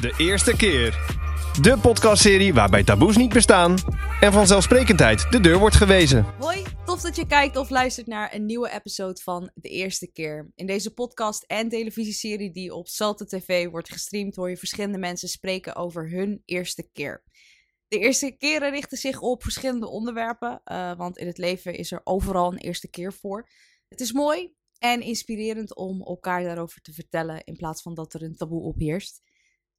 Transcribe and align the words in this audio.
De 0.00 0.14
eerste 0.16 0.56
keer. 0.56 0.90
De 1.60 1.78
podcastserie 1.82 2.54
waarbij 2.54 2.84
taboes 2.84 3.16
niet 3.16 3.32
bestaan 3.32 3.76
en 4.20 4.32
vanzelfsprekendheid 4.32 5.30
de 5.30 5.40
deur 5.40 5.58
wordt 5.58 5.76
gewezen. 5.76 6.24
Hoi, 6.38 6.62
tof 6.84 7.00
dat 7.00 7.16
je 7.16 7.26
kijkt 7.26 7.56
of 7.56 7.70
luistert 7.70 8.06
naar 8.06 8.34
een 8.34 8.46
nieuwe 8.46 8.70
episode 8.70 9.20
van 9.22 9.50
De 9.54 9.68
Eerste 9.68 10.12
Keer. 10.12 10.50
In 10.54 10.66
deze 10.66 10.94
podcast 10.94 11.42
en 11.42 11.68
televisieserie 11.68 12.52
die 12.52 12.74
op 12.74 12.88
Salte 12.88 13.26
TV 13.26 13.68
wordt 13.68 13.92
gestreamd, 13.92 14.36
hoor 14.36 14.50
je 14.50 14.56
verschillende 14.56 14.98
mensen 14.98 15.28
spreken 15.28 15.76
over 15.76 16.10
hun 16.10 16.42
eerste 16.44 16.88
keer. 16.92 17.22
De 17.88 17.98
eerste 17.98 18.36
keren 18.38 18.70
richten 18.70 18.98
zich 18.98 19.20
op 19.20 19.42
verschillende 19.42 19.88
onderwerpen, 19.88 20.60
uh, 20.64 20.96
want 20.96 21.18
in 21.18 21.26
het 21.26 21.38
leven 21.38 21.74
is 21.74 21.92
er 21.92 22.00
overal 22.04 22.52
een 22.52 22.58
eerste 22.58 22.88
keer 22.88 23.12
voor. 23.12 23.48
Het 23.88 24.00
is 24.00 24.12
mooi 24.12 24.54
en 24.78 25.00
inspirerend 25.00 25.76
om 25.76 26.02
elkaar 26.02 26.42
daarover 26.42 26.80
te 26.80 26.92
vertellen 26.92 27.44
in 27.44 27.56
plaats 27.56 27.82
van 27.82 27.94
dat 27.94 28.14
er 28.14 28.22
een 28.22 28.36
taboe 28.36 28.62
opheerst. 28.62 29.25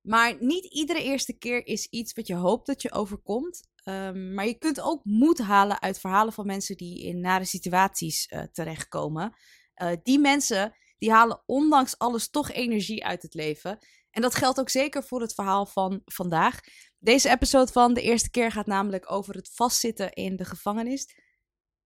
Maar 0.08 0.36
niet 0.40 0.66
iedere 0.66 1.04
eerste 1.04 1.38
keer 1.38 1.66
is 1.66 1.86
iets 1.86 2.14
wat 2.14 2.28
je 2.28 2.36
hoopt 2.36 2.66
dat 2.66 2.82
je 2.82 2.92
overkomt. 2.92 3.68
Um, 3.84 4.34
maar 4.34 4.46
je 4.46 4.58
kunt 4.58 4.82
ook 4.82 5.04
moed 5.04 5.38
halen 5.38 5.82
uit 5.82 6.00
verhalen 6.00 6.34
van 6.34 6.46
mensen 6.46 6.78
die 6.78 7.04
in 7.04 7.20
nare 7.20 7.46
situaties 7.46 8.32
uh, 8.32 8.44
terechtkomen. 8.52 9.36
Uh, 9.76 9.92
die 10.04 10.20
mensen 10.20 10.76
die 10.98 11.12
halen 11.12 11.44
ondanks 11.46 11.98
alles 11.98 12.30
toch 12.30 12.52
energie 12.52 13.06
uit 13.06 13.22
het 13.22 13.34
leven. 13.34 13.80
En 14.12 14.22
dat 14.22 14.36
geldt 14.36 14.60
ook 14.60 14.70
zeker 14.70 15.04
voor 15.04 15.22
het 15.22 15.34
verhaal 15.34 15.66
van 15.66 16.02
vandaag. 16.06 16.60
Deze 17.00 17.30
episode 17.30 17.72
van 17.72 17.94
de 17.94 18.02
eerste 18.02 18.30
keer 18.30 18.52
gaat 18.52 18.68
namelijk 18.68 19.12
over 19.12 19.36
het 19.36 19.52
vastzitten 19.54 20.14
in 20.14 20.36
de 20.36 20.46
gevangenis. 20.46 21.16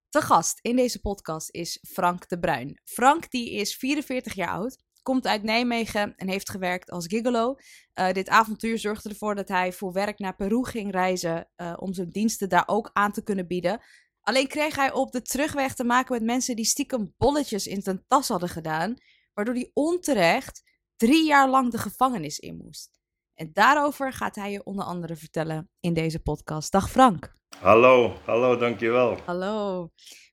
De 0.10 0.22
gast 0.22 0.60
in 0.62 0.76
deze 0.76 1.00
podcast 1.00 1.50
is 1.50 1.80
Frank 1.82 2.30
de 2.30 2.40
Bruin. 2.40 2.80
Frank 2.84 3.30
die 3.30 3.52
is 3.52 3.76
44 3.76 4.34
jaar 4.34 4.50
oud 4.50 4.78
komt 5.02 5.28
uit 5.28 5.44
Nijmegen 5.44 6.16
en 6.16 6.28
heeft 6.28 6.50
gewerkt 6.50 6.92
als 6.92 7.08
gigolo. 7.08 7.56
Uh, 8.00 8.12
dit 8.12 8.30
avontuur 8.30 8.78
zorgde 8.78 9.10
ervoor 9.10 9.36
dat 9.36 9.48
hij 9.48 9.74
voor 9.74 9.94
werk 9.94 10.20
naar 10.20 10.36
Peru 10.36 10.66
ging 10.66 10.92
reizen 10.92 11.50
uh, 11.58 11.74
om 11.76 11.94
zijn 11.94 12.12
diensten 12.12 12.50
daar 12.50 12.64
ook 12.66 12.90
aan 12.94 13.12
te 13.12 13.24
kunnen 13.24 13.48
bieden. 13.48 13.82
Alleen 14.22 14.48
kreeg 14.48 14.76
hij 14.76 14.92
op 14.92 15.12
de 15.12 15.22
terugweg 15.22 15.74
te 15.74 15.84
maken 15.84 16.14
met 16.14 16.24
mensen 16.24 16.56
die 16.56 16.66
stiekem 16.66 17.14
bolletjes 17.18 17.68
in 17.68 17.82
zijn 17.82 18.04
tas 18.08 18.28
hadden 18.28 18.50
gedaan, 18.50 18.96
waardoor 19.34 19.56
hij 19.56 19.72
onterecht 19.74 20.64
drie 20.96 21.26
jaar 21.26 21.50
lang 21.50 21.72
de 21.72 21.78
gevangenis 21.78 22.40
in 22.40 22.58
moest. 22.58 23.00
En 23.34 23.50
daarover 23.54 24.14
gaat 24.14 24.36
hij 24.36 24.52
je 24.52 24.64
onder 24.64 24.86
andere 24.86 25.16
vertellen 25.16 25.70
in 25.80 25.94
deze 25.94 26.20
podcast. 26.20 26.72
Dag 26.72 26.92
Frank. 26.92 27.36
Hallo, 27.60 28.18
hallo, 28.26 28.58
dankjewel. 28.58 29.18
Hallo. 29.26 29.90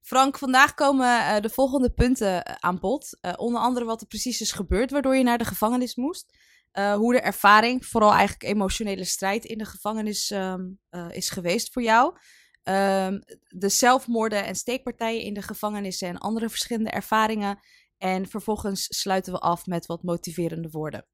Frank, 0.09 0.39
vandaag 0.39 0.75
komen 0.75 1.07
uh, 1.07 1.41
de 1.41 1.51
volgende 1.51 1.91
punten 1.91 2.45
eh, 2.45 2.55
aan 2.59 2.79
bod. 2.79 3.19
Uh, 3.21 3.33
onder 3.37 3.61
andere 3.61 3.85
wat 3.85 4.01
er 4.01 4.07
precies 4.07 4.41
is 4.41 4.53
gebeurd 4.53 4.91
waardoor 4.91 5.17
je 5.17 5.23
naar 5.23 5.39
de 5.39 5.45
gevangenis 5.45 5.95
moest. 5.95 6.37
hoe 6.73 7.13
de 7.13 7.21
ervaring, 7.21 7.87
vooral 7.87 8.13
eigenlijk 8.13 8.43
emotionele 8.43 9.05
strijd 9.05 9.45
in 9.45 9.59
de 9.59 9.65
gevangenis 9.65 10.31
um, 10.31 10.81
is 11.11 11.31
geweest 11.31 11.73
voor 11.73 11.83
jou. 11.83 12.17
Um, 12.63 13.23
de 13.49 13.69
zelfmoorden 13.69 14.45
en 14.45 14.55
steekpartijen 14.55 15.23
in 15.23 15.35
de 15.35 15.43
gevangenissen 15.43 16.09
en 16.09 16.19
andere 16.19 16.49
verschillende 16.49 16.91
ervaringen. 16.91 17.59
En 17.99 18.29
vervolgens 18.29 18.87
sluiten 18.99 19.33
we 19.33 19.39
af 19.39 19.67
met 19.67 19.87
wat 19.87 20.03
motiverende 20.03 20.71
woorden. 20.71 21.07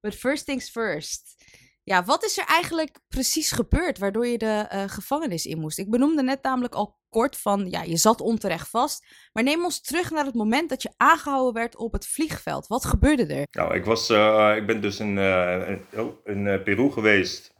But 0.00 0.14
first 0.14 0.44
things 0.44 0.70
first. 0.70 1.44
Ja, 1.90 2.04
wat 2.04 2.24
is 2.24 2.38
er 2.38 2.44
eigenlijk 2.44 2.98
precies 3.08 3.50
gebeurd 3.50 3.98
waardoor 3.98 4.26
je 4.26 4.38
de 4.38 4.68
uh, 4.72 4.82
gevangenis 4.86 5.46
in 5.46 5.58
moest? 5.58 5.78
Ik 5.78 5.90
benoemde 5.90 6.22
net 6.22 6.42
namelijk 6.42 6.74
al 6.74 6.98
kort 7.08 7.36
van, 7.36 7.70
ja, 7.70 7.82
je 7.82 7.96
zat 7.96 8.20
onterecht 8.20 8.68
vast. 8.68 9.06
Maar 9.32 9.42
neem 9.42 9.64
ons 9.64 9.80
terug 9.80 10.10
naar 10.10 10.24
het 10.24 10.34
moment 10.34 10.68
dat 10.68 10.82
je 10.82 10.92
aangehouden 10.96 11.52
werd 11.54 11.76
op 11.76 11.92
het 11.92 12.06
vliegveld. 12.06 12.66
Wat 12.66 12.84
gebeurde 12.84 13.26
er? 13.26 13.46
Nou, 13.50 13.74
ik, 13.74 13.84
was, 13.84 14.10
uh, 14.10 14.52
ik 14.56 14.66
ben 14.66 14.80
dus 14.80 15.00
in, 15.00 15.18
in, 15.18 15.84
in 16.24 16.62
Peru 16.62 16.90
geweest 16.90 17.54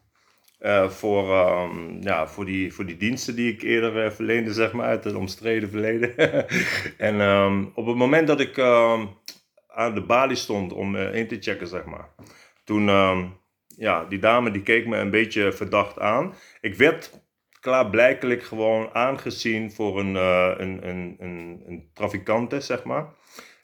voor, 0.89 1.37
um, 1.37 2.03
ja, 2.03 2.29
voor, 2.29 2.45
die, 2.45 2.73
voor 2.73 2.87
die 2.87 2.97
diensten 2.97 3.35
die 3.35 3.53
ik 3.53 3.63
eerder 3.63 4.13
verleende, 4.13 4.53
zeg 4.53 4.73
maar, 4.73 4.87
uit 4.87 5.05
het 5.05 5.15
omstreden 5.15 5.71
verleden. 5.71 6.17
en 7.09 7.21
um, 7.21 7.73
op 7.75 7.87
het 7.87 7.97
moment 7.97 8.27
dat 8.27 8.41
ik 8.41 8.57
um, 8.57 9.09
aan 9.67 9.95
de 9.95 10.03
balie 10.07 10.37
stond 10.37 10.73
om 10.73 10.97
in 10.97 11.29
te 11.29 11.37
checken, 11.41 11.67
zeg 11.67 11.85
maar, 11.85 12.09
toen 12.65 12.89
ja, 13.81 14.05
die 14.05 14.19
dame 14.19 14.51
die 14.51 14.63
keek 14.63 14.87
me 14.87 14.97
een 14.97 15.11
beetje 15.11 15.53
verdacht 15.53 15.99
aan. 15.99 16.35
Ik 16.61 16.75
werd 16.75 17.23
klaarblijkelijk 17.61 18.43
gewoon 18.43 18.95
aangezien 18.95 19.73
voor 19.73 19.99
een, 19.99 20.15
uh, 20.15 20.55
een, 20.57 20.89
een, 20.89 21.17
een, 21.19 21.63
een 21.67 21.91
trafikante, 21.95 22.61
zeg 22.61 22.85
maar. 22.85 23.09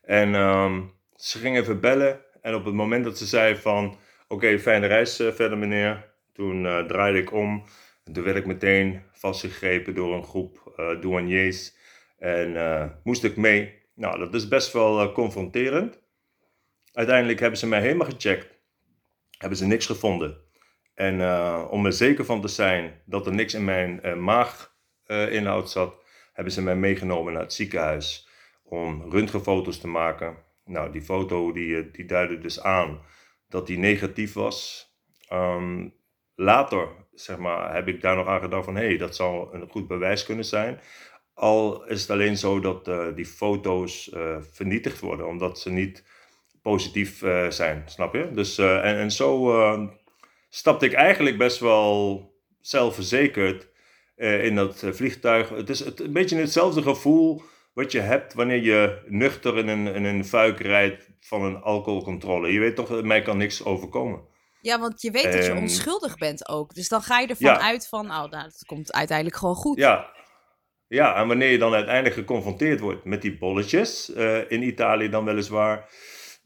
En 0.02 0.34
um, 0.34 0.92
ze 1.14 1.38
ging 1.38 1.56
even 1.56 1.80
bellen. 1.80 2.20
En 2.40 2.54
op 2.54 2.64
het 2.64 2.74
moment 2.74 3.04
dat 3.04 3.18
ze 3.18 3.26
zei 3.26 3.56
van... 3.56 3.96
Oké, 4.28 4.58
fijne 4.58 4.86
reis 4.86 5.20
uh, 5.20 5.32
verder 5.32 5.58
meneer. 5.58 6.12
Toen 6.32 6.64
uh, 6.64 6.78
draaide 6.78 7.18
ik 7.18 7.32
om. 7.32 7.64
En 8.04 8.24
werd 8.24 8.36
ik 8.36 8.46
meteen 8.46 9.02
vastgegrepen 9.12 9.94
door 9.94 10.14
een 10.14 10.24
groep 10.24 10.74
douaniers. 11.00 11.74
En 12.18 12.98
moest 13.02 13.24
ik 13.24 13.36
mee. 13.36 13.82
Nou, 13.94 14.18
dat 14.18 14.34
is 14.34 14.48
best 14.48 14.72
wel 14.72 15.12
confronterend. 15.12 16.00
Uiteindelijk 16.92 17.40
hebben 17.40 17.58
ze 17.58 17.66
mij 17.66 17.80
helemaal 17.80 18.06
gecheckt 18.06 18.55
hebben 19.38 19.58
ze 19.58 19.66
niks 19.66 19.86
gevonden. 19.86 20.44
En 20.94 21.18
uh, 21.18 21.66
om 21.70 21.86
er 21.86 21.92
zeker 21.92 22.24
van 22.24 22.40
te 22.40 22.48
zijn 22.48 23.02
dat 23.04 23.26
er 23.26 23.34
niks 23.34 23.54
in 23.54 23.64
mijn 23.64 24.00
uh, 24.04 24.14
maaginhoud 24.14 25.64
uh, 25.64 25.70
zat, 25.70 26.04
hebben 26.32 26.52
ze 26.52 26.62
mij 26.62 26.76
meegenomen 26.76 27.32
naar 27.32 27.42
het 27.42 27.52
ziekenhuis 27.52 28.28
om 28.62 29.10
röntgenfoto's 29.10 29.78
te 29.78 29.88
maken. 29.88 30.36
Nou, 30.64 30.92
die 30.92 31.02
foto 31.02 31.52
die, 31.52 31.90
die 31.90 32.04
duidde 32.04 32.38
dus 32.38 32.62
aan 32.62 33.00
dat 33.48 33.66
die 33.66 33.78
negatief 33.78 34.32
was. 34.32 34.88
Um, 35.32 35.94
later, 36.34 36.88
zeg 37.12 37.38
maar, 37.38 37.74
heb 37.74 37.88
ik 37.88 38.00
daar 38.00 38.16
nog 38.16 38.26
aan 38.26 38.40
gedacht 38.40 38.64
van, 38.64 38.76
hé, 38.76 38.86
hey, 38.86 38.96
dat 38.96 39.16
zou 39.16 39.54
een 39.54 39.68
goed 39.70 39.86
bewijs 39.86 40.24
kunnen 40.24 40.44
zijn. 40.44 40.80
Al 41.34 41.86
is 41.86 42.00
het 42.00 42.10
alleen 42.10 42.36
zo 42.36 42.60
dat 42.60 42.84
die 43.16 43.26
foto's 43.26 44.10
vernietigd 44.52 45.00
worden, 45.00 45.26
omdat 45.26 45.58
ze 45.58 45.70
niet 45.70 46.04
positief 46.70 47.22
uh, 47.22 47.50
zijn, 47.50 47.82
snap 47.86 48.14
je? 48.14 48.30
Dus, 48.32 48.58
uh, 48.58 48.76
en, 48.76 48.96
en 48.96 49.10
zo 49.10 49.58
uh, 49.58 49.88
stapte 50.48 50.86
ik 50.86 50.92
eigenlijk 50.92 51.38
best 51.38 51.58
wel 51.58 52.34
zelfverzekerd 52.60 53.68
in 54.16 54.54
dat 54.54 54.84
vliegtuig. 54.90 55.48
Het 55.48 55.68
is 55.68 55.84
het, 55.84 56.00
een 56.00 56.12
beetje 56.12 56.36
hetzelfde 56.36 56.82
gevoel 56.82 57.42
wat 57.72 57.92
je 57.92 58.00
hebt 58.00 58.34
wanneer 58.34 58.62
je 58.62 59.02
nuchter 59.06 59.58
in 59.58 59.68
een, 59.68 59.86
in 59.94 60.04
een 60.04 60.24
fuik 60.24 60.60
rijdt 60.60 61.10
van 61.20 61.42
een 61.42 61.56
alcoholcontrole. 61.56 62.52
Je 62.52 62.60
weet 62.60 62.76
toch, 62.76 63.02
mij 63.02 63.22
kan 63.22 63.36
niks 63.36 63.64
overkomen. 63.64 64.20
Ja, 64.60 64.80
want 64.80 65.02
je 65.02 65.10
weet 65.10 65.32
dat 65.32 65.44
je 65.44 65.54
onschuldig 65.54 66.16
bent 66.16 66.48
ook. 66.48 66.74
Dus 66.74 66.88
dan 66.88 67.02
ga 67.02 67.20
je 67.20 67.26
ervan 67.26 67.50
ja. 67.50 67.60
uit 67.60 67.88
van, 67.88 68.04
oh, 68.04 68.10
nou, 68.10 68.30
dat 68.30 68.64
komt 68.66 68.92
uiteindelijk 68.92 69.36
gewoon 69.36 69.54
goed. 69.54 69.78
Ja, 69.78 70.12
ja, 70.88 71.16
en 71.16 71.28
wanneer 71.28 71.50
je 71.50 71.58
dan 71.58 71.74
uiteindelijk 71.74 72.14
geconfronteerd 72.14 72.80
wordt 72.80 73.04
met 73.04 73.22
die 73.22 73.38
bolletjes, 73.38 74.08
in 74.48 74.62
Italië 74.62 75.08
dan 75.08 75.24
weliswaar, 75.24 75.88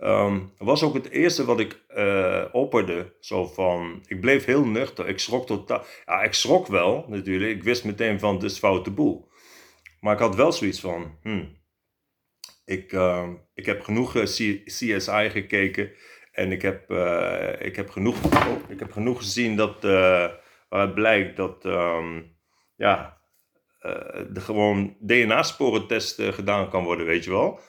Um, 0.03 0.53
was 0.59 0.83
ook 0.83 0.95
het 0.95 1.11
eerste 1.11 1.45
wat 1.45 1.61
ik 1.61 1.81
uh, 1.97 2.45
opperde. 2.53 3.17
Zo 3.21 3.47
van, 3.47 4.03
ik 4.07 4.21
bleef 4.21 4.45
heel 4.45 4.65
nuchter. 4.65 5.09
Ik 5.09 5.19
schrok 5.19 5.47
totaal. 5.47 5.85
Ja, 6.07 6.23
ik 6.23 6.33
schrok 6.33 6.67
wel 6.67 7.05
natuurlijk. 7.09 7.57
Ik 7.57 7.63
wist 7.63 7.85
meteen 7.85 8.19
van, 8.19 8.39
dit 8.39 8.51
is 8.51 8.59
foute 8.59 8.91
boel. 8.91 9.29
Maar 10.01 10.15
ik 10.15 10.21
had 10.21 10.35
wel 10.35 10.53
zoiets 10.53 10.81
van, 10.81 11.19
hmm, 11.23 11.57
ik, 12.65 12.93
uh, 12.93 13.29
ik 13.55 13.67
heb 13.67 13.83
genoeg 13.83 14.17
eh, 14.17 14.23
CSI 14.65 15.31
gekeken. 15.31 15.93
En 16.33 16.53
ik 16.53 16.63
heb, 16.63 16.91
uh, 16.91 17.53
ik 17.59 17.77
heb, 17.77 17.91
genoeg, 17.91 18.25
oh, 18.25 18.57
ik 18.69 18.79
heb 18.79 18.93
genoeg 18.93 19.19
gezien 19.19 19.57
dat, 19.57 19.83
waaruit 20.69 20.95
blijkt 20.95 21.37
dat, 21.37 21.65
um, 21.65 22.37
ja, 22.77 23.19
de 24.31 24.41
gewoon 24.41 24.97
DNA-sporentest 25.01 26.23
gedaan 26.23 26.71
kan 26.71 26.85
worden, 26.85 27.07
weet 27.07 27.25
je 27.25 27.31
wel. 27.31 27.61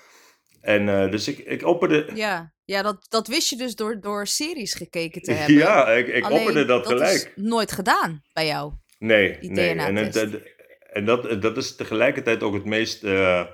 En 0.62 0.88
uh, 0.88 1.12
dus 1.12 1.28
ik, 1.28 1.38
ik 1.38 1.66
opperde... 1.66 2.10
Ja, 2.14 2.54
ja 2.66 2.82
dat, 2.82 3.06
dat 3.10 3.28
wist 3.28 3.50
je 3.50 3.56
dus 3.56 3.76
door, 3.76 4.02
door 4.02 4.28
series 4.28 4.74
gekeken 4.74 5.22
te 5.22 5.32
hebben. 5.38 5.56
Ja, 5.56 5.88
ik, 5.88 6.08
ik 6.08 6.24
Alleen, 6.24 6.38
opperde 6.38 6.66
dat, 6.66 6.84
dat 6.84 6.94
gelijk. 6.94 7.12
dat 7.12 7.22
is 7.22 7.30
nooit 7.36 7.72
gedaan 7.72 8.22
bij 8.34 8.46
jou. 8.46 8.74
Nee, 9.00 9.38
nee. 9.42 9.76
En, 9.76 9.96
het, 9.96 10.42
en 10.92 11.06
dat, 11.06 11.42
dat 11.42 11.58
is 11.58 11.76
tegelijkertijd 11.76 12.44
ook 12.44 12.54
het 12.54 12.66
meest, 12.66 13.04
uh, 13.04 13.46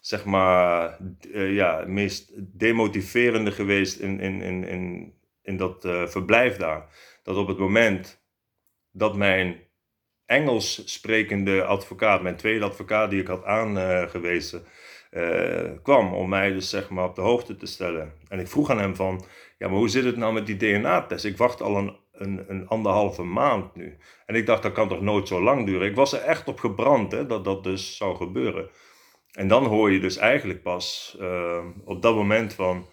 zeg 0.00 0.24
maar, 0.24 0.98
uh, 1.28 1.54
ja, 1.54 1.84
meest 1.86 2.32
demotiverende 2.58 3.52
geweest 3.52 3.98
in, 3.98 4.20
in, 4.20 4.40
in, 4.40 4.64
in, 4.64 5.14
in 5.42 5.56
dat 5.56 5.80
verblijf 6.06 6.56
daar. 6.56 6.86
Dat 7.22 7.36
op 7.36 7.48
het 7.48 7.58
moment 7.58 8.22
dat 8.90 9.16
mijn 9.16 9.60
Engels 10.26 10.92
sprekende 10.92 11.64
advocaat, 11.64 12.22
mijn 12.22 12.36
tweede 12.36 12.64
advocaat 12.64 13.10
die 13.10 13.20
ik 13.20 13.26
had 13.26 13.44
aangewezen 13.44 14.64
uh, 15.12 15.70
kwam 15.82 16.14
om 16.14 16.28
mij 16.28 16.52
dus 16.52 16.70
zeg 16.70 16.90
maar 16.90 17.04
op 17.04 17.14
de 17.14 17.20
hoogte 17.20 17.56
te 17.56 17.66
stellen. 17.66 18.12
En 18.28 18.38
ik 18.38 18.48
vroeg 18.48 18.70
aan 18.70 18.78
hem 18.78 18.96
van, 18.96 19.24
ja 19.58 19.68
maar 19.68 19.76
hoe 19.76 19.88
zit 19.88 20.04
het 20.04 20.16
nou 20.16 20.32
met 20.32 20.46
die 20.46 20.56
DNA-test? 20.56 21.24
Ik 21.24 21.36
wacht 21.36 21.62
al 21.62 21.76
een, 21.76 21.96
een, 22.12 22.44
een, 22.48 22.68
anderhalve 22.68 23.22
maand 23.22 23.74
nu. 23.74 23.96
En 24.26 24.34
ik 24.34 24.46
dacht, 24.46 24.62
dat 24.62 24.72
kan 24.72 24.88
toch 24.88 25.00
nooit 25.00 25.28
zo 25.28 25.42
lang 25.42 25.66
duren? 25.66 25.88
Ik 25.88 25.94
was 25.94 26.12
er 26.12 26.20
echt 26.20 26.48
op 26.48 26.60
gebrand 26.60 27.12
hè, 27.12 27.26
dat 27.26 27.44
dat 27.44 27.64
dus 27.64 27.96
zou 27.96 28.16
gebeuren. 28.16 28.70
En 29.32 29.48
dan 29.48 29.66
hoor 29.66 29.90
je 29.90 30.00
dus 30.00 30.16
eigenlijk 30.16 30.62
pas 30.62 31.16
uh, 31.20 31.64
op 31.84 32.02
dat 32.02 32.14
moment 32.14 32.54
van, 32.54 32.88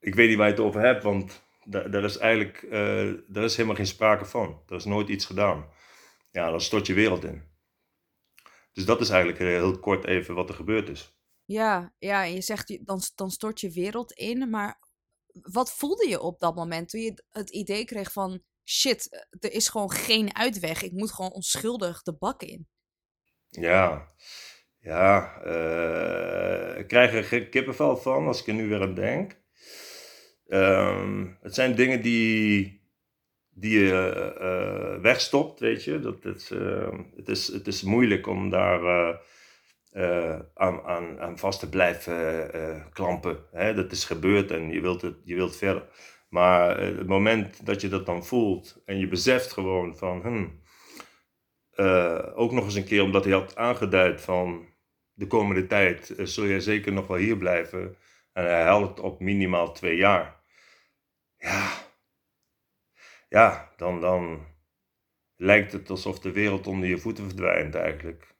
ik 0.00 0.14
weet 0.14 0.28
niet 0.28 0.36
waar 0.36 0.46
je 0.46 0.52
het 0.52 0.62
over 0.62 0.80
hebt, 0.80 1.02
want 1.02 1.46
daar, 1.64 2.04
is 2.04 2.18
eigenlijk 2.18 2.62
uh, 2.62 3.12
daar 3.26 3.44
is 3.44 3.56
helemaal 3.56 3.76
geen 3.76 3.86
sprake 3.86 4.24
van. 4.24 4.62
Er 4.68 4.76
is 4.76 4.84
nooit 4.84 5.08
iets 5.08 5.26
gedaan. 5.26 5.66
Ja, 6.30 6.50
dan 6.50 6.60
stort 6.60 6.86
je 6.86 6.94
wereld 6.94 7.24
in. 7.24 7.42
Dus 8.72 8.84
dat 8.84 9.00
is 9.00 9.08
eigenlijk 9.08 9.38
heel 9.38 9.78
kort 9.78 10.04
even 10.04 10.34
wat 10.34 10.48
er 10.48 10.54
gebeurd 10.54 10.88
is. 10.88 11.13
Ja, 11.44 11.94
ja 11.98 12.22
je 12.22 12.40
zegt 12.40 12.78
dan, 12.86 13.00
dan 13.14 13.30
stort 13.30 13.60
je 13.60 13.70
wereld 13.70 14.12
in, 14.12 14.50
maar 14.50 14.78
wat 15.42 15.72
voelde 15.72 16.08
je 16.08 16.20
op 16.20 16.38
dat 16.38 16.54
moment 16.54 16.88
toen 16.88 17.00
je 17.00 17.24
het 17.30 17.50
idee 17.50 17.84
kreeg 17.84 18.12
van 18.12 18.42
shit, 18.64 19.26
er 19.40 19.52
is 19.52 19.68
gewoon 19.68 19.90
geen 19.90 20.36
uitweg. 20.36 20.82
Ik 20.82 20.92
moet 20.92 21.12
gewoon 21.12 21.32
onschuldig 21.32 22.02
de 22.02 22.16
bak 22.16 22.42
in. 22.42 22.68
Ja, 23.48 24.12
ja, 24.78 25.42
uh, 25.46 26.78
ik 26.78 26.88
krijg 26.88 27.32
er 27.32 27.48
kippenvel 27.48 27.96
van 27.96 28.26
als 28.26 28.40
ik 28.40 28.46
er 28.46 28.54
nu 28.54 28.68
weer 28.68 28.80
aan 28.80 28.94
denk. 28.94 29.42
Ehm, 30.46 31.26
het 31.40 31.54
zijn 31.54 31.74
dingen 31.74 32.02
die, 32.02 32.82
die 33.50 33.78
je 33.78 34.34
uh, 34.40 35.02
wegstopt, 35.02 35.60
weet 35.60 35.84
je. 35.84 36.00
Dat, 36.00 36.22
het, 36.22 36.48
het, 37.16 37.28
is, 37.28 37.46
het 37.46 37.66
is 37.66 37.82
moeilijk 37.82 38.26
om 38.26 38.50
daar 38.50 39.20
uh, 39.94 40.38
aan, 40.54 40.82
aan, 40.82 41.20
aan 41.20 41.38
vast 41.38 41.60
te 41.60 41.68
blijven 41.68 42.50
klampen. 42.92 43.38
Hè? 43.52 43.74
Dat 43.74 43.92
is 43.92 44.04
gebeurd 44.04 44.50
en 44.50 44.70
je 44.70 44.80
wilt, 44.80 45.02
het, 45.02 45.16
je 45.24 45.34
wilt 45.34 45.56
verder. 45.56 45.88
Maar 46.28 46.80
het 46.80 47.06
moment 47.06 47.66
dat 47.66 47.80
je 47.80 47.88
dat 47.88 48.06
dan 48.06 48.24
voelt 48.24 48.82
en 48.86 48.98
je 48.98 49.08
beseft 49.08 49.52
gewoon 49.52 49.96
van... 49.96 50.20
Hmm, 50.20 50.62
ook 52.34 52.52
nog 52.52 52.64
eens 52.64 52.74
een 52.74 52.84
keer 52.84 53.02
omdat 53.02 53.24
hij 53.24 53.32
had 53.32 53.56
aangeduid 53.56 54.20
van 54.20 54.68
de 55.12 55.26
komende 55.26 55.66
tijd 55.66 56.14
zul 56.18 56.46
jij 56.46 56.60
zeker 56.60 56.92
nog 56.92 57.06
wel 57.06 57.16
hier 57.16 57.36
blijven. 57.36 57.96
En 58.32 58.44
hij 58.44 58.64
houdt 58.64 59.00
op 59.00 59.20
minimaal 59.20 59.72
twee 59.72 59.96
jaar. 59.96 60.42
Ja, 61.36 61.72
ja 63.28 63.72
dan, 63.76 64.00
dan 64.00 64.46
lijkt 65.36 65.72
het 65.72 65.90
alsof 65.90 66.18
de 66.18 66.32
wereld 66.32 66.66
onder 66.66 66.88
je 66.88 66.98
voeten 66.98 67.24
verdwijnt 67.24 67.74
eigenlijk. 67.74 68.33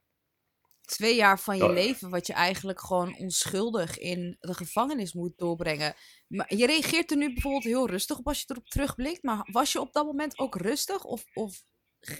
Twee 0.84 1.16
jaar 1.16 1.40
van 1.40 1.56
je 1.56 1.72
leven 1.72 2.10
wat 2.10 2.26
je 2.26 2.32
eigenlijk 2.32 2.80
gewoon 2.80 3.16
onschuldig 3.18 3.98
in 3.98 4.36
de 4.40 4.54
gevangenis 4.54 5.12
moet 5.12 5.38
doorbrengen. 5.38 5.94
Maar 6.26 6.54
je 6.56 6.66
reageert 6.66 7.10
er 7.10 7.16
nu 7.16 7.32
bijvoorbeeld 7.32 7.64
heel 7.64 7.88
rustig 7.88 8.18
op 8.18 8.26
als 8.26 8.40
je 8.40 8.46
erop 8.48 8.68
terugblikt. 8.68 9.22
Maar 9.22 9.48
was 9.52 9.72
je 9.72 9.80
op 9.80 9.92
dat 9.92 10.06
moment 10.06 10.38
ook 10.38 10.56
rustig? 10.56 11.04
Of, 11.04 11.24
of 11.34 11.62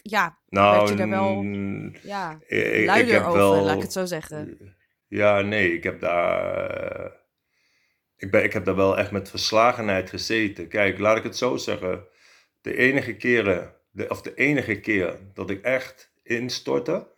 ja, 0.02 0.38
nou, 0.46 0.76
werd 0.76 0.88
je 0.88 1.02
er 1.02 1.08
wel 1.08 1.43
ja, 2.02 2.38
luider 2.84 3.14
ik 3.14 3.26
over, 3.26 3.38
wel, 3.38 3.62
laat 3.62 3.76
ik 3.76 3.82
het 3.82 3.93
zo 3.93 4.05
zeggen? 4.05 4.58
Ja, 5.08 5.40
nee, 5.40 5.75
ik 5.75 5.82
heb 5.82 6.00
daar 6.00 7.22
ik, 8.25 8.31
ben, 8.31 8.44
ik 8.44 8.52
heb 8.52 8.64
daar 8.64 8.76
wel 8.76 8.99
echt 8.99 9.11
met 9.11 9.31
verslagenheid 9.31 10.11
gezeten. 10.11 10.69
Kijk, 10.69 10.99
laat 10.99 11.16
ik 11.16 11.22
het 11.22 11.37
zo 11.37 11.56
zeggen. 11.56 12.06
De 12.61 12.76
enige 12.76 13.16
keren, 13.16 13.75
de, 13.90 14.08
of 14.08 14.22
de 14.22 14.34
enige 14.34 14.81
keer 14.81 15.19
dat 15.34 15.50
ik 15.50 15.62
echt 15.62 16.12
instortte, 16.22 17.08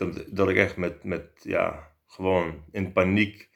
dat, 0.00 0.24
dat 0.26 0.48
ik 0.48 0.56
echt 0.56 0.76
met, 0.76 1.04
met, 1.04 1.30
ja, 1.42 1.92
gewoon 2.06 2.64
in 2.72 2.92
paniek, 2.92 3.48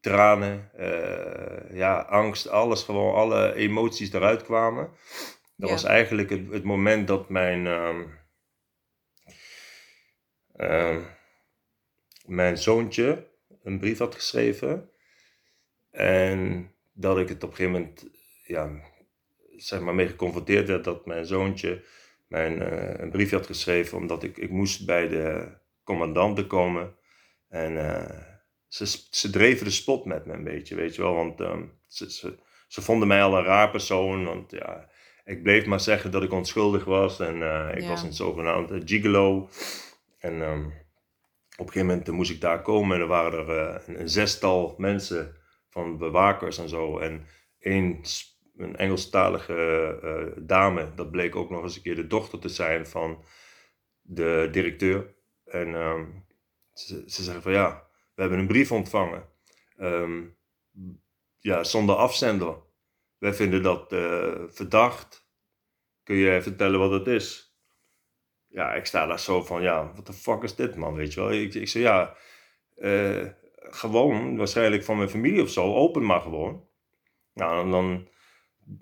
tranen, 0.00 0.70
uh, 0.78 1.76
ja, 1.76 2.00
angst, 2.00 2.48
alles, 2.48 2.82
gewoon 2.82 3.14
alle 3.14 3.54
emoties 3.54 4.12
eruit 4.12 4.42
kwamen. 4.42 4.90
Dat 5.56 5.70
was 5.70 5.84
eigenlijk 5.84 6.30
het, 6.30 6.50
het, 6.50 6.64
moment 6.64 7.08
dat 7.08 7.28
mijn, 7.28 7.64
uh, 7.66 8.00
uh, 10.56 10.96
mijn 12.26 12.58
zoontje 12.58 13.26
een 13.62 13.78
brief 13.78 13.98
had 13.98 14.14
geschreven. 14.14 14.90
En 15.90 16.70
dat 16.92 17.18
ik 17.18 17.28
het 17.28 17.44
op 17.44 17.50
een 17.50 17.56
gegeven 17.56 17.80
moment 17.80 18.06
ja, 18.44 18.70
zeg 19.56 19.80
maar 19.80 19.94
mee 19.94 20.08
geconfronteerd 20.08 20.68
werd 20.68 20.84
dat 20.84 21.06
mijn 21.06 21.26
zoontje 21.26 21.84
mijn, 22.26 22.62
uh, 22.62 22.94
een 22.98 23.10
briefje 23.10 23.36
had 23.36 23.46
geschreven 23.46 23.98
omdat 23.98 24.22
ik, 24.22 24.36
ik 24.36 24.50
moest 24.50 24.86
bij 24.86 25.08
de 25.08 25.60
commandanten 25.84 26.46
komen. 26.46 26.96
En 27.48 27.72
uh, 27.72 28.32
ze, 28.68 28.86
ze 29.10 29.30
dreven 29.30 29.64
de 29.64 29.70
spot 29.70 30.04
met 30.04 30.26
me 30.26 30.32
een 30.32 30.44
beetje, 30.44 30.74
weet 30.74 30.94
je 30.94 31.02
wel. 31.02 31.14
Want 31.14 31.40
um, 31.40 31.78
ze, 31.86 32.12
ze, 32.12 32.38
ze, 32.68 32.82
vonden 32.82 33.08
mij 33.08 33.22
al 33.22 33.38
een 33.38 33.44
raar 33.44 33.70
persoon. 33.70 34.24
Want 34.24 34.50
ja, 34.50 34.88
ik 35.24 35.42
bleef 35.42 35.66
maar 35.66 35.80
zeggen 35.80 36.10
dat 36.10 36.22
ik 36.22 36.32
onschuldig 36.32 36.84
was. 36.84 37.20
En 37.20 37.36
uh, 37.36 37.70
ik 37.74 37.86
was 37.86 38.02
een 38.02 38.12
zogenaamde 38.12 38.82
gigolo. 38.84 39.48
En 40.18 40.40
um, 40.40 40.64
op 41.56 41.66
een 41.66 41.72
gegeven 41.72 41.86
moment 41.86 42.10
moest 42.10 42.30
ik 42.30 42.40
daar 42.40 42.62
komen. 42.62 42.96
En 42.96 43.02
er 43.02 43.08
waren 43.08 43.48
er 43.48 43.82
een, 43.88 44.00
een 44.00 44.08
zestal 44.08 44.74
mensen 44.78 45.36
van 45.68 45.98
bewakers 45.98 46.58
en 46.58 46.68
zo. 46.68 46.98
En 46.98 47.26
één, 47.58 48.00
een 48.56 48.76
Engelstalige 48.76 49.98
uh, 50.04 50.44
dame, 50.46 50.94
dat 50.94 51.10
bleek 51.10 51.36
ook 51.36 51.50
nog 51.50 51.62
eens 51.62 51.76
een 51.76 51.82
keer 51.82 51.96
de 51.96 52.06
dochter 52.06 52.38
te 52.38 52.48
zijn 52.48 52.86
van 52.86 53.24
de 54.00 54.48
directeur. 54.50 55.14
En 55.52 55.74
um, 55.74 56.24
ze, 56.72 57.04
ze 57.06 57.22
zeggen 57.22 57.42
van 57.42 57.52
ja, 57.52 57.86
we 58.14 58.20
hebben 58.20 58.38
een 58.38 58.46
brief 58.46 58.72
ontvangen. 58.72 59.24
Um, 59.80 60.36
ja, 61.38 61.64
zonder 61.64 61.94
afzender. 61.94 62.56
Wij 63.18 63.34
vinden 63.34 63.62
dat 63.62 63.92
uh, 63.92 64.42
verdacht. 64.46 65.26
Kun 66.02 66.16
je 66.16 66.42
vertellen 66.42 66.78
wat 66.78 66.90
het 66.90 67.06
is? 67.06 67.56
Ja, 68.48 68.74
ik 68.74 68.86
sta 68.86 69.06
daar 69.06 69.20
zo 69.20 69.42
van, 69.42 69.62
ja, 69.62 69.92
wat 69.94 70.06
de 70.06 70.12
fuck 70.12 70.42
is 70.42 70.54
dit 70.54 70.76
man, 70.76 70.94
weet 70.94 71.14
je 71.14 71.20
wel? 71.20 71.32
Ik, 71.32 71.54
ik 71.54 71.68
zeg 71.68 71.82
ja, 71.82 72.16
uh, 72.78 73.26
gewoon, 73.54 74.36
waarschijnlijk 74.36 74.84
van 74.84 74.96
mijn 74.96 75.08
familie 75.08 75.42
of 75.42 75.50
zo, 75.50 75.74
open 75.74 76.06
maar 76.06 76.20
gewoon. 76.20 76.68
Nou, 77.34 77.70
dan 77.70 78.08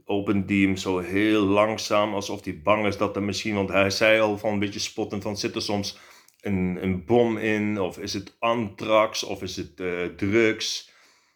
opent 0.04 0.48
die 0.48 0.66
hem 0.66 0.76
zo 0.76 0.98
heel 0.98 1.42
langzaam, 1.42 2.14
alsof 2.14 2.44
hij 2.44 2.60
bang 2.62 2.86
is 2.86 2.96
dat 2.96 3.16
er 3.16 3.22
misschien, 3.22 3.54
want 3.54 3.68
hij 3.68 3.90
zei 3.90 4.20
al 4.20 4.38
van 4.38 4.52
een 4.52 4.58
beetje 4.58 4.80
spotten 4.80 5.22
van 5.22 5.36
zit 5.36 5.54
er 5.54 5.62
soms 5.62 5.98
een, 6.42 6.78
een 6.82 7.04
bom 7.04 7.36
in, 7.36 7.80
of 7.80 7.98
is 7.98 8.12
het 8.12 8.36
antrax, 8.38 9.22
of 9.22 9.42
is 9.42 9.56
het 9.56 9.80
uh, 9.80 10.04
drugs. 10.04 10.90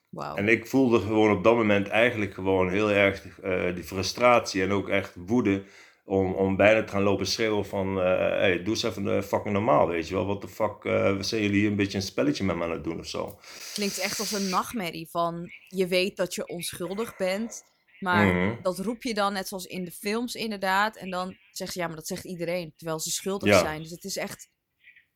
Wow. 0.09 0.39
En 0.39 0.49
ik 0.49 0.67
voelde 0.67 1.01
gewoon 1.01 1.37
op 1.37 1.45
dat 1.45 1.57
moment 1.57 1.89
eigenlijk 1.89 2.35
gewoon 2.35 2.71
heel 2.71 2.91
erg 2.91 3.25
uh, 3.45 3.75
die 3.75 3.85
frustratie 3.85 4.63
en 4.63 4.73
ook 4.73 4.89
echt 4.89 5.15
woede 5.27 5.65
om, 6.05 6.33
om 6.33 6.57
bijna 6.57 6.85
te 6.85 6.93
gaan 6.93 7.03
lopen 7.03 7.27
schreeuwen 7.27 7.67
van, 7.67 7.99
uh, 7.99 8.05
hey, 8.19 8.63
doe 8.63 8.75
eens 8.75 8.83
even 8.83 9.25
fucking 9.25 9.55
normaal, 9.55 9.89
weet 9.89 10.09
je 10.09 10.15
wel. 10.15 10.27
Wat 10.27 10.41
de 10.41 10.49
fuck, 10.49 10.85
uh, 10.85 11.21
zijn 11.21 11.43
jullie 11.43 11.59
hier 11.59 11.71
een 11.71 11.77
beetje 11.77 11.99
een 11.99 12.05
spelletje 12.05 12.45
met 12.45 12.57
me 12.57 12.65
aan 12.65 12.71
het 12.71 12.85
doen 12.85 12.99
of 12.99 13.07
zo? 13.07 13.39
Klinkt 13.75 13.99
echt 13.99 14.19
als 14.19 14.33
een 14.33 14.49
nachtmerrie 14.49 15.09
van, 15.11 15.51
je 15.69 15.87
weet 15.87 16.17
dat 16.17 16.35
je 16.35 16.47
onschuldig 16.47 17.17
bent, 17.17 17.63
maar 17.99 18.27
mhm. 18.27 18.63
dat 18.63 18.79
roep 18.79 19.03
je 19.03 19.15
dan 19.15 19.33
net 19.33 19.49
zoals 19.49 19.67
in 19.67 19.85
de 19.85 19.91
films 19.91 20.35
inderdaad. 20.35 20.97
En 20.97 21.11
dan 21.11 21.37
zeg 21.51 21.73
je, 21.73 21.81
ja, 21.81 21.87
maar 21.87 21.97
dat 21.97 22.07
zegt 22.07 22.25
iedereen, 22.25 22.73
terwijl 22.77 23.01
ze 23.01 23.11
schuldig 23.11 23.59
zijn. 23.59 23.83
Dus 23.83 23.91
het 23.91 24.05
is 24.05 24.17
echt 24.17 24.49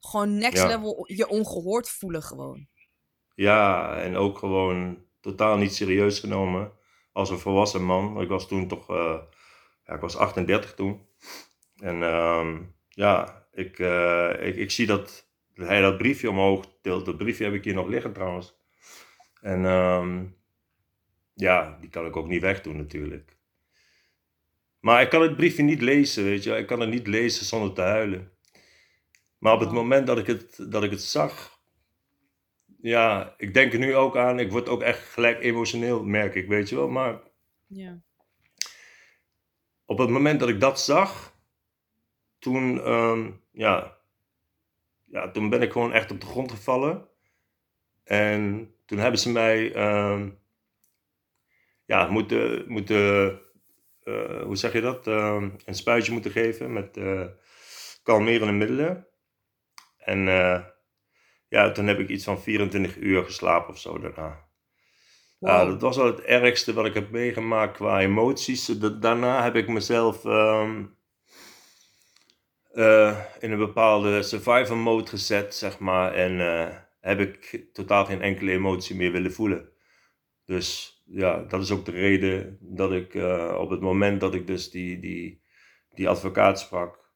gewoon 0.01 0.39
next 0.39 0.67
level 0.67 1.05
je 1.07 1.29
ongehoord 1.29 1.89
voelen 1.89 2.23
gewoon. 2.23 2.67
Ja, 3.35 3.95
en 3.97 4.17
ook 4.17 4.39
gewoon 4.39 5.05
totaal 5.21 5.57
niet 5.57 5.75
serieus 5.75 6.19
genomen 6.19 6.73
als 7.13 7.31
een 7.31 7.39
volwassen 7.39 7.85
man. 7.85 8.21
Ik 8.21 8.29
was 8.29 8.49
toen 8.49 8.69
toch 8.69 8.87
ja, 9.89 9.95
ik 9.95 10.01
was 10.01 10.17
38 10.17 10.75
toen. 10.75 11.07
En 11.77 12.03
ehm, 12.03 12.63
ja, 12.89 13.47
ik, 13.53 13.79
uh, 13.79 14.33
ik, 14.41 14.57
ik 14.57 14.71
zie 14.71 14.87
dat 14.87 15.31
hij 15.55 15.81
dat 15.81 15.99
briefje 15.99 16.31
omhoog 16.31 16.65
tilt. 16.83 17.05
Dat 17.05 17.17
briefje 17.17 17.45
heb 17.45 17.55
ik 17.55 17.65
hier 17.65 17.75
nog 17.75 17.87
liggen 17.87 18.13
trouwens. 18.13 18.57
En 19.41 19.65
um, 19.65 20.37
ja, 21.35 21.79
die 21.81 21.91
kan 21.91 22.07
ik 22.07 22.17
ook 22.17 22.27
niet 22.27 22.43
wegdoen 22.43 22.77
natuurlijk. 22.77 23.37
Maar 24.81 25.03
ik 25.03 25.09
kan 25.09 25.23
het 25.23 25.37
briefje 25.37 25.63
niet 25.63 25.81
lezen, 25.81 26.25
weet 26.25 26.45
je. 26.45 26.57
Ik 26.57 26.67
kan 26.67 26.81
het 26.81 26.91
niet 26.91 27.07
lezen 27.07 27.45
zonder 27.45 27.73
te 27.73 27.81
huilen. 27.81 28.33
Maar 29.39 29.53
op 29.53 29.61
het 29.61 29.73
moment 29.73 30.07
dat 30.07 30.19
ik 30.19 30.27
het, 30.27 30.73
dat 30.73 30.83
ik 30.83 30.91
het 30.91 31.03
zag, 31.03 31.61
ja, 32.81 33.35
ik 33.37 33.55
denk 33.55 33.73
er 33.73 33.79
nu 33.79 33.95
ook 33.95 34.17
aan. 34.17 34.39
Ik 34.39 34.51
word 34.51 34.69
ook 34.69 34.83
echt 34.83 35.09
gelijk 35.09 35.41
emotioneel, 35.43 36.05
merk 36.05 36.35
ik, 36.35 36.49
weet 36.49 36.69
je 36.69 36.77
wel. 36.77 36.89
Maar 36.89 37.21
ja 37.67 38.01
op 39.89 39.99
het 39.99 40.09
moment 40.09 40.41
dat 40.41 40.49
ik 40.49 40.61
dat 40.61 40.81
zag, 40.81 41.37
toen, 42.39 42.81
ehm, 42.81 43.31
ja, 43.53 43.97
ja, 45.05 45.31
toen 45.31 45.49
ben 45.49 45.63
ik 45.63 45.73
gewoon 45.73 45.93
echt 45.93 46.11
op 46.11 46.21
de 46.21 46.27
grond 46.27 46.51
gevallen. 46.51 47.09
En 48.05 48.73
toen 48.87 48.99
hebben 48.99 49.21
ze 49.21 49.33
mij 49.33 49.77
uh, 49.77 50.27
ja, 51.85 52.07
moeten, 52.07 52.65
moeten 52.67 53.41
uh, 54.05 54.43
hoe 54.43 54.57
zeg 54.57 54.73
je 54.73 54.81
dat, 54.81 55.07
uh, 55.07 55.45
een 55.65 55.75
spuitje 55.75 56.13
moeten 56.13 56.31
geven 56.31 56.73
met 56.73 56.97
uh, 56.97 57.27
kalmerende 58.03 58.53
middelen. 58.53 59.07
En 60.09 60.29
eh, 60.29 60.61
ja, 61.49 61.73
toen 61.73 61.87
heb 61.87 61.99
ik 61.99 62.09
iets 62.09 62.25
van 62.25 62.41
24 62.41 62.97
uur 62.97 63.25
geslapen 63.25 63.69
of 63.69 63.79
zo 63.79 63.99
daarna. 63.99 64.47
Ja, 65.41 65.65
dat 65.65 65.81
was 65.81 65.99
al 65.99 66.07
het 66.07 66.21
ergste 66.21 66.73
wat 66.73 66.87
ik 66.87 66.95
heb 66.95 67.11
meegemaakt 67.11 67.77
qua 67.77 68.01
emoties. 68.01 68.67
Daarna 69.01 69.43
heb 69.43 69.55
ik 69.55 69.69
mezelf 69.69 70.25
ehm, 70.25 70.85
eh, 72.73 73.19
in 73.41 73.53
een 73.53 73.59
bepaalde 73.59 74.23
survival 74.23 74.77
mode 74.77 75.07
gezet, 75.07 75.55
zeg 75.55 75.79
maar. 75.79 76.15
En 76.15 76.33
uh, 76.33 76.69
heb 77.01 77.21
ik 77.21 77.69
totaal 77.73 78.05
geen 78.05 78.23
enkele 78.23 78.51
emotie 78.53 78.97
meer 78.97 79.13
willen 79.13 79.33
voelen. 79.33 79.73
Dus 80.45 80.99
ja, 81.07 81.43
dat 81.43 81.63
is 81.63 81.71
ook 81.71 81.85
de 81.85 81.91
reden 81.91 82.59
dat 82.61 82.93
ik 82.93 83.15
eh, 83.15 83.57
op 83.59 83.71
het 83.71 83.81
moment 83.81 84.21
dat 84.21 84.35
ik 84.35 84.47
dus 84.47 84.71
die, 84.71 84.99
die, 84.99 85.43
die 85.95 86.09
advocaat 86.09 86.61
sprak, 86.61 87.13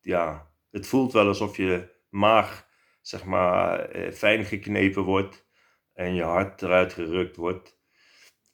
ja, 0.00 0.50
het 0.70 0.86
voelt 0.86 1.12
wel 1.12 1.26
alsof 1.26 1.56
je 1.56 1.91
maag, 2.12 2.68
zeg 3.00 3.24
maar, 3.24 3.78
eh, 3.88 4.12
fijn 4.12 4.44
geknepen 4.44 5.02
wordt 5.02 5.46
en 5.94 6.14
je 6.14 6.22
hart 6.22 6.62
eruit 6.62 6.92
gerukt 6.92 7.36
wordt. 7.36 7.80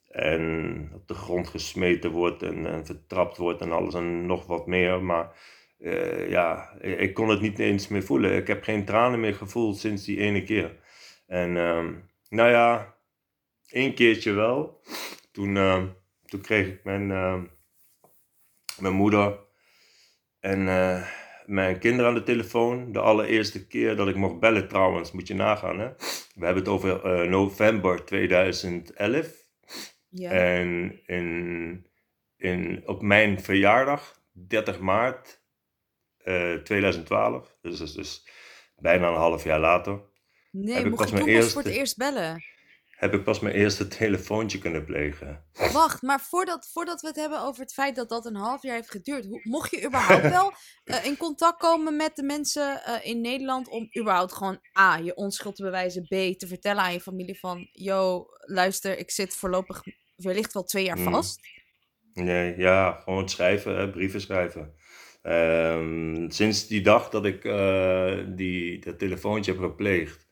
En 0.07 0.91
op 0.93 1.07
de 1.07 1.13
grond 1.13 1.47
gesmeten 1.47 2.11
wordt 2.11 2.43
en, 2.43 2.85
vertrapt 2.85 3.37
wordt 3.37 3.61
en 3.61 3.71
alles 3.71 3.93
en 3.93 4.25
nog 4.25 4.45
wat 4.45 4.67
meer. 4.67 5.03
Maar 5.03 5.35
uh, 5.79 6.29
ja, 6.29 6.73
ik 6.81 7.13
kon 7.13 7.29
het 7.29 7.41
niet 7.41 7.59
eens 7.59 7.87
meer 7.87 8.03
voelen. 8.03 8.35
Ik 8.35 8.47
heb 8.47 8.63
geen 8.63 8.85
tranen 8.85 9.19
meer 9.19 9.35
gevoeld 9.35 9.77
sinds 9.77 10.05
die 10.05 10.19
ene 10.19 10.43
keer. 10.43 10.79
En 11.27 11.55
um, 11.55 12.09
nou 12.29 12.49
ja, 12.49 12.95
één 13.67 13.93
keertje 13.93 14.31
wel. 14.31 14.81
Toen, 15.31 15.55
uh, 15.55 15.83
toen 16.25 16.41
kreeg 16.41 16.67
ik 16.67 16.83
mijn, 16.83 17.09
uh, 17.09 17.41
mijn 18.79 18.93
moeder 18.93 19.39
en 20.39 20.59
uh, 20.59 21.07
mijn 21.49 21.79
kinderen 21.79 22.07
aan 22.07 22.17
de 22.17 22.23
telefoon. 22.23 22.91
De 22.91 22.99
allereerste 22.99 23.67
keer 23.67 23.95
dat 23.95 24.07
ik 24.07 24.15
mocht 24.15 24.39
bellen 24.39 24.67
trouwens, 24.67 25.11
moet 25.11 25.27
je 25.27 25.33
nagaan. 25.33 25.79
Hè? 25.79 25.89
We 26.35 26.45
hebben 26.45 26.63
het 26.63 26.67
over 26.67 27.29
november 27.29 28.05
2011. 28.05 29.47
Ja. 30.09 30.31
En 30.31 30.99
in, 31.05 31.85
in, 32.37 32.83
op 32.85 33.01
mijn 33.01 33.41
verjaardag, 33.41 34.21
30 34.31 34.79
maart 34.79 35.41
2012, 36.63 37.57
dus 37.61 37.77
dat 37.77 37.87
is 37.87 37.93
dus 37.93 38.27
bijna 38.75 39.07
een 39.07 39.15
half 39.15 39.43
jaar 39.43 39.59
later. 39.59 40.01
Nee, 40.51 40.85
mocht 40.85 41.09
je 41.09 41.15
toen 41.15 41.27
eerste... 41.27 41.51
voor 41.51 41.63
het 41.63 41.71
eerst 41.71 41.97
bellen? 41.97 42.43
Heb 42.99 43.13
ik 43.13 43.23
pas 43.23 43.39
mijn 43.39 43.55
eerste 43.55 43.87
telefoontje 43.87 44.57
kunnen 44.57 44.85
plegen. 44.85 45.43
Wacht, 45.73 46.01
maar 46.01 46.21
voordat, 46.21 46.69
voordat 46.71 47.01
we 47.01 47.07
het 47.07 47.15
hebben 47.15 47.41
over 47.41 47.61
het 47.61 47.73
feit 47.73 47.95
dat 47.95 48.09
dat 48.09 48.25
een 48.25 48.35
half 48.35 48.63
jaar 48.63 48.75
heeft 48.75 48.91
geduurd, 48.91 49.25
hoe, 49.25 49.39
mocht 49.43 49.71
je 49.71 49.85
überhaupt 49.85 50.29
wel 50.29 50.53
uh, 50.85 51.05
in 51.09 51.17
contact 51.17 51.59
komen 51.59 51.95
met 51.95 52.15
de 52.15 52.23
mensen 52.23 52.81
uh, 52.87 52.95
in 53.01 53.21
Nederland 53.21 53.69
om 53.69 53.89
überhaupt 53.99 54.33
gewoon 54.33 54.59
A, 54.79 54.97
je 54.97 55.15
onschuld 55.15 55.55
te 55.55 55.63
bewijzen, 55.63 56.03
B, 56.03 56.37
te 56.37 56.47
vertellen 56.47 56.83
aan 56.83 56.93
je 56.93 57.01
familie 57.01 57.39
van, 57.39 57.67
yo, 57.71 58.25
luister, 58.39 58.97
ik 58.97 59.11
zit 59.11 59.35
voorlopig 59.35 59.81
wellicht 60.15 60.53
wel 60.53 60.63
twee 60.63 60.83
jaar 60.83 60.97
hmm. 60.97 61.11
vast? 61.11 61.39
Nee, 62.13 62.57
ja, 62.57 62.91
gewoon 63.03 63.29
schrijven, 63.29 63.77
hè, 63.77 63.89
brieven 63.89 64.21
schrijven. 64.21 64.73
Um, 65.23 66.31
sinds 66.31 66.67
die 66.67 66.81
dag 66.81 67.09
dat 67.09 67.25
ik 67.25 67.43
uh, 67.43 68.17
die, 68.27 68.79
dat 68.79 68.99
telefoontje 68.99 69.51
heb 69.51 69.61
gepleegd, 69.61 70.28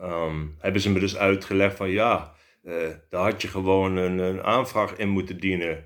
um, 0.00 0.56
hebben 0.58 0.80
ze 0.80 0.90
me 0.90 1.00
dus 1.00 1.16
uitgelegd 1.16 1.76
van 1.76 1.90
ja, 1.90 2.34
uh, 2.62 2.88
daar 3.10 3.22
had 3.22 3.42
je 3.42 3.48
gewoon 3.48 3.96
een, 3.96 4.18
een, 4.18 4.42
aanvraag 4.42 4.96
in 4.96 5.08
moeten 5.08 5.40
dienen. 5.40 5.84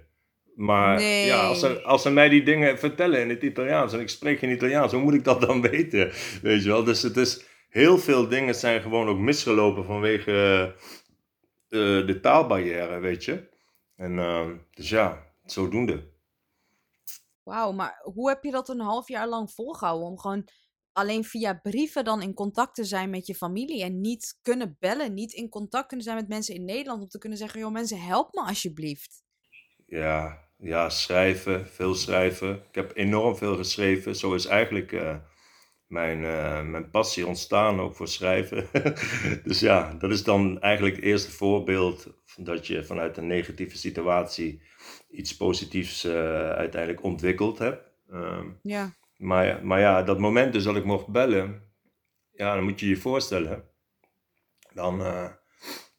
Maar 0.54 0.96
nee. 0.96 1.26
ja, 1.26 1.46
als 1.46 1.60
ze, 1.60 1.82
als 1.82 2.02
ze 2.02 2.10
mij 2.10 2.28
die 2.28 2.42
dingen 2.42 2.78
vertellen 2.78 3.20
in 3.20 3.28
het 3.28 3.42
Italiaans 3.42 3.92
en 3.92 4.00
ik 4.00 4.08
spreek 4.08 4.38
geen 4.38 4.50
Italiaans, 4.50 4.92
hoe 4.92 5.02
moet 5.02 5.14
ik 5.14 5.24
dat 5.24 5.40
dan 5.40 5.60
weten? 5.70 6.10
Weet 6.42 6.62
je 6.62 6.68
wel, 6.68 6.84
dus 6.84 7.02
het 7.02 7.16
is, 7.16 7.44
heel 7.68 7.98
veel 7.98 8.28
dingen 8.28 8.54
zijn 8.54 8.80
gewoon 8.80 9.08
ook 9.08 9.18
misgelopen 9.18 9.84
vanwege 9.84 10.74
uh, 11.68 12.06
de 12.06 12.18
taalbarrière, 12.20 12.98
weet 12.98 13.24
je. 13.24 13.48
En 13.96 14.12
uh, 14.12 14.46
dus 14.70 14.88
ja, 14.88 15.26
zodoende. 15.44 16.10
Wauw, 17.42 17.72
maar 17.72 18.00
hoe 18.02 18.28
heb 18.28 18.44
je 18.44 18.50
dat 18.50 18.68
een 18.68 18.80
half 18.80 19.08
jaar 19.08 19.28
lang 19.28 19.50
volgehouden? 19.50 20.08
Om 20.08 20.18
gewoon 20.18 20.48
alleen 20.98 21.24
via 21.24 21.54
brieven 21.54 22.04
dan 22.04 22.22
in 22.22 22.34
contact 22.34 22.74
te 22.74 22.84
zijn 22.84 23.10
met 23.10 23.26
je 23.26 23.34
familie 23.34 23.82
en 23.82 24.00
niet 24.00 24.38
kunnen 24.42 24.76
bellen, 24.78 25.14
niet 25.14 25.32
in 25.32 25.48
contact 25.48 25.86
kunnen 25.86 26.06
zijn 26.06 26.16
met 26.16 26.28
mensen 26.28 26.54
in 26.54 26.64
Nederland 26.64 27.02
om 27.02 27.08
te 27.08 27.18
kunnen 27.18 27.38
zeggen, 27.38 27.60
joh 27.60 27.72
mensen, 27.72 28.00
help 28.00 28.34
me 28.34 28.40
alsjeblieft. 28.40 29.22
Ja, 29.86 30.48
ja, 30.58 30.88
schrijven, 30.88 31.66
veel 31.66 31.94
schrijven. 31.94 32.54
Ik 32.54 32.74
heb 32.74 32.96
enorm 32.96 33.36
veel 33.36 33.56
geschreven. 33.56 34.16
Zo 34.16 34.34
is 34.34 34.46
eigenlijk 34.46 34.92
uh, 34.92 35.16
mijn, 35.86 36.22
uh, 36.22 36.62
mijn 36.62 36.90
passie 36.90 37.26
ontstaan 37.26 37.80
ook 37.80 37.94
voor 37.94 38.08
schrijven. 38.08 38.68
dus 39.44 39.60
ja, 39.60 39.94
dat 39.94 40.10
is 40.10 40.24
dan 40.24 40.60
eigenlijk 40.60 40.96
het 40.96 41.04
eerste 41.04 41.30
voorbeeld 41.30 42.06
dat 42.36 42.66
je 42.66 42.84
vanuit 42.84 43.16
een 43.16 43.26
negatieve 43.26 43.78
situatie 43.78 44.62
iets 45.10 45.36
positiefs 45.36 46.04
uh, 46.04 46.12
uiteindelijk 46.50 47.02
ontwikkeld 47.02 47.58
hebt. 47.58 47.82
Um, 48.12 48.58
ja. 48.62 48.96
Maar, 49.18 49.66
maar 49.66 49.80
ja, 49.80 50.02
dat 50.02 50.18
moment 50.18 50.52
dus 50.52 50.64
dat 50.64 50.76
ik 50.76 50.84
mocht 50.84 51.06
bellen, 51.06 51.62
ja, 52.30 52.54
dan 52.54 52.64
moet 52.64 52.80
je 52.80 52.88
je 52.88 52.96
voorstellen. 52.96 53.64
Dan, 54.72 55.00
uh, 55.00 55.30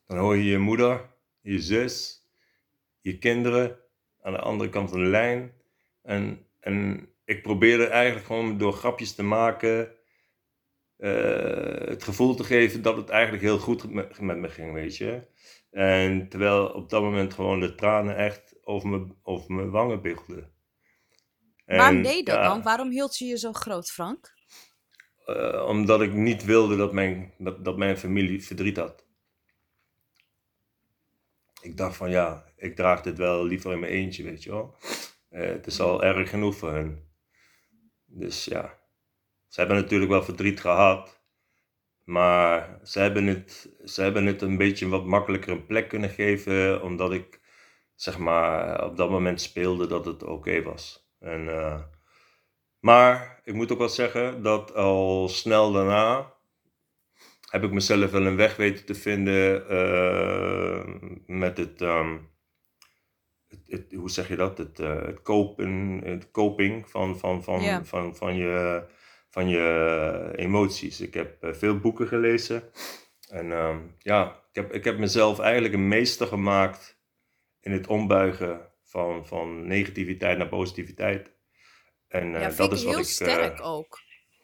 dan 0.06 0.18
hoor 0.18 0.36
je 0.36 0.44
je 0.44 0.58
moeder, 0.58 1.10
je 1.42 1.60
zus, 1.60 2.26
je 3.02 3.18
kinderen 3.18 3.80
aan 4.22 4.34
de 4.34 4.40
andere 4.40 4.70
kant 4.70 4.90
van 4.90 5.00
de 5.00 5.10
lijn. 5.10 5.54
En, 6.02 6.48
en 6.60 7.10
ik 7.26 7.42
probeerde 7.42 7.86
eigenlijk 7.86 8.26
gewoon 8.26 8.58
door 8.58 8.74
grapjes 8.74 9.16
te 9.16 9.24
maken 9.24 9.96
uh, 10.98 11.88
het 11.88 12.04
gevoel 12.04 12.36
te 12.36 12.44
geven 12.44 12.82
dat 12.82 12.98
het 12.98 13.10
eigenlijk 13.10 13.44
heel 13.44 13.60
goed 13.60 13.92
met, 13.92 14.20
met 14.22 14.38
me 14.38 14.50
ging, 14.50 14.74
weet 14.74 14.98
je. 14.98 15.28
En 15.72 16.30
terwijl 16.30 16.68
op 16.68 16.90
dat 16.90 17.02
moment 17.02 17.34
gewoon 17.34 17.60
de 17.60 17.76
tranen 17.76 18.16
echt 18.16 18.56
over 18.64 18.90
mijn, 18.90 19.16
over 19.24 19.54
mijn 19.54 19.70
wangen 19.70 20.02
biggelden. 20.02 20.54
Waarom 21.78 22.02
deed 22.02 22.26
dat 22.26 22.44
dan? 22.44 22.62
Waarom 22.62 22.90
hield 22.90 23.18
je 23.18 23.26
je 23.26 23.38
zo 23.38 23.54
groot, 23.54 23.92
Frank? 23.92 24.34
Uh, 25.26 25.66
omdat 25.68 26.02
ik 26.02 26.14
niet 26.14 26.46
wilde 26.46 26.76
dat 26.78 26.94
mijn, 26.94 27.34
dat, 27.38 27.66
dat 27.66 27.78
mijn 27.78 27.98
familie 27.98 28.44
verdriet 28.44 28.78
had. 28.78 29.06
Ik 31.62 31.78
dacht 31.78 31.96
van 31.96 32.10
ja, 32.10 32.46
ik 32.56 32.76
draag 32.76 33.02
dit 33.02 33.18
wel 33.18 33.46
liever 33.46 33.72
in 33.72 33.80
mijn 33.80 33.92
eentje, 33.92 34.24
weet 34.24 34.44
je 34.44 34.50
wel. 34.50 34.76
Uh, 35.32 35.48
het 35.48 35.68
is 35.68 35.80
al 35.80 36.04
erg 36.04 36.30
genoeg 36.30 36.56
voor 36.56 36.74
hen. 36.74 37.08
Dus 38.06 38.46
ja, 38.46 38.80
ze 39.48 39.60
hebben 39.60 39.78
natuurlijk 39.78 40.12
wel 40.12 40.24
verdriet 40.24 40.60
gehad. 40.60 41.22
Maar 42.04 42.80
ze 42.84 43.00
hebben 43.00 43.26
het, 43.26 43.70
ze 43.84 44.02
hebben 44.02 44.26
het 44.26 44.42
een 44.42 44.58
beetje 44.58 44.88
wat 44.88 45.06
makkelijker 45.06 45.52
een 45.52 45.66
plek 45.66 45.90
kunnen 45.90 46.10
geven. 46.10 46.82
Omdat 46.82 47.12
ik 47.14 47.40
zeg 47.96 48.18
maar 48.18 48.86
op 48.86 48.98
dat 48.98 49.10
moment 49.10 49.42
speelde 49.42 49.88
dat 49.88 50.06
het 50.06 50.24
oké 50.24 50.62
was. 50.62 51.09
En, 51.20 51.46
uh, 51.46 51.82
maar 52.80 53.42
ik 53.44 53.54
moet 53.54 53.72
ook 53.72 53.78
wel 53.78 53.90
zeggen 53.90 54.44
dat 54.44 54.74
al 54.74 55.30
snel 55.30 55.72
daarna 55.72 56.34
heb 57.50 57.64
ik 57.64 57.72
mezelf 57.72 58.12
wel 58.12 58.26
een 58.26 58.36
weg 58.36 58.56
weten 58.56 58.86
te 58.86 58.96
vinden 58.96 59.66
uh, 59.72 60.84
met 61.26 61.58
het, 61.58 61.82
um, 61.82 62.30
het, 63.48 63.60
het, 63.66 63.94
hoe 63.94 64.10
zeg 64.10 64.28
je 64.28 64.36
dat, 64.36 64.58
het, 64.58 64.80
uh, 64.80 65.02
het 65.02 65.22
kopen, 65.22 66.02
het 66.04 66.32
coping 66.32 66.90
van, 66.90 67.20
van, 67.20 67.44
van, 67.44 67.62
yeah. 67.62 67.84
van, 67.84 68.16
van, 68.16 68.36
je, 68.36 68.84
van 69.30 69.50
je 69.50 70.34
emoties. 70.36 71.02
Ik 71.02 71.14
heb 71.14 71.38
veel 71.42 71.80
boeken 71.80 72.08
gelezen 72.08 72.64
en 73.30 73.52
um, 73.52 73.96
ja, 73.98 74.44
ik 74.50 74.56
heb, 74.56 74.74
ik 74.74 74.84
heb 74.84 74.98
mezelf 74.98 75.40
eigenlijk 75.40 75.74
een 75.74 75.88
meester 75.88 76.28
gemaakt 76.28 77.00
in 77.60 77.72
het 77.72 77.88
ombuigen 77.88 78.69
van, 78.90 79.28
van 79.28 79.68
negativiteit 79.68 80.38
naar 80.38 80.50
positiviteit. 80.50 81.32
En 82.08 82.34
uh, 82.34 82.58
dat 82.58 82.72
is 82.72 82.84
wat 82.84 82.94
heel 82.94 83.04
ik, 83.04 83.06
sterk 83.06 83.60
uh, 83.60 83.66
ook. 83.66 84.00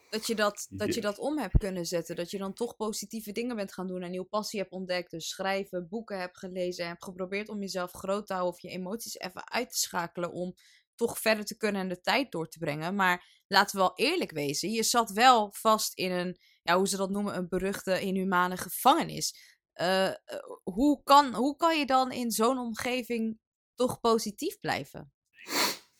Dat 0.10 0.28
je 0.28 0.36
dat, 0.36 0.68
dat 0.70 0.94
je 0.94 1.02
dat 1.02 1.20
om 1.20 1.40
hebt 1.40 1.58
kunnen 1.58 1.86
zetten. 1.86 2.16
Dat 2.16 2.32
je 2.32 2.38
dan 2.38 2.54
toch 2.54 2.76
positieve 2.76 3.32
dingen 3.32 3.56
bent 3.56 3.74
gaan 3.74 3.88
doen. 3.88 4.02
Een 4.02 4.12
nieuwe 4.12 4.28
passie 4.28 4.60
hebt 4.60 4.72
ontdekt. 4.72 5.12
Dus 5.12 5.30
schrijven, 5.30 5.88
boeken 5.90 6.20
hebt 6.20 6.38
gelezen. 6.38 6.88
Hebt 6.88 7.04
geprobeerd 7.04 7.50
om 7.50 7.60
jezelf 7.60 7.92
groot 7.92 8.28
te 8.28 8.34
houden. 8.34 8.56
Of 8.56 8.62
je 8.62 8.70
emoties 8.70 9.20
even 9.20 9.52
uit 9.52 9.70
te 9.70 9.78
schakelen. 9.78 10.32
Om 10.32 10.54
toch 10.96 11.20
verder 11.20 11.46
te 11.46 11.58
kunnen 11.58 11.82
en 11.82 11.90
de 11.90 12.02
tijd 12.02 12.32
door 12.32 12.48
te 12.48 12.60
brengen. 12.60 12.96
Maar 12.96 13.44
laten 13.48 13.76
we 13.76 13.82
wel 13.82 13.96
eerlijk 13.96 14.32
wezen. 14.32 14.72
Je 14.72 14.84
zat 14.84 15.12
wel 15.12 15.54
vast 15.54 15.98
in 15.98 16.12
een, 16.12 16.38
ja, 16.62 16.78
hoe 16.78 16.88
ze 16.88 16.98
dat 16.98 17.10
noemen, 17.10 17.36
een 17.36 17.50
beruchte 17.50 18.02
inhumane 18.02 18.58
gevangenis. 18.58 19.54
Uh, 19.82 20.14
hoe, 20.64 21.04
kan, 21.04 21.34
hoe 21.34 21.56
kan 21.56 21.80
je 21.80 21.86
dan 21.86 22.12
in 22.12 22.32
zo'n 22.32 22.58
omgeving 22.58 23.40
toch 23.76 24.00
positief 24.00 24.60
blijven? 24.60 25.12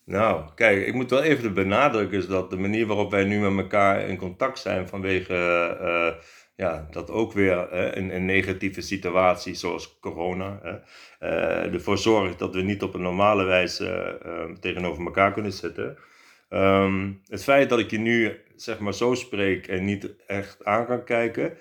Nou, 0.06 0.54
kijk, 0.56 0.88
ik 0.88 0.94
moet 0.94 1.10
wel 1.10 1.24
even 1.24 1.54
benadrukken 1.54 2.18
is 2.18 2.28
dat 2.28 2.50
de 2.50 2.58
manier 2.58 2.86
waarop 2.86 3.12
wij 3.12 3.24
nu 3.24 3.40
met 3.40 3.64
elkaar 3.64 4.10
in 4.10 4.18
contact 4.18 4.60
zijn 4.60 4.88
vanwege 4.88 5.34
uh, 5.82 6.24
ja, 6.56 6.88
dat 6.92 7.10
ook 7.10 7.34
weer 7.34 7.74
een 7.98 8.26
negatieve 8.26 8.82
situatie 8.82 9.54
zoals 9.54 10.00
corona 10.00 10.60
uh, 10.64 11.74
ervoor 11.74 11.98
zorgt 11.98 12.40
dat 12.40 12.56
we 12.56 12.62
niet 12.62 12.84
op 12.84 12.94
een 12.94 13.02
normale 13.02 13.44
wijze 13.44 14.20
tegenover 14.60 15.06
elkaar 15.06 15.34
kunnen 15.34 15.54
zitten. 15.54 15.98
Um, 16.50 17.22
het 17.28 17.44
feit 17.44 17.70
dat 17.70 17.80
ik 17.80 17.92
je 17.92 17.98
nu 17.98 18.40
zeg 18.56 18.80
maar 18.80 18.94
zo 18.94 19.14
spreek 19.14 19.68
en 19.68 19.86
niet 19.86 20.16
echt 20.28 20.66
aan 20.66 20.86
kan 20.86 21.04
kijken, 21.04 21.58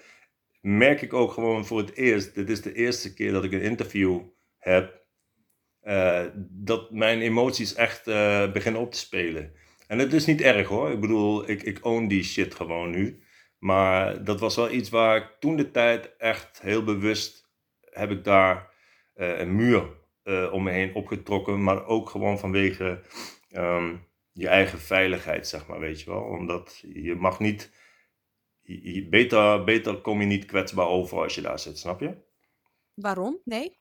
merk 0.60 1.02
ik 1.02 1.12
ook 1.12 1.32
gewoon 1.32 1.66
voor 1.66 1.78
het 1.78 1.94
eerst. 1.94 2.34
Dit 2.34 2.50
is 2.50 2.62
de 2.62 2.72
eerste 2.72 3.14
keer 3.14 3.32
dat 3.32 3.44
ik 3.44 3.52
een 3.52 3.62
interview 3.62 4.20
heb 4.58 5.03
uh, 5.84 6.24
dat 6.50 6.90
mijn 6.90 7.20
emoties 7.20 7.74
echt 7.74 8.08
uh, 8.08 8.52
beginnen 8.52 8.80
op 8.80 8.92
te 8.92 8.98
spelen. 8.98 9.52
En 9.86 9.98
het 9.98 10.12
is 10.12 10.26
niet 10.26 10.40
erg 10.40 10.68
hoor. 10.68 10.90
Ik 10.90 11.00
bedoel, 11.00 11.50
ik, 11.50 11.62
ik 11.62 11.84
own 11.84 12.06
die 12.06 12.24
shit 12.24 12.54
gewoon 12.54 12.90
nu. 12.90 13.22
Maar 13.58 14.24
dat 14.24 14.40
was 14.40 14.56
wel 14.56 14.70
iets 14.70 14.90
waar 14.90 15.16
ik 15.16 15.36
toen 15.40 15.56
de 15.56 15.70
tijd 15.70 16.16
echt 16.16 16.60
heel 16.62 16.84
bewust 16.84 17.48
heb 17.90 18.10
ik 18.10 18.24
daar 18.24 18.72
een 19.14 19.56
muur 19.56 19.88
om 20.50 20.62
me 20.62 20.70
heen 20.70 20.94
opgetrokken, 20.94 21.62
maar 21.62 21.86
ook 21.86 22.08
gewoon 22.08 22.38
vanwege 22.38 23.02
ehm, 23.50 23.96
je 24.32 24.48
eigen 24.48 24.78
veiligheid, 24.78 25.48
zeg 25.48 25.66
maar, 25.66 25.80
weet 25.80 26.00
je 26.00 26.10
wel. 26.10 26.22
Omdat 26.22 26.84
je 26.92 27.14
mag 27.14 27.40
niet, 27.40 27.70
je, 28.62 29.08
beter, 29.08 29.64
beter 29.64 30.00
kom 30.00 30.20
je 30.20 30.26
niet 30.26 30.44
kwetsbaar 30.44 30.86
over 30.86 31.18
als 31.18 31.34
je 31.34 31.40
daar 31.40 31.58
zit, 31.58 31.78
snap 31.78 32.00
je? 32.00 32.14
Waarom? 32.94 33.40
Nee? 33.44 33.78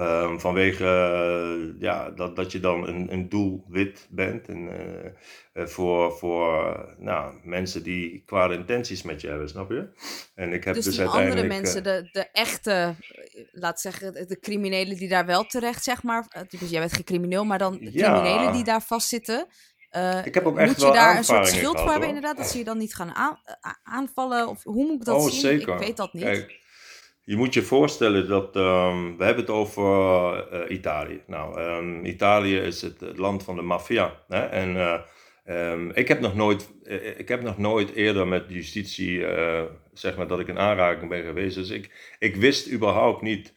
Um, 0.00 0.40
vanwege 0.40 0.84
uh, 0.84 1.80
ja, 1.80 2.10
dat, 2.10 2.36
dat 2.36 2.52
je 2.52 2.60
dan 2.60 2.86
een, 2.88 3.12
een 3.12 3.28
doelwit 3.28 4.06
bent 4.10 4.48
en, 4.48 4.68
uh, 5.54 5.66
voor, 5.66 6.12
voor 6.12 6.94
nou, 6.98 7.34
mensen 7.42 7.82
die 7.82 8.22
kwade 8.26 8.54
intenties 8.54 9.02
met 9.02 9.20
je 9.20 9.28
hebben, 9.28 9.48
snap 9.48 9.70
je? 9.70 9.88
En 10.34 10.52
ik 10.52 10.64
heb 10.64 10.74
dus, 10.74 10.84
dus 10.84 10.98
uiteindelijk, 10.98 11.40
andere 11.40 11.60
mensen, 11.62 11.82
de, 11.82 12.08
de 12.12 12.28
echte, 12.32 12.94
laat 13.52 13.80
zeggen, 13.80 14.12
de 14.12 14.38
criminelen 14.40 14.96
die 14.96 15.08
daar 15.08 15.26
wel 15.26 15.44
terecht, 15.44 15.84
zeg 15.84 16.02
maar. 16.02 16.46
Dus 16.48 16.70
jij 16.70 16.80
bent 16.80 16.92
geen 16.92 17.04
crimineel, 17.04 17.44
maar 17.44 17.58
dan 17.58 17.72
de 17.72 17.92
criminelen 17.92 18.52
die 18.52 18.64
daar 18.64 18.82
vastzitten. 18.82 19.46
ik 20.24 20.34
heb 20.34 20.46
ook 20.46 20.58
echt 20.58 20.68
moet 20.76 20.86
je 20.86 20.92
daar 20.92 21.16
een 21.16 21.24
soort 21.24 21.48
schild 21.48 21.80
voor 21.80 21.90
hebben, 21.90 22.08
inderdaad, 22.08 22.36
dat 22.36 22.50
ze 22.50 22.58
je 22.58 22.64
dan 22.64 22.78
niet 22.78 22.94
gaan 22.94 23.14
aan, 23.14 23.38
aanvallen? 23.82 24.48
Of 24.48 24.62
hoe 24.62 24.86
moet 24.86 25.00
ik 25.00 25.04
dat 25.04 25.16
oh, 25.16 25.28
zien? 25.28 25.40
Zeker. 25.40 25.74
Ik 25.74 25.80
weet 25.80 25.96
dat 25.96 26.12
niet. 26.12 26.22
Kijk, 26.22 26.66
je 27.28 27.36
moet 27.36 27.54
je 27.54 27.62
voorstellen 27.62 28.28
dat 28.28 28.56
um, 28.56 29.16
we 29.16 29.24
hebben 29.24 29.44
het 29.44 29.54
over 29.54 29.84
uh, 30.52 30.76
Italië. 30.76 31.22
Nou, 31.26 31.60
um, 31.60 32.04
Italië 32.04 32.56
is 32.56 32.82
het, 32.82 33.02
land 33.16 33.42
van 33.42 33.56
de 33.56 33.62
maffia. 33.62 34.24
En 34.28 34.76
uh, 34.76 35.00
um, 35.46 35.90
ik, 35.90 36.08
heb 36.08 36.20
nog 36.20 36.34
nooit, 36.34 36.70
ik 37.16 37.28
heb 37.28 37.42
nog 37.42 37.58
nooit 37.58 37.94
eerder 37.94 38.26
met 38.26 38.44
justitie, 38.48 39.24
zeg 39.92 40.16
maar, 40.16 40.26
dat 40.26 40.40
ik 40.40 40.48
in 40.48 40.58
aanraking 40.58 41.10
ben 41.10 41.22
geweest. 41.22 41.54
Dus 41.54 41.70
ik, 41.70 42.14
ik 42.18 42.36
wist 42.36 42.72
überhaupt 42.72 43.22
niet 43.22 43.54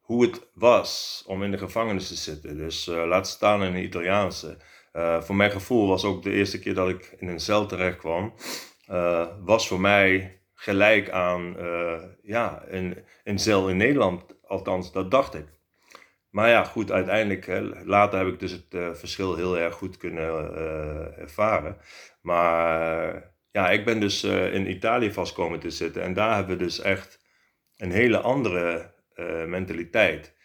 hoe 0.00 0.22
het 0.22 0.48
was 0.54 1.22
om 1.26 1.42
in 1.42 1.50
de 1.50 1.58
gevangenis 1.58 2.08
te 2.08 2.14
zitten. 2.14 2.56
Dus 2.56 2.86
laat 2.86 3.28
staan 3.28 3.62
in 3.62 3.74
een 3.74 3.82
Italiaanse. 3.82 4.56
voor 5.20 5.36
mijn 5.36 5.50
gevoel 5.50 5.88
was 5.88 6.04
ook 6.04 6.22
de 6.22 6.32
eerste 6.32 6.58
keer 6.58 6.74
dat 6.74 6.88
ik 6.88 7.14
in 7.18 7.28
een 7.28 7.40
cel 7.40 7.66
terecht 7.66 7.98
kwam, 7.98 8.34
was 9.44 9.68
voor 9.68 9.80
mij 9.80 10.37
gelijk 10.60 11.10
aan 11.10 11.56
uh, 11.58 12.02
ja, 12.22 12.62
een, 12.66 13.04
een 13.24 13.38
cel 13.38 13.68
in 13.68 13.76
Nederland. 13.76 14.36
Althans, 14.46 14.92
dat 14.92 15.10
dacht 15.10 15.34
ik. 15.34 15.46
Maar 16.30 16.48
ja, 16.48 16.64
goed, 16.64 16.92
uiteindelijk, 16.92 17.46
hè, 17.46 17.60
later 17.84 18.18
heb 18.18 18.28
ik 18.28 18.40
dus 18.40 18.52
het 18.52 18.74
uh, 18.74 18.92
verschil 18.92 19.36
heel 19.36 19.58
erg 19.58 19.74
goed 19.74 19.96
kunnen 19.96 20.50
uh, 20.54 21.18
ervaren. 21.18 21.76
Maar 22.22 23.32
ja, 23.50 23.70
ik 23.70 23.84
ben 23.84 24.00
dus 24.00 24.24
in 24.24 24.70
Italië 24.70 25.12
vast 25.12 25.32
komen 25.34 25.58
te 25.58 25.70
zitten. 25.70 26.02
En 26.02 26.14
daar 26.14 26.34
hebben 26.34 26.56
we 26.56 26.64
dus 26.64 26.80
echt 26.80 27.20
een 27.76 27.90
hele 27.92 28.18
andere 28.18 28.94
mentaliteit. 29.46 30.36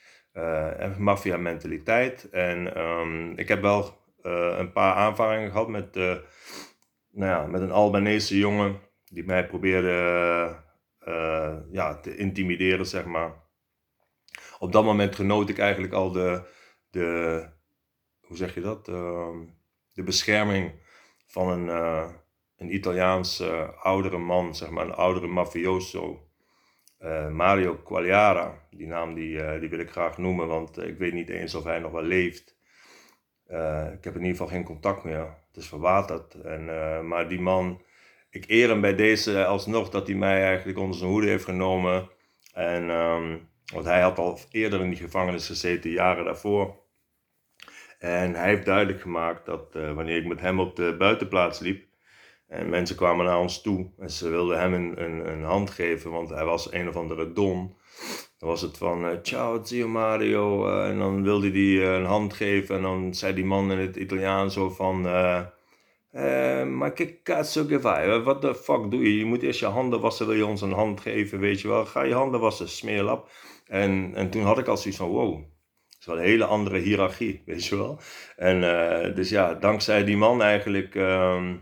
maffia-mentaliteit. 0.98 2.29
En 2.29 2.79
um, 2.79 3.34
ik 3.38 3.48
heb 3.48 3.62
wel 3.62 4.01
een 4.22 4.72
paar 4.72 4.93
aanvaringen 4.93 5.51
gehad 5.51 5.67
met, 5.67 5.96
nou 5.96 6.22
ja, 7.12 7.46
met 7.46 7.62
een 7.62 7.72
Albanese 7.72 8.38
jongen 8.38 8.79
die 9.13 9.24
mij 9.25 9.46
probeerde 9.46 10.63
uh, 11.08 11.58
ja, 11.72 12.00
te 12.00 12.15
intimideren, 12.15 12.86
zeg 12.86 13.05
maar. 13.05 13.34
Op 14.60 14.72
dat 14.72 14.84
moment 14.84 15.15
genoot 15.15 15.50
ik 15.50 15.58
eigenlijk 15.58 15.93
al 15.93 16.12
de, 16.12 16.41
de 16.89 17.48
hoe 18.22 18.38
zeg 18.38 18.53
je 18.53 18.62
dat, 18.62 18.88
uh, 18.88 19.36
de 19.93 20.03
bescherming 20.03 20.72
van 21.25 21.50
een, 21.50 21.65
uh, 21.65 22.10
een 22.58 22.74
Italiaans 22.74 23.43
oudere 23.82 24.17
man, 24.17 24.55
zeg 24.55 24.70
maar, 24.70 24.86
een 24.86 24.93
oudere 24.93 25.27
mafioso. 25.27 26.27
Mario 27.32 27.75
Quagliara, 27.75 28.67
die 28.70 28.88
naam 28.88 29.13
die, 29.13 29.60
die 29.60 29.70
wil 29.70 29.79
ik 29.79 29.91
graag 29.91 30.17
noemen, 30.17 30.48
want 30.48 30.77
ik 30.77 30.98
weet 30.98 31.13
niet 31.13 31.29
eens 31.29 31.55
of 31.55 31.63
hij 31.63 31.79
nog 31.79 31.91
wel 31.91 32.01
leeft. 32.01 32.58
ik 33.93 34.03
heb 34.03 34.15
in 34.15 34.22
ieder 34.22 34.29
geval 34.29 34.48
geen 34.48 34.63
contact 34.63 35.03
meer. 35.03 35.38
Het 35.48 35.58
is 35.58 35.67
verwaterd. 35.67 36.34
En, 36.34 36.65
maar 37.07 37.29
die 37.29 37.42
man 37.42 37.81
ik 38.33 38.43
eer 38.48 38.69
hem 38.69 38.81
bij 38.81 38.96
deze 38.96 39.46
alsnog 39.46 39.89
dat 39.89 40.07
hij 40.07 40.15
mij 40.15 40.43
eigenlijk 40.43 40.77
onder 40.77 40.98
zijn 40.98 41.09
hoede 41.09 41.27
heeft 41.27 41.46
genomen. 41.46 42.09
En, 42.53 42.89
um, 42.89 43.50
want 43.74 43.85
hij 43.85 44.01
had 44.01 44.17
al 44.17 44.39
eerder 44.51 44.81
in 44.81 44.89
die 44.89 45.00
gevangenis 45.00 45.48
gezeten, 45.48 45.91
jaren 45.91 46.25
daarvoor. 46.25 46.75
En 48.00 48.35
hij 48.35 48.50
heeft 48.50 48.65
duidelijk 48.65 49.01
gemaakt 49.01 49.46
dat 49.46 49.75
uh, 49.75 49.93
wanneer 49.93 50.17
ik 50.17 50.25
met 50.25 50.39
hem 50.39 50.59
op 50.59 50.75
de 50.75 50.96
buitenplaats 50.98 51.59
liep. 51.59 51.85
En 52.48 52.69
mensen 52.69 52.96
kwamen 52.96 53.25
naar 53.25 53.39
ons 53.39 53.61
toe 53.61 53.91
en 54.00 54.09
ze 54.09 54.29
wilden 54.29 54.59
hem 54.59 54.74
een, 54.74 55.03
een, 55.03 55.29
een 55.29 55.43
hand 55.43 55.69
geven, 55.69 56.11
want 56.11 56.29
hij 56.29 56.46
was 56.46 56.72
een 56.72 56.87
of 56.87 56.96
andere 56.96 57.33
don. 57.33 57.75
Dan 58.37 58.50
was 58.50 58.61
het 58.61 58.77
van, 58.77 59.05
uh, 59.05 59.17
ciao 59.22 59.63
zio 59.63 59.87
Mario. 59.87 60.67
Uh, 60.67 60.89
en 60.89 60.98
dan 60.98 61.24
wilde 61.24 61.51
hij 61.51 61.96
een 61.96 62.05
hand 62.05 62.33
geven 62.33 62.75
en 62.75 62.81
dan 62.81 63.13
zei 63.13 63.33
die 63.33 63.46
man 63.46 63.72
in 63.72 63.77
het 63.77 63.96
Italiaans 63.96 64.53
zo 64.53 64.69
van... 64.69 65.05
Uh, 66.13 66.65
maar 66.65 66.93
kijk, 66.93 67.45
fai? 67.81 68.19
Wat 68.19 68.41
de 68.41 68.55
fuck 68.55 68.91
doe 68.91 69.03
je? 69.03 69.17
Je 69.17 69.25
moet 69.25 69.41
eerst 69.41 69.59
je 69.59 69.65
handen 69.65 69.99
wassen, 69.99 70.27
wil 70.27 70.35
je 70.35 70.45
ons 70.45 70.61
een 70.61 70.71
hand 70.71 71.01
geven, 71.01 71.39
weet 71.39 71.61
je 71.61 71.67
wel. 71.67 71.85
Ga 71.85 72.03
je 72.03 72.13
handen 72.13 72.39
wassen, 72.39 72.69
smeerlap. 72.69 73.29
En, 73.67 74.15
en 74.15 74.29
toen 74.29 74.43
had 74.43 74.57
ik 74.57 74.67
al 74.67 74.77
zoiets 74.77 74.99
van, 74.99 75.09
wow, 75.09 75.33
dat 75.33 75.99
is 75.99 76.05
wel 76.05 76.17
een 76.17 76.23
hele 76.23 76.45
andere 76.45 76.77
hiërarchie, 76.77 77.41
weet 77.45 77.65
je 77.65 77.75
wel. 77.75 77.99
En 78.35 78.57
uh, 78.57 79.15
dus 79.15 79.29
ja, 79.29 79.53
dankzij 79.53 80.03
die 80.03 80.17
man 80.17 80.41
eigenlijk 80.41 80.95
uh, 80.95 81.53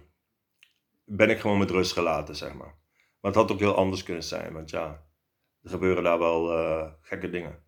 ben 1.05 1.29
ik 1.29 1.39
gewoon 1.39 1.57
met 1.57 1.69
rust 1.71 1.93
gelaten, 1.93 2.35
zeg 2.35 2.53
maar. 2.53 2.79
Maar 3.21 3.31
het 3.31 3.35
had 3.35 3.51
ook 3.51 3.59
heel 3.59 3.75
anders 3.75 4.03
kunnen 4.03 4.23
zijn, 4.23 4.53
want 4.53 4.69
ja, 4.69 5.05
er 5.61 5.69
gebeuren 5.69 6.03
daar 6.03 6.19
wel 6.19 6.53
uh, 6.53 6.91
gekke 7.01 7.29
dingen. 7.29 7.63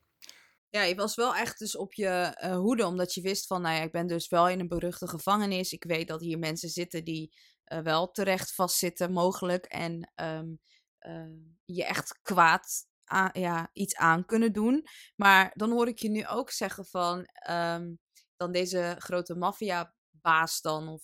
Ja, 0.75 0.81
je 0.81 0.95
was 0.95 1.15
wel 1.15 1.35
echt 1.35 1.59
dus 1.59 1.77
op 1.77 1.93
je 1.93 2.37
uh, 2.43 2.55
hoede, 2.55 2.85
omdat 2.85 3.13
je 3.13 3.21
wist 3.21 3.47
van, 3.47 3.61
nou 3.61 3.75
ja, 3.75 3.81
ik 3.81 3.91
ben 3.91 4.07
dus 4.07 4.27
wel 4.27 4.49
in 4.49 4.59
een 4.59 4.67
beruchte 4.67 5.07
gevangenis. 5.07 5.71
Ik 5.71 5.83
weet 5.83 6.07
dat 6.07 6.21
hier 6.21 6.39
mensen 6.39 6.69
zitten 6.69 7.03
die 7.03 7.35
uh, 7.73 7.79
wel 7.79 8.11
terecht 8.11 8.53
vastzitten, 8.53 9.11
mogelijk. 9.11 9.65
En 9.65 10.11
um, 10.15 10.59
uh, 10.99 11.53
je 11.65 11.85
echt 11.85 12.19
kwaad 12.21 12.87
ja, 13.33 13.69
iets 13.73 13.95
aan 13.95 14.25
kunnen 14.25 14.53
doen. 14.53 14.85
Maar 15.15 15.51
dan 15.53 15.71
hoor 15.71 15.87
ik 15.87 15.99
je 15.99 16.09
nu 16.09 16.27
ook 16.27 16.51
zeggen 16.51 16.85
van, 16.85 17.27
um, 17.49 17.99
dan 18.35 18.51
deze 18.51 18.95
grote 18.97 19.35
maffiabaas 19.35 20.61
dan, 20.61 20.87
of 20.87 21.03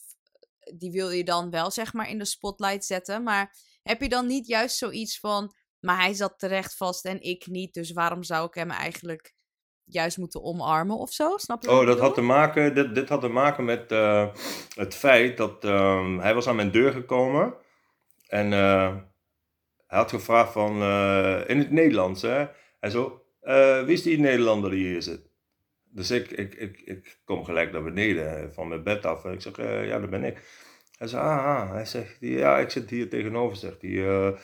die 0.77 0.91
wil 0.91 1.09
je 1.09 1.23
dan 1.23 1.49
wel 1.49 1.71
zeg 1.71 1.93
maar 1.93 2.09
in 2.09 2.17
de 2.17 2.25
spotlight 2.25 2.85
zetten. 2.85 3.23
Maar 3.23 3.55
heb 3.81 4.01
je 4.01 4.09
dan 4.09 4.27
niet 4.27 4.47
juist 4.47 4.77
zoiets 4.77 5.19
van, 5.19 5.55
maar 5.79 5.97
hij 5.97 6.13
zat 6.13 6.39
terecht 6.39 6.75
vast 6.75 7.05
en 7.05 7.21
ik 7.21 7.47
niet, 7.47 7.73
dus 7.73 7.91
waarom 7.91 8.23
zou 8.23 8.47
ik 8.47 8.53
hem 8.53 8.71
eigenlijk 8.71 9.37
juist 9.89 10.17
moeten 10.17 10.43
omarmen 10.43 10.97
of 10.97 11.13
zo? 11.13 11.37
Snap 11.37 11.63
je? 11.63 11.71
Oh, 11.71 11.85
dat 11.85 11.99
had 11.99 12.13
te 12.13 12.21
maken, 12.21 12.75
dit, 12.75 12.95
dit 12.95 13.09
had 13.09 13.21
te 13.21 13.27
maken 13.27 13.65
met 13.65 13.91
uh, 13.91 14.27
het 14.75 14.95
feit 14.95 15.37
dat 15.37 15.65
uh, 15.65 16.19
hij 16.19 16.33
was 16.33 16.47
aan 16.47 16.55
mijn 16.55 16.71
deur 16.71 16.91
gekomen 16.91 17.53
en 18.27 18.51
uh, 18.51 18.95
hij 19.87 19.97
had 19.97 20.09
gevraagd 20.09 20.51
van, 20.51 20.73
in 21.47 21.57
het 21.57 21.71
Nederlands, 21.71 22.21
hè. 22.21 22.45
Hij 22.79 22.89
zo, 22.89 23.21
wie 23.85 23.93
is 23.93 24.03
die 24.03 24.19
Nederlander 24.19 24.69
die 24.69 24.87
hier 24.87 25.01
zit? 25.01 25.21
Dus 25.91 26.11
ik, 26.11 26.31
ik, 26.31 26.55
ik, 26.55 26.81
ik 26.85 27.19
kom 27.25 27.43
gelijk 27.43 27.71
naar 27.71 27.83
beneden 27.83 28.53
van 28.53 28.67
mijn 28.67 28.83
bed 28.83 29.05
af 29.05 29.25
en 29.25 29.33
ik 29.33 29.41
zeg, 29.41 29.57
ja, 29.85 29.99
dat 29.99 30.09
ben 30.09 30.23
ik. 30.23 30.43
Hij 30.97 31.07
zei, 31.07 31.23
ah, 31.23 31.45
ah, 31.45 31.71
hij 31.71 31.85
zegt, 31.85 32.17
ja, 32.19 32.57
ik 32.57 32.69
zit 32.69 32.89
hier 32.89 33.09
tegenover, 33.09 33.57
zegt 33.57 33.81
hij 33.81 34.35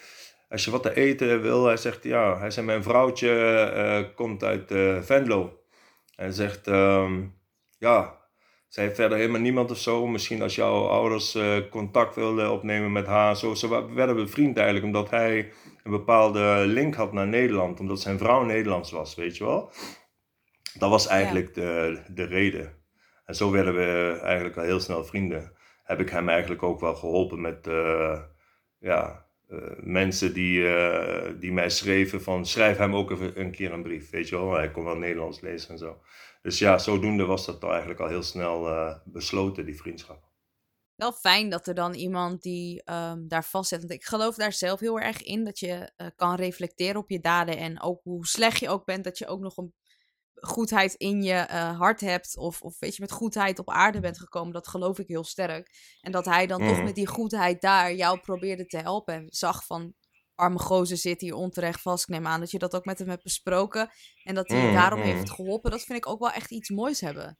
als 0.55 0.65
je 0.65 0.71
wat 0.71 0.83
te 0.83 0.95
eten 0.95 1.41
wil, 1.41 1.65
hij 1.65 1.77
zegt 1.77 2.03
ja, 2.03 2.37
hij 2.39 2.51
zegt 2.51 2.67
mijn 2.67 2.83
vrouwtje 2.83 3.31
uh, 3.75 4.15
komt 4.15 4.43
uit 4.43 4.71
uh, 4.71 5.01
Venlo. 5.01 5.59
Hij 6.15 6.31
zegt 6.31 6.67
um, 6.67 7.39
ja, 7.77 8.17
zij 8.67 8.83
heeft 8.83 8.95
verder 8.95 9.17
helemaal 9.17 9.41
niemand 9.41 9.71
of 9.71 9.77
zo. 9.77 10.07
Misschien 10.07 10.41
als 10.41 10.55
jouw 10.55 10.87
ouders 10.87 11.35
uh, 11.35 11.57
contact 11.69 12.15
wilden 12.15 12.51
opnemen 12.51 12.91
met 12.91 13.05
haar. 13.05 13.35
Zo, 13.35 13.53
ze 13.53 13.93
werden 13.93 14.15
bevriend 14.15 14.57
eigenlijk 14.57 14.85
omdat 14.85 15.09
hij 15.09 15.51
een 15.83 15.91
bepaalde 15.91 16.63
link 16.65 16.95
had 16.95 17.13
naar 17.13 17.27
Nederland. 17.27 17.79
Omdat 17.79 18.01
zijn 18.01 18.17
vrouw 18.17 18.43
Nederlands 18.43 18.91
was, 18.91 19.15
weet 19.15 19.37
je 19.37 19.43
wel. 19.43 19.71
Dat 20.73 20.89
was 20.89 21.07
eigenlijk 21.07 21.53
de, 21.53 22.01
de 22.07 22.23
reden. 22.23 22.83
En 23.25 23.35
zo 23.35 23.51
werden 23.51 23.75
we 23.75 24.19
eigenlijk 24.21 24.57
al 24.57 24.63
heel 24.63 24.79
snel 24.79 25.03
vrienden. 25.05 25.51
Heb 25.83 25.99
ik 25.99 26.09
hem 26.09 26.29
eigenlijk 26.29 26.63
ook 26.63 26.79
wel 26.79 26.95
geholpen 26.95 27.41
met 27.41 27.67
ja, 28.79 29.24
mensen 29.79 30.33
die, 30.33 30.59
uh, 30.59 31.29
die 31.39 31.51
mij 31.51 31.69
schreven 31.69 32.21
van 32.21 32.45
schrijf 32.45 32.77
hem 32.77 32.95
ook 32.95 33.11
even 33.11 33.39
een 33.39 33.51
keer 33.51 33.73
een 33.73 33.83
brief, 33.83 34.09
weet 34.09 34.29
je 34.29 34.35
wel. 34.35 34.53
Hij 34.53 34.71
kon 34.71 34.83
wel 34.83 34.95
Nederlands 34.97 35.41
lezen 35.41 35.69
en 35.69 35.77
zo. 35.77 36.01
Dus 36.41 36.59
ja, 36.59 36.77
zodoende 36.77 37.25
was 37.25 37.45
dat 37.45 37.63
eigenlijk 37.63 37.99
al 37.99 38.07
heel 38.07 38.23
snel 38.23 38.67
uh, 38.69 38.95
besloten, 39.05 39.65
die 39.65 39.77
vriendschap. 39.77 40.23
Wel 40.95 41.13
fijn 41.13 41.49
dat 41.49 41.67
er 41.67 41.73
dan 41.73 41.93
iemand 41.93 42.41
die 42.41 42.91
um, 42.91 43.27
daar 43.27 43.43
vastzet. 43.43 43.79
Want 43.79 43.91
ik 43.91 44.03
geloof 44.03 44.35
daar 44.35 44.53
zelf 44.53 44.79
heel 44.79 44.99
erg 44.99 45.23
in 45.23 45.43
dat 45.43 45.59
je 45.59 45.91
kan 46.15 46.35
reflecteren 46.35 47.01
op 47.01 47.09
je 47.09 47.19
daden. 47.19 47.57
En 47.57 47.81
ook 47.81 48.03
hoe 48.03 48.25
slecht 48.25 48.59
je 48.59 48.69
ook 48.69 48.85
bent, 48.85 49.03
dat 49.03 49.17
je 49.17 49.27
ook 49.27 49.39
nog 49.39 49.57
een 49.57 49.73
goedheid 50.35 50.93
in 50.93 51.21
je 51.21 51.47
uh, 51.51 51.77
hart 51.77 52.01
hebt. 52.01 52.37
Of, 52.37 52.61
of 52.61 52.79
weet 52.79 52.95
je, 52.95 53.01
met 53.01 53.11
goedheid 53.11 53.59
op 53.59 53.69
aarde 53.69 53.99
bent 53.99 54.19
gekomen. 54.19 54.53
Dat 54.53 54.67
geloof 54.67 54.99
ik 54.99 55.07
heel 55.07 55.23
sterk. 55.23 55.69
En 56.01 56.11
dat 56.11 56.25
hij 56.25 56.47
dan 56.47 56.59
toch 56.59 56.75
mhm. 56.75 56.83
met 56.83 56.95
die 56.95 57.07
goedheid 57.07 57.61
daar 57.61 57.93
jou 57.93 58.19
probeerde 58.19 58.65
te 58.65 58.77
helpen. 58.77 59.13
En 59.13 59.25
zag 59.29 59.65
van, 59.65 59.93
arme 60.35 60.59
gozer 60.59 60.97
zit 60.97 61.21
hier 61.21 61.33
onterecht 61.35 61.81
vast. 61.81 62.03
Ik 62.03 62.09
neem 62.09 62.27
aan 62.27 62.39
dat 62.39 62.51
je 62.51 62.59
dat 62.59 62.75
ook 62.75 62.85
met 62.85 62.99
hem 62.99 63.09
hebt 63.09 63.23
besproken. 63.23 63.89
En 64.23 64.35
dat 64.35 64.47
hij 64.49 64.67
Mm, 64.67 64.73
daarom 64.73 64.99
mm. 64.99 65.05
heeft 65.05 65.31
geholpen. 65.31 65.71
Dat 65.71 65.83
vind 65.83 65.97
ik 65.97 66.07
ook 66.07 66.19
wel 66.19 66.31
echt 66.31 66.51
iets 66.51 66.69
moois 66.69 67.01
hebben. 67.01 67.37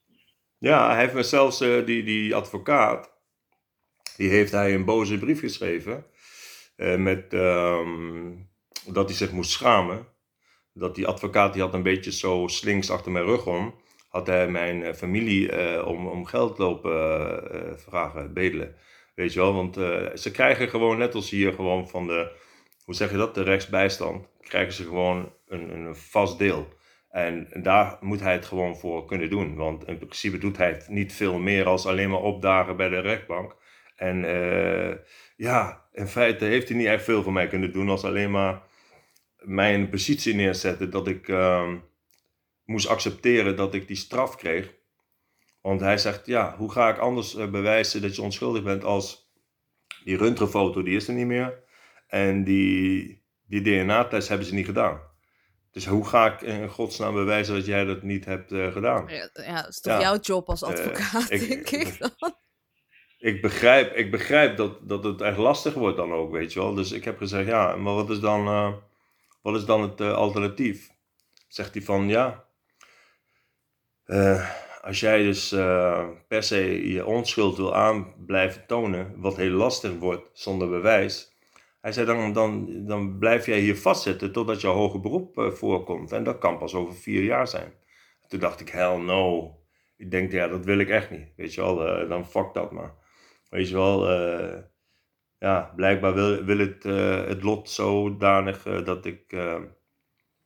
Ja, 0.57 0.89
hij 0.89 0.99
heeft 0.99 1.13
me 1.13 1.23
zelfs, 1.23 1.61
eh, 1.61 1.85
die, 1.85 2.03
die 2.03 2.35
advocaat, 2.35 3.11
die 4.17 4.29
heeft 4.29 4.51
hij 4.51 4.73
een 4.73 4.85
boze 4.85 5.17
brief 5.17 5.39
geschreven. 5.39 6.05
eh, 6.75 6.95
met, 6.95 7.33
ehm, 7.33 8.33
dat 8.85 9.07
hij 9.07 9.17
zich 9.17 9.31
moest 9.31 9.51
schamen. 9.51 10.07
Dat 10.77 10.95
die 10.95 11.07
advocaat, 11.07 11.53
die 11.53 11.61
had 11.61 11.73
een 11.73 11.83
beetje 11.83 12.11
zo 12.11 12.47
slinks 12.47 12.89
achter 12.89 13.11
mijn 13.11 13.25
rug 13.25 13.45
om. 13.45 13.75
Had 14.09 14.27
hij 14.27 14.47
mijn 14.47 14.83
eh, 14.83 14.93
familie 14.93 15.51
eh, 15.51 15.87
om, 15.87 16.07
om 16.07 16.25
geld 16.25 16.57
lopen 16.57 16.93
eh, 17.51 17.77
vragen, 17.77 18.33
bedelen. 18.33 18.75
Weet 19.15 19.33
je 19.33 19.39
wel, 19.39 19.53
want 19.53 19.75
ze 20.19 20.31
krijgen 20.31 20.69
gewoon, 20.69 20.97
net 20.97 21.15
als 21.15 21.29
hier, 21.29 21.53
gewoon 21.53 21.89
van 21.89 22.07
de, 22.07 22.31
hoe 22.85 22.95
zeg 22.95 23.11
je 23.11 23.17
dat, 23.17 23.35
de 23.35 23.43
rechtsbijstand. 23.43 24.27
Krijgen 24.41 24.73
ze 24.73 24.83
gewoon 24.83 25.33
een, 25.47 25.69
een 25.69 25.95
vast 25.95 26.39
deel. 26.39 26.67
En 27.09 27.47
daar 27.61 27.97
moet 28.01 28.19
hij 28.19 28.33
het 28.33 28.45
gewoon 28.45 28.77
voor 28.77 29.05
kunnen 29.05 29.29
doen. 29.29 29.55
Want 29.55 29.87
in 29.87 29.97
principe 29.97 30.37
doet 30.37 30.57
hij 30.57 30.81
niet 30.87 31.13
veel 31.13 31.39
meer 31.39 31.65
als 31.65 31.85
alleen 31.85 32.09
maar 32.09 32.21
opdagen 32.21 32.77
bij 32.77 32.89
de 32.89 32.99
rechtbank. 32.99 33.55
En 33.95 34.19
ja, 35.35 35.85
in 35.91 36.07
feite 36.07 36.45
heeft 36.45 36.67
hij 36.67 36.77
niet 36.77 36.87
echt 36.87 37.03
veel 37.03 37.23
voor 37.23 37.33
mij 37.33 37.47
kunnen 37.47 37.71
doen 37.71 37.89
als 37.89 38.03
alleen 38.03 38.31
maar 38.31 38.61
mij 39.45 39.73
in 39.73 39.79
een 39.79 39.89
positie 39.89 40.35
neerzetten 40.35 40.89
dat 40.89 41.07
ik 41.07 41.27
ehm, 41.27 41.77
moest 42.65 42.87
accepteren 42.87 43.55
dat 43.55 43.73
ik 43.73 43.87
die 43.87 43.95
straf 43.97 44.35
kreeg. 44.35 44.73
Want 45.61 45.81
hij 45.81 45.97
zegt, 45.97 46.25
ja, 46.25 46.55
hoe 46.57 46.71
ga 46.71 46.89
ik 46.89 46.97
anders 46.97 47.35
eh, 47.35 47.49
bewijzen 47.49 48.01
dat 48.01 48.15
je 48.15 48.21
onschuldig 48.21 48.63
bent 48.63 48.83
als 48.83 49.29
die 50.03 50.17
röntgenfoto, 50.17 50.83
die 50.83 50.95
is 50.95 51.07
er 51.07 51.13
niet 51.13 51.25
meer. 51.25 51.63
En 52.07 52.43
die, 52.43 53.23
die 53.47 53.61
DNA-test 53.61 54.27
hebben 54.27 54.47
ze 54.47 54.53
niet 54.53 54.65
gedaan. 54.65 54.99
Dus 55.71 55.85
hoe 55.85 56.05
ga 56.07 56.33
ik 56.33 56.41
in 56.41 56.69
godsnaam 56.69 57.13
bewijzen 57.13 57.55
dat 57.55 57.65
jij 57.65 57.85
dat 57.85 58.03
niet 58.03 58.25
hebt 58.25 58.51
eh, 58.51 58.71
gedaan? 58.71 59.07
Ja, 59.07 59.29
ja, 59.33 59.61
dat 59.61 59.69
is 59.69 59.79
toch 59.81 59.93
Ja. 59.93 59.99
jouw 60.01 60.19
job 60.19 60.49
als 60.49 60.61
Eh, 60.61 60.69
advocaat, 60.69 61.31
ik- 61.31 61.47
denk 61.47 61.69
ik 61.69 61.97
dan. 62.19 62.33
Ik 63.17 63.41
begrijp, 63.41 63.95
ik 63.95 64.11
begrijp 64.11 64.57
dat, 64.57 64.89
dat 64.89 65.03
het 65.03 65.21
echt 65.21 65.37
lastig 65.37 65.73
wordt 65.73 65.97
dan 65.97 66.11
ook, 66.13 66.31
weet 66.31 66.53
je 66.53 66.59
wel. 66.59 66.73
Dus 66.73 66.91
ik 66.91 67.03
heb 67.03 67.17
gezegd, 67.17 67.47
ja, 67.47 67.75
maar 67.75 67.93
wat 67.93 68.09
is 68.09 68.19
dan, 68.19 68.47
wat 69.45 69.55
is 69.55 69.65
dan 69.65 69.81
het 69.81 70.01
eh, 70.01 70.13
alternatief? 70.13 70.89
Zegt 71.47 71.73
hij 71.73 71.83
van, 71.83 72.07
ja, 72.07 72.45
eh, 74.03 74.49
als 74.81 74.99
jij 74.99 75.23
dus 75.23 75.51
eh, 75.51 76.07
per 76.27 76.43
se 76.43 76.91
je 76.91 77.05
onschuld 77.05 77.57
wil 77.57 77.75
aan 77.75 78.25
blijven 78.25 78.65
tonen, 78.67 79.13
wat 79.19 79.35
heel 79.37 79.51
lastig 79.51 79.97
wordt 79.97 80.29
zonder 80.33 80.69
bewijs. 80.69 81.37
Hij 81.81 81.91
zei, 81.91 82.05
dan, 82.05 82.33
dan, 82.33 82.85
dan 82.85 83.17
blijf 83.17 83.45
jij 83.45 83.59
hier 83.59 83.77
vastzitten 83.77 84.31
totdat 84.31 84.61
jouw 84.61 84.73
hoger 84.73 84.99
beroep 84.99 85.51
voorkomt. 85.53 86.11
En 86.11 86.23
dat 86.23 86.37
kan 86.37 86.57
pas 86.57 86.73
over 86.73 86.95
vier 86.95 87.23
jaar 87.23 87.47
zijn. 87.47 87.73
Toen 88.27 88.39
dacht 88.39 88.59
ik, 88.59 88.69
hell 88.69 88.97
no. 88.97 89.55
Ik 89.97 90.11
denk, 90.11 90.31
ja, 90.31 90.47
dat 90.47 90.65
wil 90.65 90.79
ik 90.79 90.89
echt 90.89 91.09
niet. 91.09 91.27
Weet 91.35 91.53
je 91.53 91.61
wel, 91.61 92.07
dan 92.07 92.27
fuck 92.27 92.53
dat 92.53 92.71
maar. 92.71 92.93
Weet 93.49 93.69
je 93.69 93.75
wel, 93.75 94.07
ja, 95.45 95.73
blijkbaar 95.75 96.13
wil, 96.13 96.43
wil 96.43 96.57
het, 96.57 96.85
eh, 96.85 97.25
het 97.25 97.43
lot 97.43 97.69
zodanig 97.69 98.65
eh, 98.65 98.85
dat 98.85 99.05
ik, 99.05 99.31
eh, 99.31 99.61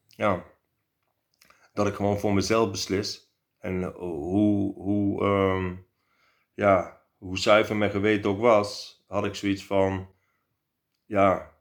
ja, 0.08 0.46
dat 1.74 1.88
ik 1.88 1.94
gewoon 1.94 2.20
voor 2.20 2.34
mezelf 2.34 2.72
beslis. 2.72 3.34
En 3.60 3.84
hoe, 3.84 4.74
hoe, 4.74 5.24
ehm, 5.24 5.76
ja, 6.54 7.02
hoe 7.18 7.38
zuiver 7.38 7.76
mijn 7.76 7.92
geweten 7.92 8.30
ook 8.30 8.40
was, 8.40 9.04
had 9.08 9.26
ik 9.26 9.36
zoiets 9.36 9.66
van, 9.66 10.10
ja, 11.06 11.54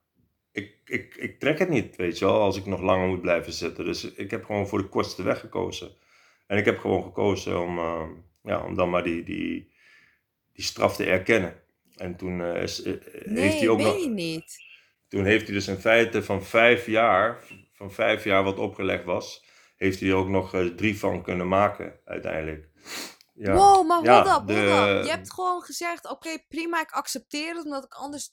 ik, 0.52 0.76
ik, 0.84 1.14
ik 1.14 1.40
trek 1.40 1.58
het 1.58 1.68
niet, 1.68 1.96
weet 1.96 2.18
je 2.18 2.24
wel, 2.24 2.40
als 2.40 2.56
ik 2.56 2.66
nog 2.66 2.80
langer 2.80 3.08
moet 3.08 3.20
blijven 3.20 3.52
zitten. 3.52 3.84
Dus 3.84 4.14
ik 4.14 4.30
heb 4.30 4.44
gewoon 4.44 4.68
voor 4.68 4.82
de 4.82 4.88
kortste 4.88 5.22
weg 5.22 5.40
gekozen. 5.40 5.90
En 6.46 6.58
ik 6.58 6.64
heb 6.64 6.78
gewoon 6.78 7.02
gekozen 7.02 7.60
om, 7.60 7.78
eh, 7.78 8.08
ja, 8.42 8.64
om 8.64 8.74
dan 8.74 8.90
maar 8.90 9.02
die, 9.02 9.22
die, 9.22 9.72
die 10.52 10.64
straf 10.64 10.96
te 10.96 11.04
erkennen. 11.04 11.66
En 12.00 12.16
toen 12.16 12.40
eh, 12.40 12.62
is, 12.62 12.82
eh, 12.82 12.92
heeft 12.92 13.26
Nee, 13.26 13.58
hij 13.58 13.68
ook 13.68 13.76
weet 13.78 13.86
nog. 13.86 14.02
je 14.02 14.08
niet. 14.08 14.56
Toen 15.08 15.24
heeft 15.24 15.44
hij 15.44 15.54
dus 15.54 15.68
in 15.68 15.76
feite 15.78 16.22
van 16.22 16.44
vijf 16.44 16.86
jaar, 16.86 17.42
van 17.72 17.92
vijf 17.92 18.24
jaar 18.24 18.44
wat 18.44 18.58
opgelegd 18.58 19.04
was, 19.04 19.44
heeft 19.76 20.00
hij 20.00 20.08
er 20.08 20.14
ook 20.14 20.28
nog 20.28 20.54
eh, 20.54 20.66
drie 20.66 20.98
van 20.98 21.22
kunnen 21.22 21.48
maken 21.48 22.00
uiteindelijk. 22.04 22.68
Ja. 23.34 23.54
Wow, 23.54 23.86
maar 23.86 24.02
Ja, 24.02 24.14
hold 24.14 24.26
up, 24.26 24.32
hold 24.34 24.46
de- 24.48 24.94
up. 24.98 25.04
Je 25.04 25.10
hebt 25.10 25.32
gewoon 25.32 25.62
gezegd, 25.62 26.10
oké, 26.10 26.38
prima, 26.48 26.80
ik 26.80 26.90
accepteer 26.90 27.54
het, 27.54 27.64
omdat 27.64 27.84
ik 27.84 27.94
anders 27.94 28.30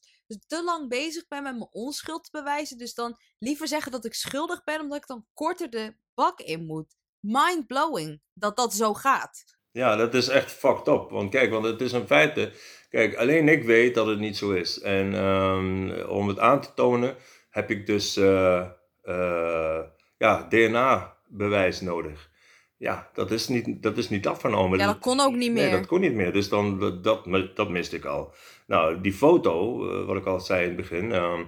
te 0.47 0.63
lang 0.63 0.89
bezig 0.89 1.27
ben 1.27 1.43
met 1.43 1.51
mijn 1.57 1.67
onschuld 1.71 2.23
te 2.23 2.29
bewijzen. 2.31 2.77
Dus 2.77 2.93
dan 2.93 3.17
liever 3.39 3.67
zeggen 3.67 3.91
dat 3.91 4.05
ik 4.05 4.13
schuldig 4.13 4.63
ben, 4.63 4.79
omdat 4.81 4.97
ik 4.97 5.07
dan 5.07 5.25
korter 5.33 5.69
de 5.69 5.95
bak 6.13 6.39
in 6.39 6.65
moet. 6.65 6.95
Mind-blowing 7.19 8.21
dat 8.33 8.57
dat 8.57 8.73
zo 8.73 8.93
gaat. 8.93 9.43
Ja, 9.75 9.95
dat 9.95 10.13
is 10.13 10.27
echt 10.27 10.51
fucked 10.51 10.87
up. 10.87 11.09
Want 11.09 11.29
kijk, 11.31 11.51
want 11.51 11.65
het 11.65 11.81
is 11.81 11.93
in 11.93 12.05
feite. 12.05 12.51
Kijk, 12.89 13.15
alleen 13.15 13.49
ik 13.49 13.63
weet 13.63 13.95
dat 13.95 14.07
het 14.07 14.19
niet 14.19 14.37
zo 14.37 14.51
is. 14.51 14.81
En 14.81 15.13
ehm, 15.15 16.07
om 16.07 16.27
het 16.27 16.39
aan 16.39 16.61
te 16.61 16.73
tonen, 16.75 17.15
heb 17.49 17.69
ik 17.69 17.85
dus 17.85 18.17
eh, 18.17 18.59
eh, 19.03 19.79
ja, 20.17 20.47
DNA-bewijs 20.49 21.81
nodig. 21.81 22.29
Ja, 22.77 23.09
dat 23.13 23.31
is 23.31 23.47
niet, 23.47 23.83
dat 23.83 23.97
is 23.97 24.09
niet 24.09 24.27
afgenomen. 24.27 24.79
Ja, 24.79 24.85
dat 24.85 24.99
kon 24.99 25.19
ook 25.19 25.35
niet 25.35 25.53
Nee, 25.53 25.63
meer. 25.69 25.77
dat 25.77 25.87
kon 25.87 25.99
niet 26.01 26.13
meer. 26.13 26.33
Dus 26.33 26.49
dan, 26.49 26.79
dat, 26.79 27.03
dat, 27.03 27.25
dat 27.55 27.69
miste 27.69 27.95
ik 27.95 28.05
al. 28.05 28.33
Nou, 28.67 29.01
die 29.01 29.13
foto, 29.13 29.89
eh, 29.89 30.05
wat 30.05 30.15
ik 30.15 30.25
al 30.25 30.39
zei 30.39 30.61
in 30.61 30.67
het 30.67 30.77
begin, 30.77 31.11
ehm, 31.11 31.41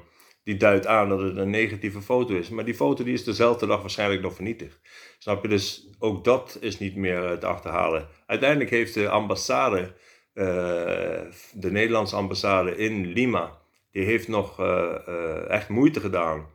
die 0.47 0.57
duidt 0.57 0.87
aan 0.87 1.09
dat 1.09 1.21
het 1.21 1.37
een 1.37 1.49
negatieve 1.49 2.01
foto 2.01 2.35
is. 2.35 2.49
Maar 2.49 2.65
die 2.65 2.75
foto 2.75 3.03
die 3.03 3.13
is 3.13 3.23
dezelfde 3.23 3.65
dag 3.65 3.81
waarschijnlijk 3.81 4.21
nog 4.21 4.33
vernietigd. 4.33 4.79
Snap 5.17 5.41
je? 5.41 5.47
Dus 5.47 5.89
ook 5.99 6.23
dat 6.23 6.57
is 6.61 6.79
niet 6.79 6.95
meer 6.95 7.25
eh, 7.25 7.37
te 7.37 7.45
achterhalen. 7.45 8.07
Uiteindelijk 8.25 8.69
heeft 8.69 8.93
de 8.93 9.09
ambassade, 9.09 9.93
eh, 10.33 10.45
de 11.53 11.71
Nederlandse 11.71 12.15
ambassade 12.15 12.75
in 12.75 13.05
Lima, 13.05 13.57
die 13.91 14.03
heeft 14.03 14.27
nog 14.27 14.59
eh, 14.59 15.49
echt 15.49 15.69
moeite 15.69 15.99
gedaan 15.99 16.47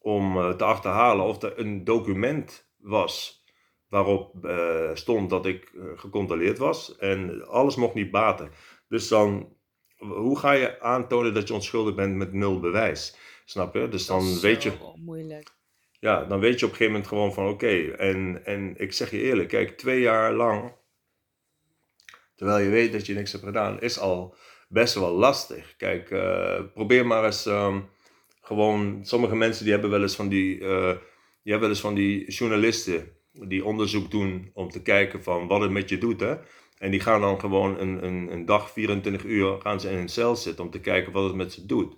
om 0.00 0.56
te 0.56 0.64
achterhalen 0.64 1.24
of 1.24 1.42
er 1.42 1.58
een 1.58 1.84
document 1.84 2.72
was 2.78 3.44
waarop 3.88 4.48
stond 4.94 5.30
dat 5.30 5.46
ik 5.46 5.72
gecontroleerd 5.96 6.58
was. 6.58 6.96
En 6.96 7.46
alles 7.48 7.76
mocht 7.76 7.94
niet 7.94 8.10
baten. 8.10 8.50
Dus 8.88 9.08
dan, 9.08 9.56
hoe 9.98 10.38
ga 10.38 10.52
je 10.52 10.80
aantonen 10.80 11.34
dat 11.34 11.48
je 11.48 11.54
onschuldig 11.54 11.94
bent 11.94 12.16
met 12.16 12.32
nul 12.32 12.60
bewijs? 12.60 13.16
Snap 13.50 13.74
je? 13.74 13.88
Dus 13.88 14.06
Dat 14.06 14.18
dan 14.20 14.28
is 14.28 14.40
weet 14.40 14.62
je, 14.62 14.72
moeilijk. 15.04 15.48
ja, 16.00 16.24
dan 16.24 16.40
weet 16.40 16.58
je 16.60 16.66
op 16.66 16.70
een 16.70 16.76
gegeven 16.76 16.92
moment 16.92 17.06
gewoon 17.06 17.32
van 17.32 17.48
oké. 17.48 17.90
En, 17.90 18.44
en 18.44 18.74
ik 18.76 18.92
zeg 18.92 19.10
je 19.10 19.20
eerlijk, 19.20 19.48
kijk, 19.48 19.78
twee 19.78 20.00
jaar 20.00 20.32
lang, 20.32 20.72
terwijl 22.34 22.64
je 22.64 22.70
weet 22.70 22.92
dat 22.92 23.06
je 23.06 23.14
niks 23.14 23.32
hebt 23.32 23.44
gedaan, 23.44 23.80
is 23.80 23.98
al 23.98 24.34
best 24.68 24.94
wel 24.94 25.10
lastig. 25.12 25.76
Kijk, 25.76 26.10
eh, 26.10 26.60
probeer 26.74 27.06
maar 27.06 27.24
eens 27.24 27.46
ehm, 27.46 27.80
gewoon, 28.40 28.98
sommige 29.02 29.36
mensen 29.36 29.62
die 29.64 29.72
hebben 29.72 29.90
wel 29.90 30.02
eens 30.02 30.16
van 30.16 30.28
die, 30.28 30.60
eh, 30.60 30.96
die 31.42 31.52
hebben 31.52 31.60
wel 31.60 31.68
eens 31.68 31.80
van 31.80 31.94
die 31.94 32.30
journalisten 32.30 33.12
die 33.32 33.64
onderzoek 33.64 34.10
doen 34.10 34.50
om 34.54 34.70
te 34.70 34.82
kijken 34.82 35.22
van 35.22 35.46
wat 35.46 35.60
het 35.60 35.70
met 35.70 35.88
je 35.88 35.98
doet, 35.98 36.20
hè. 36.20 36.36
En 36.78 36.90
die 36.90 37.00
gaan 37.00 37.20
dan 37.20 37.40
gewoon 37.40 37.78
een, 37.78 38.04
een, 38.04 38.32
een 38.32 38.44
dag, 38.44 38.70
24 38.70 39.24
uur, 39.24 39.60
gaan 39.60 39.80
ze 39.80 39.90
in 39.90 39.98
een 39.98 40.08
cel 40.08 40.36
zitten 40.36 40.64
om 40.64 40.70
te 40.70 40.80
kijken 40.80 41.12
wat 41.12 41.24
het 41.24 41.34
met 41.34 41.52
ze 41.52 41.66
doet. 41.66 41.96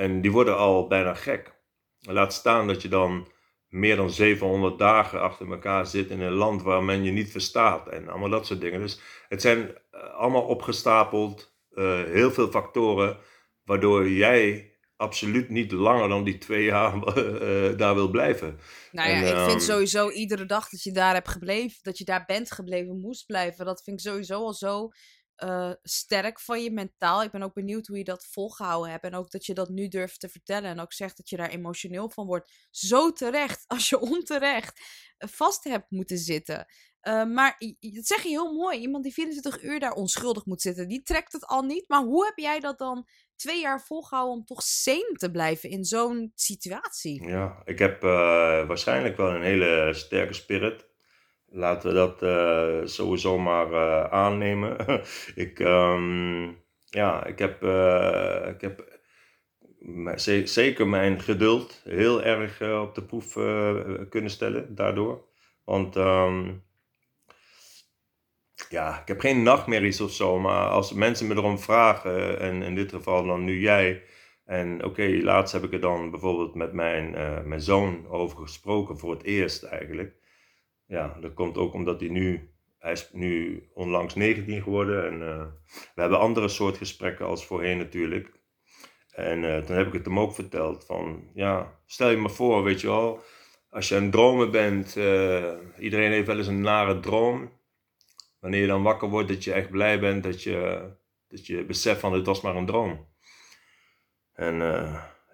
En 0.00 0.20
die 0.20 0.32
worden 0.32 0.56
al 0.56 0.86
bijna 0.86 1.14
gek. 1.14 1.52
Laat 1.98 2.32
staan 2.32 2.66
dat 2.66 2.82
je 2.82 2.88
dan 2.88 3.32
meer 3.68 3.96
dan 3.96 4.10
700 4.10 4.78
dagen 4.78 5.20
achter 5.20 5.50
elkaar 5.50 5.86
zit 5.86 6.10
in 6.10 6.20
een 6.20 6.32
land 6.32 6.62
waar 6.62 6.82
men 6.82 7.04
je 7.04 7.10
niet 7.10 7.30
verstaat 7.30 7.88
en 7.88 8.08
allemaal 8.08 8.28
dat 8.28 8.46
soort 8.46 8.60
dingen. 8.60 8.80
Dus 8.80 9.00
het 9.28 9.40
zijn 9.40 9.78
eh, 9.90 10.14
allemaal 10.14 10.42
opgestapeld, 10.42 11.56
eh, 11.70 12.02
heel 12.04 12.30
veel 12.30 12.48
factoren, 12.48 13.18
waardoor 13.64 14.08
jij 14.08 14.74
absoluut 14.96 15.48
niet 15.48 15.72
langer 15.72 16.08
dan 16.08 16.24
die 16.24 16.38
twee 16.38 16.64
jaar 16.64 16.94
eh, 17.02 17.78
daar 17.78 17.94
wil 17.94 18.10
blijven. 18.10 18.58
Nou 18.92 19.08
ja, 19.08 19.14
En, 19.14 19.22
ik 19.22 19.36
vind 19.36 19.60
ehm, 19.60 19.70
sowieso 19.70 20.10
iedere 20.10 20.46
dag 20.46 20.68
dat 20.68 20.82
je 20.82 20.92
daar 20.92 21.14
hebt 21.14 21.28
gebleven, 21.28 21.78
dat 21.82 21.98
je 21.98 22.04
daar 22.04 22.24
bent 22.26 22.50
gebleven, 22.50 23.00
moest 23.00 23.26
blijven. 23.26 23.64
Dat 23.64 23.82
vind 23.82 24.00
ik 24.00 24.06
sowieso 24.06 24.44
al 24.44 24.54
zo 24.54 24.90
eh, 25.40 25.72
sterk 25.82 26.40
van 26.40 26.62
je 26.62 26.70
mentaal. 26.70 27.22
Ik 27.22 27.30
ben 27.30 27.42
ook 27.42 27.54
benieuwd 27.54 27.86
hoe 27.86 27.98
je 27.98 28.04
dat 28.04 28.26
volgehouden 28.26 28.90
hebt. 28.90 29.04
En 29.04 29.14
ook 29.14 29.30
dat 29.30 29.46
je 29.46 29.54
dat 29.54 29.68
nu 29.68 29.88
durft 29.88 30.20
te 30.20 30.28
vertellen. 30.28 30.70
En 30.70 30.80
ook 30.80 30.92
zegt 30.92 31.16
dat 31.16 31.28
je 31.28 31.36
daar 31.36 31.48
emotioneel 31.48 32.10
van 32.10 32.26
wordt. 32.26 32.52
Zo 32.70 33.12
terecht, 33.12 33.64
als 33.74 33.88
je 33.88 34.00
onterecht 34.00 34.80
eh, 35.16 35.28
vast 35.28 35.64
hebt 35.64 35.90
moeten 35.90 36.18
zitten. 36.18 36.66
Eh, 37.00 37.24
maar 37.24 37.56
dat 37.78 38.06
zeg 38.06 38.22
je 38.22 38.28
heel 38.28 38.54
mooi. 38.54 38.78
Iemand 38.78 39.04
die 39.04 39.12
24 39.12 39.62
uur 39.62 39.80
daar 39.80 39.92
onschuldig 39.92 40.44
moet 40.44 40.60
zitten, 40.60 40.88
die 40.88 41.02
trekt 41.02 41.32
het 41.32 41.46
al 41.46 41.62
niet. 41.62 41.84
Maar 41.88 42.02
hoe 42.02 42.24
heb 42.24 42.38
jij 42.38 42.60
dat 42.60 42.78
dan 42.78 43.06
twee 43.36 43.60
jaar 43.60 43.82
volgehouden 43.82 44.36
om 44.36 44.44
toch 44.44 44.62
sane 44.62 45.14
te 45.16 45.30
blijven 45.30 45.70
in 45.70 45.84
zo'n 45.84 46.32
situatie? 46.34 47.28
Ja, 47.28 47.62
ik 47.64 47.78
heb 47.78 48.02
waarschijnlijk 48.02 49.16
wel 49.16 49.34
een 49.34 49.42
hele 49.42 49.94
sterke 49.94 50.34
spirit. 50.34 50.89
Laten 51.52 51.88
we 51.88 51.94
dat 51.94 52.22
eh, 52.22 52.86
sowieso 52.86 53.38
maar 53.38 53.72
eh, 53.72 54.04
aannemen. 54.04 54.76
ik, 55.34 55.60
ehm, 55.60 56.42
ja, 56.90 57.24
ik 57.26 57.38
heb, 57.38 57.62
eh, 57.62 58.48
ik 58.48 58.60
heb 58.60 58.98
zeker 60.44 60.88
mijn 60.88 61.20
geduld 61.20 61.80
heel 61.84 62.22
erg 62.22 62.62
op 62.62 62.94
de 62.94 63.02
proef 63.02 63.32
kunnen 64.08 64.30
stellen 64.30 64.74
daardoor. 64.74 65.24
Want 65.64 65.96
ehm, 65.96 66.52
ja, 68.68 69.00
ik 69.00 69.08
heb 69.08 69.20
geen 69.20 69.42
nachtmerries 69.42 70.00
of 70.00 70.12
zo, 70.12 70.38
maar 70.38 70.68
als 70.68 70.92
mensen 70.92 71.26
me 71.26 71.34
erom 71.34 71.58
vragen, 71.58 72.40
en 72.40 72.62
in 72.62 72.74
dit 72.74 72.90
geval 72.90 73.26
dan 73.26 73.44
nu 73.44 73.60
jij, 73.60 74.02
en 74.44 74.84
oké, 74.84 75.20
laatst 75.22 75.52
heb 75.52 75.64
ik 75.64 75.72
er 75.72 75.80
dan 75.80 76.10
bijvoorbeeld 76.10 76.54
met 76.54 76.72
mijn, 76.72 77.10
mijn 77.48 77.60
zoon 77.60 78.08
over 78.08 78.38
gesproken, 78.38 78.98
voor 78.98 79.10
het 79.10 79.22
eerst 79.22 79.62
eigenlijk. 79.62 80.19
Ja, 80.90 81.16
dat 81.20 81.34
komt 81.34 81.56
ook 81.56 81.74
omdat 81.74 82.00
hij 82.00 82.08
nu, 82.08 82.50
hij 82.78 82.92
is 82.92 83.10
nu 83.12 83.62
onlangs 83.74 84.14
19 84.14 84.62
geworden 84.62 85.06
en 85.06 85.14
uh, 85.14 85.46
we 85.94 86.00
hebben 86.00 86.18
andere 86.18 86.48
soort 86.48 86.76
gesprekken 86.76 87.26
als 87.26 87.46
voorheen 87.46 87.78
natuurlijk. 87.78 88.32
En 89.10 89.42
uh, 89.42 89.58
toen 89.58 89.76
heb 89.76 89.86
ik 89.86 89.92
het 89.92 90.04
hem 90.04 90.18
ook 90.18 90.34
verteld 90.34 90.86
van, 90.86 91.30
ja, 91.34 91.78
stel 91.86 92.10
je 92.10 92.16
me 92.16 92.28
voor, 92.28 92.62
weet 92.62 92.80
je 92.80 92.86
wel, 92.86 93.20
als 93.70 93.88
je 93.88 93.96
aan 93.96 94.02
het 94.02 94.12
dromen 94.12 94.50
bent, 94.50 94.96
iedereen 95.78 96.10
heeft 96.10 96.26
wel 96.26 96.38
eens 96.38 96.46
een 96.46 96.60
nare 96.60 97.00
droom. 97.00 97.58
Wanneer 98.40 98.60
je 98.60 98.66
dan 98.66 98.82
wakker 98.82 99.08
wordt, 99.08 99.28
dat 99.28 99.44
je 99.44 99.52
echt 99.52 99.70
blij 99.70 100.00
bent 100.00 100.22
dat 100.22 100.42
je, 100.42 100.90
dat 101.28 101.46
je 101.46 101.64
beseft 101.64 102.00
van 102.00 102.12
het 102.12 102.26
was 102.26 102.40
maar 102.40 102.56
een 102.56 102.66
droom. 102.66 103.08
En 104.32 104.62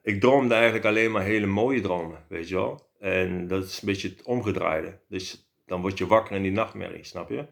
ik 0.03 0.21
droomde 0.21 0.55
eigenlijk 0.55 0.85
alleen 0.85 1.11
maar 1.11 1.23
hele 1.23 1.47
mooie 1.47 1.81
dromen, 1.81 2.25
weet 2.29 2.49
je 2.49 2.55
wel. 2.55 2.87
En 2.99 3.47
dat 3.49 3.65
is 3.65 3.81
een 3.81 3.89
beetje 3.89 4.09
het 4.09 4.23
omgedraaide. 4.23 5.01
Dus 5.09 5.46
dan 5.67 5.81
word 5.81 5.99
je 5.99 6.07
wakker 6.07 6.37
in 6.37 6.43
die 6.43 6.53
nachtmerrie, 6.53 7.05
snap 7.05 7.29
je? 7.29 7.47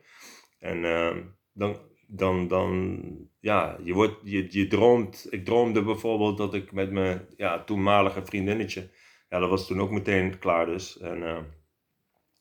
En 0.58 0.78
uh, 0.84 1.16
dan, 1.52 1.76
dan, 2.06 2.48
dan, 2.48 3.00
ja, 3.40 3.78
je, 3.82 3.92
wordt, 3.92 4.16
je, 4.22 4.46
je 4.48 4.66
droomt. 4.66 5.26
Ik 5.30 5.44
droomde 5.44 5.82
bijvoorbeeld 5.82 6.38
dat 6.38 6.54
ik 6.54 6.72
met 6.72 6.90
mijn 6.90 7.26
ja, 7.36 7.64
toenmalige 7.64 8.24
vriendinnetje, 8.24 8.90
ja, 9.28 9.38
dat 9.38 9.50
was 9.50 9.66
toen 9.66 9.80
ook 9.80 9.90
meteen 9.90 10.38
klaar 10.38 10.66
dus. 10.66 10.98
En 10.98 11.22
uh, 11.22 11.38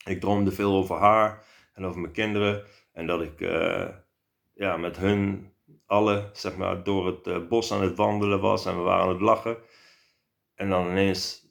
ik 0.06 0.20
droomde 0.20 0.52
veel 0.52 0.74
over 0.74 0.96
haar 0.96 1.46
en 1.74 1.86
over 1.86 2.00
mijn 2.00 2.14
kinderen. 2.14 2.64
En 2.92 3.08
dat 3.08 3.22
ik 3.22 3.40
ja, 4.54 4.78
met 4.78 4.98
hun 4.98 5.52
alle 5.86 6.30
zeg 6.34 6.58
maar, 6.58 6.84
door 6.84 7.06
het 7.06 7.28
uh, 7.28 7.48
bos 7.48 7.72
aan 7.72 7.82
het 7.82 7.98
wandelen 7.98 8.40
was 8.40 8.66
en 8.66 8.76
we 8.76 8.82
waren 8.82 9.04
aan 9.04 9.10
het 9.10 9.22
lachen. 9.22 9.58
En 10.56 10.70
dan 10.70 10.90
ineens, 10.90 11.48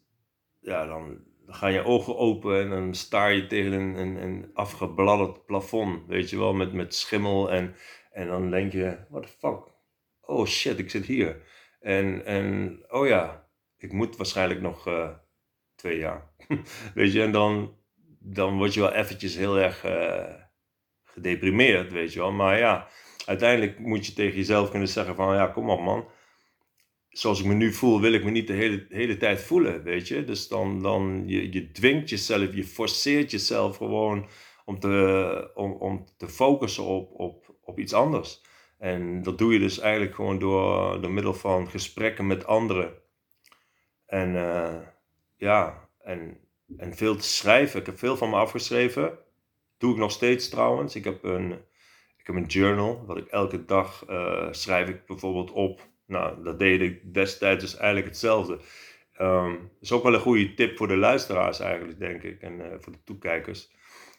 ja, 0.60 0.86
dan, 0.86 1.24
dan 1.52 1.60
gaan 1.60 1.72
je 1.72 1.84
ogen 1.84 2.16
open 2.16 2.60
en 2.60 2.70
dan 2.70 2.94
staar 2.94 3.32
je 3.32 3.46
tegen 3.46 3.72
een, 3.72 3.94
een, 3.94 4.16
een 4.16 4.50
afgebladderd 4.54 5.46
plafond, 5.46 6.06
weet 6.06 6.30
je 6.30 6.38
wel, 6.38 6.52
met, 6.52 6.72
met 6.72 6.94
schimmel. 6.94 7.50
En, 7.50 7.74
en 8.10 8.26
dan 8.26 8.50
denk 8.50 8.72
je, 8.72 8.98
what 9.08 9.22
the 9.22 9.28
fuck? 9.28 9.60
Oh 10.20 10.46
shit, 10.46 10.78
ik 10.78 10.90
zit 10.90 11.06
hier. 11.06 11.42
En, 11.80 12.24
en 12.24 12.78
oh 12.88 13.06
ja, 13.06 13.48
ik 13.78 13.92
moet 13.92 14.16
waarschijnlijk 14.16 14.60
nog 14.60 14.88
uh, 14.88 15.08
twee 15.74 15.98
jaar. 15.98 16.30
weet 16.94 17.12
je, 17.12 17.22
en 17.22 17.32
dan, 17.32 17.76
dan 18.18 18.56
word 18.56 18.74
je 18.74 18.80
wel 18.80 18.92
eventjes 18.92 19.36
heel 19.36 19.58
erg 19.58 19.84
uh, 19.84 20.34
gedeprimeerd, 21.04 21.92
weet 21.92 22.12
je 22.12 22.18
wel. 22.18 22.32
Maar 22.32 22.58
ja, 22.58 22.88
uiteindelijk 23.26 23.78
moet 23.78 24.06
je 24.06 24.12
tegen 24.12 24.36
jezelf 24.36 24.70
kunnen 24.70 24.88
zeggen 24.88 25.14
van 25.14 25.34
ja, 25.34 25.46
kom 25.46 25.70
op 25.70 25.80
man. 25.80 26.08
Zoals 27.12 27.40
ik 27.40 27.46
me 27.46 27.54
nu 27.54 27.72
voel, 27.72 28.00
wil 28.00 28.12
ik 28.12 28.24
me 28.24 28.30
niet 28.30 28.46
de 28.46 28.52
hele, 28.52 28.86
hele 28.88 29.16
tijd 29.16 29.40
voelen, 29.40 29.82
weet 29.82 30.08
je. 30.08 30.24
Dus 30.24 30.48
dan, 30.48 30.82
dan 30.82 31.22
je, 31.26 31.52
je 31.52 31.70
dwingt 31.70 32.10
jezelf, 32.10 32.54
je 32.54 32.64
forceert 32.64 33.30
jezelf 33.30 33.76
gewoon 33.76 34.26
om 34.64 34.78
te, 34.78 35.50
om, 35.54 35.72
om 35.72 36.06
te 36.16 36.28
focussen 36.28 36.84
op, 36.84 37.20
op, 37.20 37.56
op 37.62 37.78
iets 37.78 37.92
anders. 37.92 38.42
En 38.78 39.22
dat 39.22 39.38
doe 39.38 39.52
je 39.52 39.58
dus 39.58 39.78
eigenlijk 39.78 40.14
gewoon 40.14 40.38
door, 40.38 41.00
door 41.00 41.10
middel 41.10 41.34
van 41.34 41.68
gesprekken 41.68 42.26
met 42.26 42.46
anderen. 42.46 42.94
En 44.06 44.34
uh, 44.34 44.76
ja, 45.36 45.88
en, 46.00 46.38
en 46.76 46.94
veel 46.94 47.16
te 47.16 47.28
schrijven. 47.28 47.80
Ik 47.80 47.86
heb 47.86 47.98
veel 47.98 48.16
van 48.16 48.30
me 48.30 48.36
afgeschreven. 48.36 49.18
Doe 49.78 49.92
ik 49.92 49.98
nog 49.98 50.10
steeds 50.10 50.48
trouwens. 50.48 50.94
Ik 50.94 51.04
heb 51.04 51.24
een, 51.24 51.52
ik 52.16 52.26
heb 52.26 52.36
een 52.36 52.46
journal, 52.46 53.04
wat 53.06 53.16
ik 53.16 53.26
elke 53.26 53.64
dag 53.64 54.04
uh, 54.10 54.48
schrijf 54.50 54.88
ik 54.88 55.06
bijvoorbeeld 55.06 55.50
op. 55.50 55.90
Nou, 56.12 56.42
dat 56.42 56.58
deed 56.58 56.80
ik 56.80 57.14
destijds 57.14 57.64
dus 57.64 57.76
eigenlijk 57.76 58.06
hetzelfde. 58.06 58.58
Um, 59.20 59.70
is 59.80 59.92
ook 59.92 60.02
wel 60.02 60.14
een 60.14 60.20
goede 60.20 60.54
tip 60.54 60.76
voor 60.76 60.88
de 60.88 60.96
luisteraars 60.96 61.60
eigenlijk, 61.60 61.98
denk 61.98 62.22
ik, 62.22 62.42
en 62.42 62.60
uh, 62.60 62.66
voor 62.78 62.92
de 62.92 63.02
toekijkers. 63.04 63.70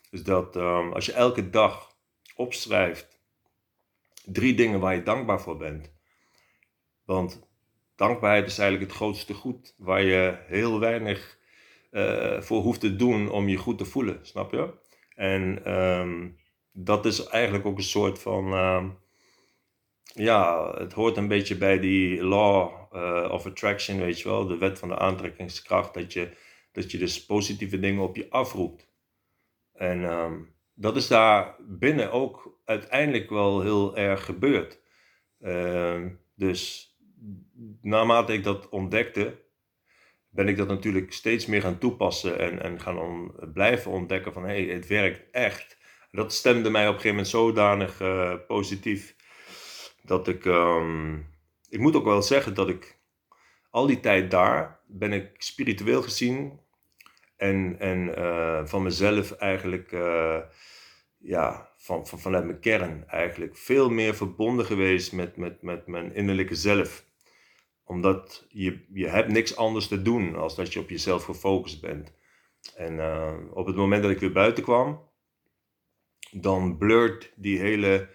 Dus 0.10 0.23
dat 0.23 0.56
um, 0.56 0.93
als 0.93 1.06
je 1.06 1.13
elke 1.13 1.49
dag 1.49 1.95
opschrijft 2.36 3.21
drie 4.25 4.53
dingen 4.53 4.79
waar 4.79 4.95
je 4.95 5.03
dankbaar 5.03 5.41
voor 5.41 5.58
bent. 5.58 5.93
Want 7.06 7.47
dankbaarheid 7.95 8.47
is 8.47 8.58
eigenlijk 8.58 8.89
het 8.89 8.99
grootste 8.99 9.34
goed 9.34 9.75
waar 9.77 10.01
je 10.01 10.38
heel 10.47 10.79
weinig 10.79 11.38
uh, 11.91 12.41
voor 12.41 12.62
hoeft 12.62 12.79
te 12.79 12.95
doen 12.95 13.29
om 13.29 13.47
je 13.47 13.58
goed 13.58 13.77
te 13.77 13.86
voelen, 13.86 14.19
snap 14.21 14.51
je? 14.51 14.73
En 15.15 15.71
um, 15.73 16.38
dat 16.71 17.06
is 17.06 17.27
eigenlijk 17.27 17.65
ook 17.65 17.77
een 17.77 17.84
soort 17.84 18.19
van. 18.19 18.53
Ja, 20.03 20.71
het 20.77 20.93
hoort 20.93 21.17
een 21.17 21.27
beetje 21.27 21.57
bij 21.57 21.79
die 21.79 22.23
law 22.23 22.71
uh, 22.93 23.29
of 23.31 23.45
attraction, 23.45 23.99
weet 23.99 24.19
je 24.19 24.29
wel, 24.29 24.47
de 24.47 24.57
wet 24.57 24.79
van 24.79 24.89
de 24.89 24.97
aantrekkingskracht, 24.97 25.93
dat 25.93 26.13
je, 26.13 26.31
dat 26.71 26.91
je 26.91 26.97
dus 26.97 27.25
positieve 27.25 27.79
dingen 27.79 28.03
op 28.03 28.15
je 28.15 28.29
afroept. 28.29 28.91
En 29.73 30.03
um, 30.03 30.55
dat 30.73 30.95
is 30.95 31.07
daar 31.07 31.55
binnen 31.59 32.11
ook 32.11 32.59
uiteindelijk 32.65 33.29
wel 33.29 33.61
heel 33.61 33.97
erg 33.97 34.25
gebeurd. 34.25 34.81
Uh, 35.39 36.05
dus 36.35 36.91
naarmate 37.81 38.33
ik 38.33 38.43
dat 38.43 38.69
ontdekte, 38.69 39.41
ben 40.29 40.47
ik 40.47 40.57
dat 40.57 40.67
natuurlijk 40.67 41.13
steeds 41.13 41.45
meer 41.45 41.61
gaan 41.61 41.77
toepassen 41.77 42.39
en, 42.39 42.61
en 42.61 42.81
gaan 42.81 42.99
on, 42.99 43.33
blijven 43.53 43.91
ontdekken 43.91 44.33
van 44.33 44.43
hé, 44.43 44.65
hey, 44.65 44.73
het 44.73 44.87
werkt 44.87 45.31
echt 45.31 45.77
dat 46.11 46.33
stemde 46.33 46.69
mij 46.69 46.87
op 46.87 46.93
een 46.93 47.01
gegeven 47.01 47.15
moment 47.15 47.27
zodanig 47.27 48.01
uh, 48.01 48.33
positief 48.47 49.15
dat 50.03 50.27
ik. 50.27 50.45
Um, 50.45 51.31
ik 51.69 51.79
moet 51.79 51.95
ook 51.95 52.05
wel 52.05 52.21
zeggen 52.21 52.53
dat 52.53 52.69
ik 52.69 52.99
al 53.69 53.87
die 53.87 53.99
tijd 53.99 54.31
daar 54.31 54.79
ben 54.87 55.13
ik 55.13 55.35
spiritueel 55.37 56.01
gezien 56.01 56.59
en, 57.37 57.75
en 57.79 58.19
uh, 58.19 58.65
van 58.65 58.83
mezelf 58.83 59.31
eigenlijk. 59.31 59.91
Uh, 59.91 60.39
ja, 61.17 61.71
van, 61.77 62.07
van, 62.07 62.19
vanuit 62.19 62.45
mijn 62.45 62.59
kern 62.59 63.07
eigenlijk 63.07 63.57
veel 63.57 63.89
meer 63.89 64.15
verbonden 64.15 64.65
geweest 64.65 65.13
met, 65.13 65.37
met, 65.37 65.61
met 65.61 65.87
mijn 65.87 66.13
innerlijke 66.13 66.55
zelf. 66.55 67.05
Omdat 67.83 68.45
je, 68.49 68.85
je 68.93 69.07
hebt 69.07 69.31
niks 69.31 69.55
anders 69.55 69.87
te 69.87 70.01
doen 70.01 70.35
als 70.35 70.55
dat 70.55 70.73
je 70.73 70.79
op 70.79 70.89
jezelf 70.89 71.23
gefocust 71.23 71.81
bent. 71.81 72.13
En 72.75 72.93
uh, 72.93 73.33
op 73.53 73.65
het 73.65 73.75
moment 73.75 74.03
dat 74.03 74.11
ik 74.11 74.19
weer 74.19 74.31
buiten 74.31 74.63
kwam, 74.63 75.09
dan 76.31 76.77
blurt 76.77 77.33
die 77.35 77.59
hele 77.59 78.09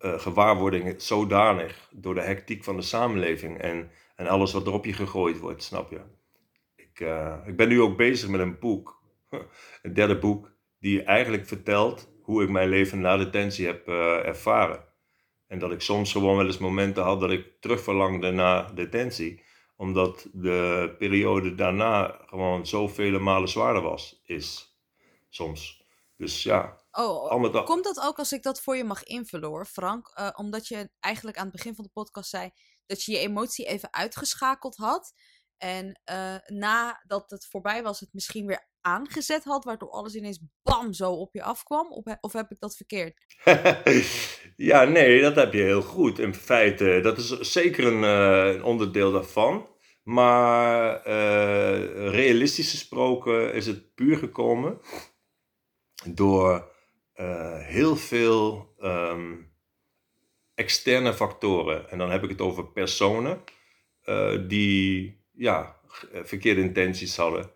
uh, 0.00 0.12
uh, 0.12 0.18
gewaarwording 0.20 1.02
zodanig 1.02 1.88
door 1.90 2.14
de 2.14 2.20
hectiek 2.20 2.64
van 2.64 2.76
de 2.76 2.82
samenleving 2.82 3.58
en, 3.58 3.90
en 4.16 4.26
alles 4.26 4.52
wat 4.52 4.66
er 4.66 4.72
op 4.72 4.84
je 4.84 4.92
gegooid 4.92 5.38
wordt, 5.38 5.62
snap 5.62 5.90
je? 5.90 6.00
Ik, 6.76 7.00
uh, 7.00 7.36
ik 7.46 7.56
ben 7.56 7.68
nu 7.68 7.80
ook 7.80 7.96
bezig 7.96 8.28
met 8.28 8.40
een 8.40 8.58
boek, 8.58 9.02
een 9.82 9.94
derde 9.94 10.18
boek, 10.18 10.52
die 10.78 11.02
eigenlijk 11.02 11.46
vertelt 11.46 12.08
hoe 12.22 12.42
ik 12.42 12.48
mijn 12.48 12.68
leven 12.68 13.00
na 13.00 13.16
detentie 13.16 13.66
heb 13.66 13.88
ervaren. 13.88 14.84
En 15.46 15.58
dat 15.58 15.72
ik 15.72 15.80
soms 15.80 16.12
gewoon 16.12 16.36
wel 16.36 16.46
eens 16.46 16.58
momenten 16.58 17.02
had 17.02 17.20
dat 17.20 17.30
ik 17.30 17.60
terugverlangde 17.60 18.30
naar 18.30 18.74
detentie 18.74 19.42
omdat 19.80 20.28
de 20.32 20.94
periode 20.98 21.54
daarna 21.54 22.18
gewoon 22.26 22.66
zoveel 22.66 23.20
malen 23.20 23.48
zwaarder 23.48 23.82
was, 23.82 24.20
is 24.24 24.76
soms. 25.28 25.86
Dus 26.16 26.42
ja. 26.42 26.79
Oh, 26.92 27.64
komt 27.64 27.84
dat 27.84 28.00
ook 28.00 28.18
als 28.18 28.32
ik 28.32 28.42
dat 28.42 28.60
voor 28.60 28.76
je 28.76 28.84
mag 28.84 29.04
invullen 29.04 29.48
hoor, 29.48 29.66
Frank? 29.66 30.12
Uh, 30.18 30.28
omdat 30.36 30.68
je 30.68 30.90
eigenlijk 31.00 31.36
aan 31.36 31.46
het 31.46 31.52
begin 31.52 31.74
van 31.74 31.84
de 31.84 31.90
podcast 31.92 32.30
zei 32.30 32.50
dat 32.86 33.02
je 33.02 33.12
je 33.12 33.18
emotie 33.18 33.66
even 33.66 33.92
uitgeschakeld 33.92 34.76
had. 34.76 35.12
En 35.56 36.00
uh, 36.10 36.34
nadat 36.46 37.30
het 37.30 37.46
voorbij 37.46 37.82
was, 37.82 38.00
het 38.00 38.12
misschien 38.12 38.46
weer 38.46 38.68
aangezet 38.80 39.44
had, 39.44 39.64
waardoor 39.64 39.90
alles 39.90 40.14
ineens 40.14 40.40
bam 40.62 40.92
zo 40.92 41.12
op 41.12 41.34
je 41.34 41.42
afkwam? 41.42 41.92
Of, 41.92 42.04
of 42.20 42.32
heb 42.32 42.50
ik 42.50 42.60
dat 42.60 42.76
verkeerd? 42.76 43.24
ja, 44.70 44.84
nee, 44.84 45.20
dat 45.20 45.34
heb 45.34 45.52
je 45.52 45.62
heel 45.62 45.82
goed. 45.82 46.18
In 46.18 46.34
feite, 46.34 47.00
dat 47.02 47.18
is 47.18 47.38
zeker 47.38 47.86
een, 47.86 48.02
uh, 48.02 48.54
een 48.54 48.64
onderdeel 48.64 49.12
daarvan. 49.12 49.68
Maar 50.02 51.02
realistisch 52.10 52.70
gesproken 52.70 53.54
is 53.54 53.66
het 53.66 53.94
puur 53.94 54.16
gekomen 54.16 54.80
door 56.04 56.69
uh, 57.20 57.58
heel 57.58 57.96
veel 57.96 58.74
um, 58.82 59.52
externe 60.54 61.14
factoren. 61.14 61.90
En 61.90 61.98
dan 61.98 62.10
heb 62.10 62.22
ik 62.22 62.30
het 62.30 62.40
over 62.40 62.66
personen 62.66 63.40
uh, 64.04 64.38
die 64.48 65.18
ja, 65.32 65.76
eh, 66.12 66.20
verkeerde 66.24 66.60
intenties 66.60 67.16
hadden. 67.16 67.50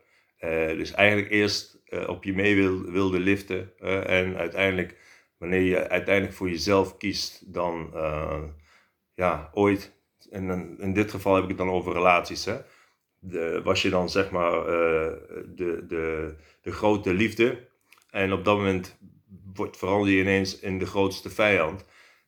Dus 0.77 0.91
eigenlijk 0.91 1.31
eerst 1.31 1.83
op 2.07 2.25
je 2.25 2.33
mee 2.33 2.55
wil, 2.55 2.83
wilde 2.83 3.19
liften. 3.19 3.79
en 4.07 4.37
uiteindelijk, 4.37 4.97
wanneer 5.39 5.61
je 5.61 5.89
uiteindelijk 5.89 6.37
voor 6.37 6.49
jezelf 6.49 6.97
kiest, 6.97 7.53
dan 7.53 7.91
ja, 9.15 9.51
ooit 9.53 9.95
en 10.35 10.77
in 10.79 10.93
dit 10.93 11.11
geval 11.11 11.35
heb 11.35 11.43
ik 11.43 11.49
het 11.49 11.59
dan 11.59 11.71
over 11.71 11.93
relaties, 11.93 12.45
hè. 12.45 12.57
De, 13.19 13.61
was 13.65 13.83
je 13.83 13.91
dan 13.91 14.11
zeg 14.11 14.31
maar 14.31 14.59
eh, 14.59 15.13
de, 15.47 15.85
de, 15.87 16.35
de 16.61 16.73
grote 16.73 17.15
liefde. 17.15 17.69
En 18.11 18.33
op 18.33 18.45
dat 18.45 18.57
moment 18.57 18.99
wordt, 19.55 19.77
verander 19.77 20.11
je 20.11 20.21
ineens 20.21 20.61
in 20.61 20.79
de 20.79 20.87
grootste 20.87 21.31
vijand. 21.31 21.85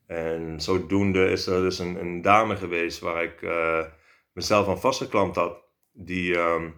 En 0.07 0.61
zodoende 0.61 1.31
is 1.31 1.47
er 1.47 1.61
dus 1.61 1.79
een, 1.79 2.01
een 2.01 2.23
dame 2.23 2.57
geweest 2.57 2.99
waar 2.99 3.23
ik 3.23 3.43
eh, 3.43 3.85
mezelf 4.33 4.69
aan 4.69 4.81
vastgeklampt 4.81 5.37
had. 5.37 5.65
Die, 5.93 6.37
ehm, 6.37 6.71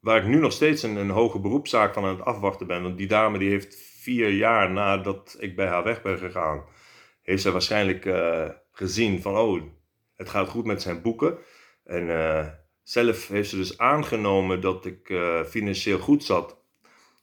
waar 0.00 0.18
ik 0.18 0.28
nu 0.28 0.38
nog 0.38 0.52
steeds 0.52 0.82
een, 0.82 0.96
een 0.96 1.10
hoge 1.10 1.40
beroepszaak 1.40 1.94
van 1.94 2.04
aan 2.04 2.16
het 2.16 2.24
afwachten 2.24 2.66
ben. 2.66 2.82
Want 2.82 2.98
die 2.98 3.06
dame 3.06 3.38
die 3.38 3.50
heeft 3.50 3.76
vier 3.76 4.30
jaar 4.30 4.70
nadat 4.70 5.36
ik 5.38 5.56
bij 5.56 5.66
haar 5.66 5.84
weg 5.84 6.02
ben 6.02 6.18
gegaan, 6.18 6.64
heeft 7.22 7.42
zij 7.42 7.52
waarschijnlijk 7.52 8.06
eh, 8.06 8.48
gezien 8.72 9.22
van 9.22 9.36
oh, 9.36 9.62
het 10.14 10.28
gaat 10.28 10.48
goed 10.48 10.64
met 10.64 10.82
zijn 10.82 11.02
boeken. 11.02 11.38
En 11.84 12.10
eh, 12.10 12.46
zelf 12.82 13.28
heeft 13.28 13.50
ze 13.50 13.56
dus 13.56 13.78
aangenomen 13.78 14.60
dat 14.60 14.86
ik 14.86 15.12
financieel 15.46 15.98
goed 15.98 16.24
zat. 16.24 16.57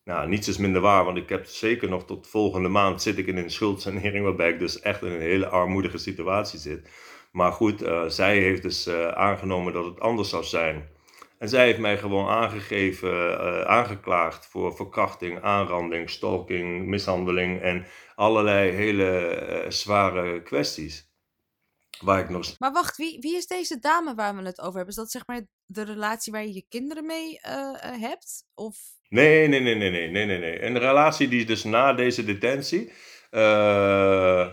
Nou, 0.06 0.28
niets 0.28 0.48
is 0.48 0.58
minder 0.58 0.82
waar, 0.82 1.06
want 1.06 1.18
ik 1.18 1.30
heb 1.30 1.46
zeker 1.46 1.89
nog 1.89 2.06
tot 2.06 2.28
volgende 2.28 2.70
maand 2.70 3.02
zit 3.02 3.18
ik 3.18 3.28
in 3.28 3.38
een 3.38 3.52
schuldsanering, 3.52 4.24
waarbij 4.24 4.50
ik 4.50 4.60
dus 4.60 4.80
echt 4.80 5.02
in 5.02 5.12
een 5.12 5.22
hele 5.22 5.48
armoedige 5.48 5.98
situatie 5.98 6.60
zit. 6.60 6.89
Maar 7.32 7.52
goed, 7.52 7.82
eh, 7.82 8.06
zij 8.06 8.39
heeft 8.39 8.62
dus 8.62 8.86
eh, 8.86 9.08
aangenomen 9.08 9.74
dat 9.74 9.86
het 9.86 10.00
anders 10.00 10.30
zou 10.30 10.44
zijn. 10.44 10.89
En 11.38 11.50
zij 11.50 11.65
heeft 11.65 11.80
mij 11.80 11.98
gewoon 11.98 12.28
aangegeven, 12.28 13.39
eh, 13.39 13.62
aangeklaagd 13.62 14.46
voor 14.46 14.76
verkrachting, 14.76 15.41
aanranding, 15.41 16.10
stalking, 16.10 16.86
mishandeling 16.86 17.62
en 17.62 17.86
allerlei 18.15 18.72
hele 18.72 19.65
zware 19.70 20.44
kwesties. 20.44 21.13
Waar 22.00 22.20
ik 22.20 22.30
nog 22.30 22.60
Maar 22.60 22.72
wacht, 22.72 22.98
wie, 22.98 23.20
wie 23.20 23.36
is 23.36 23.48
deze 23.48 23.80
dame 23.80 24.15
waar 24.15 24.36
we 24.36 24.41
het 24.41 24.60
over 24.60 24.76
hebben? 24.76 24.89
Is 24.89 24.96
dat 24.96 25.12
zeg 25.12 25.28
maar 25.28 25.41
de 25.65 25.84
relatie 25.84 26.32
waar 26.32 26.43
je 26.45 26.54
je 26.54 26.65
kinderen 26.69 27.06
mee 27.06 27.39
eh, 27.39 27.54
eh, 27.82 28.01
hebt? 28.01 28.45
Of... 28.54 28.78
Nee, 29.10 29.47
nee, 29.47 29.60
nee, 29.60 29.75
nee, 29.75 29.89
nee, 29.89 30.25
nee, 30.25 30.39
nee. 30.39 30.62
Een 30.62 30.80
relatie 30.80 31.28
die 31.28 31.45
dus 31.45 31.63
na 31.63 31.93
deze 31.93 32.23
detentie 32.23 32.91
eh, 33.32 34.49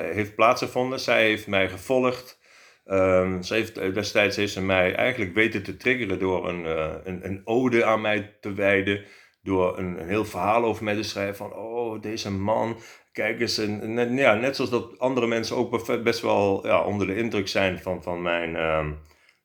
heeft 0.00 0.34
plaatsgevonden. 0.34 1.00
Zij 1.00 1.22
heeft 1.22 1.46
mij 1.46 1.68
gevolgd. 1.68 2.38
Ehm, 2.84 3.42
ze 3.42 3.54
heeft, 3.54 3.74
destijds 3.94 4.36
heeft 4.36 4.52
ze 4.52 4.62
mij 4.62 4.94
eigenlijk 4.94 5.34
weten 5.34 5.62
te 5.62 5.76
triggeren 5.76 6.18
door 6.18 6.48
een, 6.48 6.64
een, 7.08 7.24
een 7.24 7.40
ode 7.44 7.84
aan 7.84 8.00
mij 8.00 8.36
te 8.40 8.52
wijden. 8.52 9.04
Door 9.42 9.78
een, 9.78 10.00
een 10.00 10.08
heel 10.08 10.24
verhaal 10.24 10.64
over 10.64 10.84
mij 10.84 10.94
te 10.94 11.02
schrijven 11.02 11.36
van, 11.36 11.54
oh, 11.54 12.02
deze 12.02 12.30
man, 12.30 12.80
kijk 13.12 13.40
eens. 13.40 13.58
En, 13.58 13.94
net, 13.94 14.18
ja, 14.18 14.34
net 14.34 14.56
zoals 14.56 14.70
dat 14.70 14.98
andere 14.98 15.26
mensen 15.26 15.56
ook 15.56 15.86
be- 15.86 16.02
best 16.02 16.20
wel 16.20 16.66
ja, 16.66 16.84
onder 16.84 17.06
de 17.06 17.16
indruk 17.16 17.48
zijn 17.48 17.78
van, 17.78 18.02
van 18.02 18.22
mijn 18.22 18.56
ehm, 18.56 18.92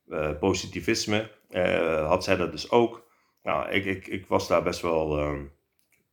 eh, 0.10 0.40
positivisme, 0.40 1.32
eh, 1.50 2.08
had 2.08 2.24
zij 2.24 2.36
dat 2.36 2.52
dus 2.52 2.72
ook. 2.72 3.04
Nou, 3.44 3.70
ik, 3.70 3.86
ik, 3.86 4.08
ik 4.08 4.28
was 4.28 4.48
daar 4.48 4.64
best 4.64 4.82
wel, 4.82 5.18
ehm, 5.20 5.44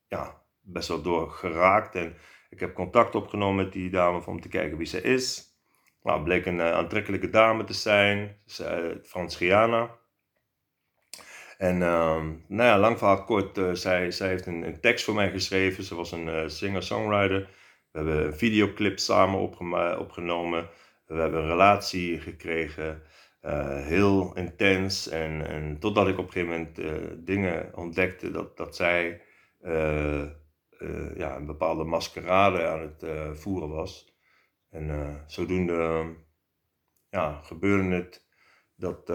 ja, 0.09 0.42
best 0.61 0.88
wel 0.88 1.03
door 1.03 1.31
geraakt. 1.31 1.94
En 1.94 2.16
ik 2.50 2.61
heb 2.61 2.74
contact 2.74 3.14
opgenomen 3.14 3.64
met 3.64 3.72
die 3.72 3.90
dame 3.90 4.26
om 4.26 4.40
te 4.40 4.48
kijken 4.48 4.79
wie 4.79 4.87
ze 4.87 5.03
is. 5.03 5.44
Nou, 6.03 6.22
bleek 6.22 6.46
een 6.46 6.61
eh, 6.61 6.72
aantrekkelijke 6.72 7.31
dame 7.31 7.64
te 7.64 7.72
zijn. 7.72 8.37
Ze, 8.46 8.64
eh, 8.64 8.96
Frans 9.03 9.37
Giana. 9.37 9.98
En 11.59 11.83
ehm, 11.83 12.26
nou 12.46 12.68
ja, 12.68 12.79
lang 12.79 12.98
verhaal 12.98 13.24
kort, 13.24 13.61
zij, 13.72 14.11
zij 14.11 14.29
heeft 14.29 14.46
een, 14.46 14.62
een 14.62 14.81
tekst 14.81 15.05
voor 15.05 15.14
mij 15.14 15.31
geschreven. 15.31 15.85
Ze 15.85 15.94
was 15.94 16.12
een 16.12 16.50
singer-songwriter. 16.50 17.48
We 17.90 17.98
hebben 17.98 18.26
een 18.26 18.35
videoclip 18.35 18.98
samen 18.98 19.40
opgenomen. 19.98 20.68
We 21.07 21.14
hebben 21.14 21.40
een 21.42 21.48
relatie 21.48 22.20
gekregen. 22.20 23.03
Eh, 23.40 23.85
heel 23.85 24.37
intens. 24.37 25.09
En, 25.09 25.46
en 25.46 25.79
totdat 25.79 26.09
ik 26.09 26.18
op 26.18 26.26
een 26.26 26.33
gegeven 26.33 26.59
moment 26.59 26.79
eh, 26.79 27.16
dingen 27.18 27.76
ontdekte 27.76 28.31
dat, 28.31 28.57
dat 28.57 28.76
zij 28.76 29.22
eh, 29.61 30.26
ja, 31.14 31.37
een 31.37 31.46
bepaalde 31.46 31.85
maskerade 31.85 32.66
aan 32.66 32.81
het 32.81 33.38
voeren 33.38 33.68
was. 33.68 34.18
En 34.70 35.24
zodoende 35.26 36.07
ja, 37.09 37.40
gebeurde 37.42 37.94
het 37.94 38.26
dat, 38.74 39.07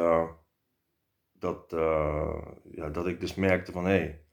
dat, 1.31 1.71
ja, 2.71 2.89
dat 2.89 3.07
ik 3.07 3.19
dus 3.19 3.35
merkte 3.35 3.71
van 3.71 3.85
hé, 3.85 3.97
hey, 3.97 4.25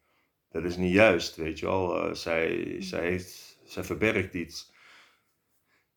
dat 0.48 0.64
is 0.64 0.76
niet 0.76 0.92
juist, 0.92 1.37
weet 1.37 1.59
je 1.59 1.66
wel. 1.66 2.14
Zij, 2.14 2.76
zij, 2.83 3.09
heeft, 3.09 3.61
zij 3.64 3.85
verbergt 3.85 4.35
iets. 4.35 4.72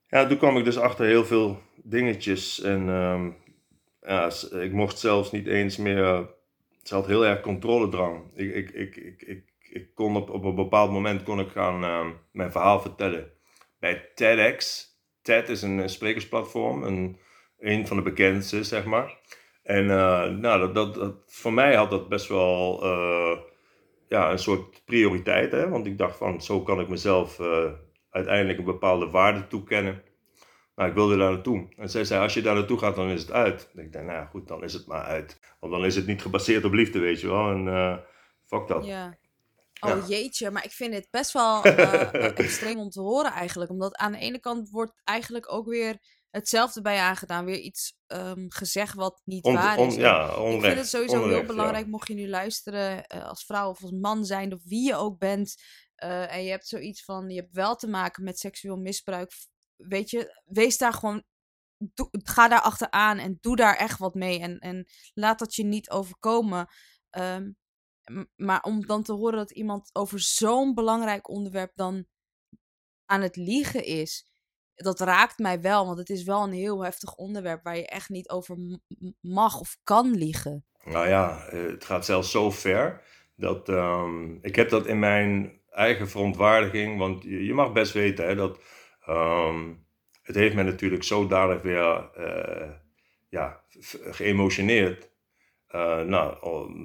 Ja, 0.07 0.27
toen 0.27 0.37
kwam 0.37 0.57
ik 0.57 0.63
dus 0.63 0.77
achter 0.77 1.05
heel 1.05 1.25
veel 1.25 1.61
dingetjes 1.83 2.61
en 2.61 2.89
ehm, 2.89 3.31
ja, 4.07 4.31
ik 4.59 4.71
mocht 4.71 4.99
zelfs 4.99 5.31
niet 5.31 5.47
eens 5.47 5.77
meer. 5.77 6.33
Ze 6.83 6.93
had 6.93 7.07
heel 7.07 7.25
erg 7.25 7.41
controledrang. 7.41 8.21
Ik, 8.33 8.55
ik, 8.55 8.69
ik, 8.69 8.95
ik, 8.95 9.21
ik, 9.21 9.43
ik 9.69 9.93
kon 9.93 10.15
op, 10.15 10.29
op 10.29 10.43
een 10.43 10.55
bepaald 10.55 10.91
moment 10.91 11.23
kon 11.23 11.39
ik 11.39 11.49
gaan 11.49 11.83
ehm, 11.83 12.09
mijn 12.31 12.51
verhaal 12.51 12.79
vertellen. 12.79 13.31
Bij 13.79 14.09
TEDx. 14.15 14.87
TED 15.21 15.49
is 15.49 15.61
een, 15.61 15.89
sprekersplatform, 15.89 16.83
een, 16.83 17.17
een 17.59 17.87
van 17.87 17.97
de 17.97 18.03
bekendste, 18.03 18.63
zeg 18.63 18.85
maar. 18.85 19.17
En 19.63 19.89
eh, 19.89 20.29
nou, 20.29 20.59
dat, 20.59 20.75
dat, 20.75 20.95
dat, 20.95 21.15
voor 21.25 21.53
mij 21.53 21.75
had 21.75 21.89
dat 21.89 22.09
best 22.09 22.27
wel 22.27 22.83
eh, 22.83 23.39
ja, 24.07 24.31
een 24.31 24.39
soort 24.39 24.85
prioriteit. 24.85 25.51
Hè? 25.51 25.69
Want 25.69 25.85
ik 25.85 25.97
dacht 25.97 26.17
van, 26.17 26.41
zo 26.41 26.61
kan 26.61 26.79
ik 26.79 26.87
mezelf 26.87 27.39
eh, 27.39 27.71
uiteindelijk 28.09 28.57
een 28.57 28.65
bepaalde 28.65 29.09
waarde 29.09 29.47
toekennen. 29.47 30.01
Nou, 30.75 30.89
ik 30.89 30.95
wilde 30.95 31.17
daar 31.17 31.31
naartoe. 31.31 31.67
En 31.77 31.89
zij 31.89 32.05
zei, 32.05 32.21
als 32.21 32.33
je 32.33 32.41
daar 32.41 32.55
naartoe 32.55 32.77
gaat, 32.77 32.95
dan 32.95 33.09
is 33.09 33.21
het 33.21 33.31
uit. 33.31 33.69
En 33.75 33.83
ik 33.83 33.91
dacht, 33.93 34.05
nou 34.05 34.27
goed, 34.27 34.47
dan 34.47 34.63
is 34.63 34.73
het 34.73 34.85
maar 34.87 35.03
uit. 35.03 35.39
Want 35.59 35.73
dan 35.73 35.85
is 35.85 35.95
het 35.95 36.05
niet 36.07 36.21
gebaseerd 36.21 36.63
op 36.65 36.73
liefde, 36.73 36.99
weet 36.99 37.19
je 37.21 37.27
wel. 37.27 37.49
En 37.51 37.67
eh 37.67 37.97
fuck 38.45 38.67
dat. 38.67 38.85
Ja. 38.85 39.17
Oh 39.79 39.89
Ja. 39.89 40.05
jeetje, 40.07 40.51
maar 40.51 40.65
ik 40.65 40.71
vind 40.71 40.93
het 40.93 41.07
best 41.11 41.31
wel 41.31 41.63
eh, 41.63 42.37
extreem 42.39 42.79
om 42.79 42.89
te 42.89 43.01
horen 43.01 43.31
eigenlijk. 43.31 43.71
Omdat 43.71 43.95
aan 43.95 44.11
de 44.11 44.17
ene 44.17 44.39
kant 44.39 44.69
wordt 44.69 45.01
eigenlijk 45.03 45.51
ook 45.51 45.67
weer 45.67 45.97
hetzelfde 46.29 46.81
bij 46.81 46.93
je 46.95 47.01
aangedaan. 47.01 47.45
Weer 47.45 47.59
iets 47.59 47.97
ehm, 48.07 48.45
gezegd 48.49 48.93
wat 48.93 49.21
niet 49.25 49.43
On- 49.43 49.53
waar 49.53 49.79
is. 49.79 49.95
Ja, 49.95 50.29
ik 50.29 50.37
onrecht. 50.37 50.65
vind 50.65 50.77
het 50.77 50.87
sowieso 50.87 51.15
onrecht, 51.21 51.35
heel 51.37 51.45
belangrijk, 51.47 51.87
mocht 51.87 52.07
je 52.07 52.13
nu 52.13 52.29
luisteren 52.29 53.05
eh, 53.07 53.25
als 53.27 53.45
vrouw 53.45 53.69
of 53.69 53.81
als 53.81 53.91
man 53.91 54.25
zijn, 54.25 54.53
of 54.53 54.59
wie 54.65 54.85
je 54.87 54.95
ook 54.95 55.19
bent. 55.19 55.55
en 55.95 56.43
je 56.43 56.49
hebt 56.49 56.67
zoiets 56.67 57.03
van, 57.03 57.29
je 57.29 57.39
hebt 57.39 57.53
wel 57.53 57.75
te 57.75 57.87
maken 57.87 58.23
met 58.23 58.39
seksueel 58.39 58.77
misbruik. 58.77 59.31
Weet 59.75 60.09
je, 60.09 60.41
wees 60.45 60.77
daar 60.77 60.93
gewoon, 60.93 61.23
ga 62.11 62.47
daar 62.47 62.61
achteraan 62.61 63.17
en 63.17 63.37
doe 63.41 63.55
daar 63.55 63.75
echt 63.75 63.99
wat 63.99 64.15
mee. 64.15 64.39
En, 64.39 64.59
en 64.59 64.87
laat 65.13 65.39
dat 65.39 65.55
je 65.55 65.63
niet 65.63 65.89
overkomen. 65.89 66.67
Ehm, 67.09 67.51
maar 68.35 68.61
om 68.61 68.85
dan 68.85 69.03
te 69.03 69.13
horen 69.13 69.37
dat 69.37 69.51
iemand 69.51 69.89
over 69.93 70.19
zo'n 70.19 70.73
belangrijk 70.73 71.29
onderwerp 71.29 71.71
dan 71.75 72.05
aan 73.05 73.21
het 73.21 73.35
liegen 73.35 73.83
is, 73.83 74.27
dat 74.75 74.99
raakt 74.99 75.39
mij 75.39 75.61
wel. 75.61 75.85
Want 75.85 75.97
het 75.97 76.09
is 76.09 76.23
wel 76.23 76.43
een 76.43 76.53
heel 76.53 76.83
heftig 76.83 77.15
onderwerp 77.15 77.63
waar 77.63 77.77
je 77.77 77.87
echt 77.87 78.09
niet 78.09 78.29
over 78.29 78.57
mag 79.19 79.59
of 79.59 79.77
kan 79.83 80.11
liegen. 80.11 80.65
Nou 80.83 81.07
ja, 81.07 81.45
eh, 81.47 81.65
het 81.65 81.85
gaat 81.85 82.05
zelfs 82.05 82.31
zo 82.31 82.51
ver 82.51 83.03
dat 83.35 83.69
ehm, 83.69 84.37
ik 84.41 84.55
heb 84.55 84.69
dat 84.69 84.85
in 84.85 84.99
mijn 84.99 85.61
eigen 85.69 86.09
verontwaardiging, 86.09 86.97
want 86.97 87.23
je, 87.23 87.45
je 87.45 87.53
mag 87.53 87.71
best 87.71 87.93
weten 87.93 88.25
hè, 88.25 88.35
dat 88.35 88.59
ehm, 89.05 89.73
het 90.25 90.35
heeft 90.35 90.55
mij 90.55 90.63
natuurlijk 90.63 91.03
zodanig 91.03 91.61
weer 91.61 92.09
eh, 92.15 92.69
ja, 93.29 93.61
geëmotioneerd. 94.11 95.09
Eh, 95.67 96.01
nou, 96.01 96.37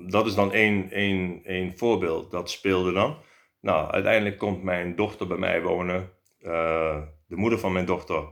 dat 0.08 0.26
is 0.26 0.34
dan 0.34 0.52
één, 0.52 0.90
één, 0.90 1.40
één 1.44 1.78
voorbeeld. 1.78 2.30
Dat 2.30 2.50
speelde 2.50 2.92
dan. 2.92 3.16
Nou, 3.60 3.90
uiteindelijk 3.90 4.38
komt 4.38 4.62
mijn 4.62 4.96
dochter 4.96 5.26
bij 5.26 5.36
mij 5.36 5.62
wonen. 5.62 6.10
Eh, 6.40 7.02
de 7.26 7.36
moeder 7.36 7.58
van 7.58 7.72
mijn 7.72 7.86
dochter 7.86 8.24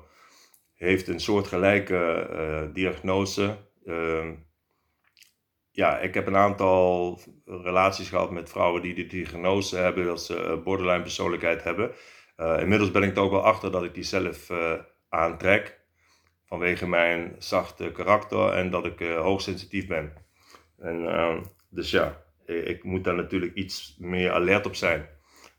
heeft 0.74 1.08
een 1.08 1.20
soortgelijke 1.20 2.28
eh 2.30 2.74
diagnose. 2.74 3.56
Ehm, 3.86 4.34
ja, 5.70 5.98
ik 5.98 6.14
heb 6.14 6.26
een 6.26 6.36
aantal 6.36 7.18
relaties 7.44 8.08
gehad 8.08 8.30
met 8.30 8.50
vrouwen 8.50 8.82
die 8.82 8.94
de 8.94 9.06
diagnose 9.06 9.76
hebben 9.76 10.04
dat 10.04 10.22
ze 10.22 10.60
borderline 10.64 11.02
persoonlijkheid 11.02 11.64
hebben. 11.64 11.90
Eh, 12.38 12.60
inmiddels 12.60 12.90
ben 12.90 13.02
ik 13.02 13.16
er 13.16 13.22
ook 13.22 13.30
wel 13.30 13.44
achter 13.44 13.70
dat 13.70 13.84
ik 13.84 13.94
die 13.94 14.02
zelf 14.02 14.50
eh, 14.50 14.72
aantrek. 15.08 15.80
Vanwege 16.44 16.88
mijn 16.88 17.36
zachte 17.38 17.92
karakter 17.92 18.52
en 18.52 18.70
dat 18.70 18.86
ik 18.86 19.00
eh, 19.00 19.20
hoogsensitief 19.20 19.86
ben. 19.86 20.12
En, 20.78 21.08
ehm, 21.08 21.42
dus 21.70 21.90
ja, 21.90 22.22
ik, 22.46 22.84
moet 22.84 23.04
daar 23.04 23.14
natuurlijk 23.14 23.54
iets 23.54 23.96
meer 23.98 24.32
alert 24.32 24.66
op 24.66 24.74
zijn. 24.74 25.08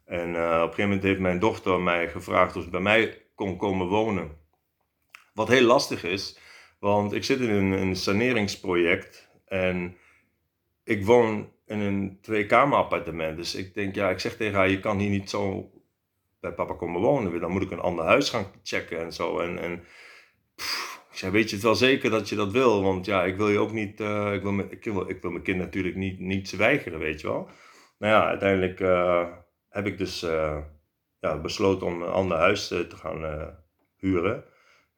En 0.06 0.30
op 0.30 0.36
een 0.36 0.60
gegeven 0.60 0.84
moment 0.84 1.04
heeft 1.04 1.20
mijn 1.20 1.40
dochter 1.40 1.80
mij 1.80 2.10
gevraagd 2.10 2.56
of 2.56 2.64
ze 2.64 2.70
bij 2.70 2.80
mij 2.80 3.26
kon 3.36 3.58
komen 3.58 3.88
wonen. 3.88 4.32
Wat 5.34 5.48
heel 5.48 5.66
lastig 5.66 6.04
is, 6.04 6.40
want 6.80 7.14
ik 7.14 7.24
zit 7.24 7.40
in 7.40 7.50
een, 7.50 7.72
een 7.72 7.96
saneringsproject 7.96 9.30
en 9.46 9.98
ik 10.84 11.06
woon 11.06 11.52
in 11.66 11.80
een 11.80 12.18
twee-kamer 12.22 12.78
appartement. 12.78 13.38
Dus 13.38 13.56
ik 13.56 13.74
denk, 13.74 13.96
ja, 13.96 14.10
ik 14.10 14.20
zeg 14.20 14.36
tegen 14.36 14.56
haar, 14.56 14.70
je 14.70 14.80
kan 14.80 14.98
hier 15.00 15.10
niet 15.10 15.30
zo 15.30 15.72
bij 16.40 16.54
papa 16.54 16.74
komen 16.74 17.02
wonen. 17.02 17.40
Dan 17.40 17.52
moet 17.52 17.62
ik 17.62 17.72
een 17.72 17.80
ander 17.80 18.06
huis 18.06 18.30
gaan 18.30 18.52
checken 18.64 19.00
en 19.00 19.14
zo. 19.14 19.40
En, 19.40 19.60
en 19.60 19.84
pff, 20.56 20.90
zei, 21.20 21.32
weet 21.32 21.50
je 21.50 21.56
het 21.56 21.66
wel 21.66 21.76
zeker 21.76 22.10
dat 22.10 22.30
je 22.30 22.36
dat 22.36 22.52
wil? 22.52 22.84
Want 22.84 23.06
ja, 23.06 23.24
ik 23.24 23.38
wil 23.38 23.50
je 23.50 23.60
ook 23.60 23.72
niet, 23.72 24.00
uh, 24.00 24.34
ik, 24.34 24.42
wil 24.42 24.60
ik, 24.60 24.84
wil, 24.84 25.10
ik 25.10 25.22
wil 25.22 25.32
mijn 25.32 25.44
kind 25.44 25.58
natuurlijk 25.58 25.96
niet, 25.96 26.20
niet 26.20 26.56
weigeren, 26.56 27.00
weet 27.00 27.22
je 27.22 27.28
wel. 27.28 27.50
Nou 27.98 28.14
ja, 28.14 28.28
uiteindelijk 28.28 28.80
uh, 28.80 29.28
heb 29.70 29.86
ik 29.86 29.98
dus 29.98 30.24
uh, 30.24 30.58
ja, 31.20 31.38
besloten 31.38 31.88
om 31.88 32.02
een 32.02 32.10
ander 32.10 32.38
huis 32.38 32.68
te 32.68 32.96
gaan 32.96 33.56
huren. 33.98 34.44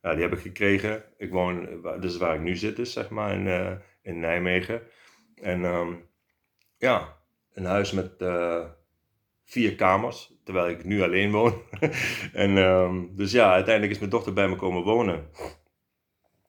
Ja, 0.01 0.13
die 0.13 0.21
heb 0.21 0.33
ik 0.33 0.39
gekregen. 0.39 1.03
Ik 1.17 1.31
woon, 1.31 1.81
dus 1.99 2.17
waar 2.17 2.35
ik 2.35 2.41
nu 2.41 2.55
zit 2.55 2.75
dus, 2.75 2.93
zeg 2.93 3.09
maar, 3.09 3.33
in, 3.33 3.79
in 4.01 4.19
Nijmegen. 4.19 4.81
En 5.35 5.63
um, 5.63 6.09
ja, 6.77 7.17
een 7.53 7.65
huis 7.65 7.91
met 7.91 8.17
vier 9.51 9.75
kamers, 9.75 10.33
terwijl 10.43 10.69
ik 10.69 10.83
nu 10.83 11.01
alleen 11.01 11.31
woon. 11.31 11.53
en 12.33 12.57
um, 12.57 13.15
dus 13.15 13.31
ja, 13.31 13.51
uiteindelijk 13.51 13.93
is 13.93 13.99
mijn 13.99 14.11
dochter 14.11 14.33
bij 14.33 14.47
me 14.47 14.55
komen 14.55 14.83
wonen. 14.83 15.29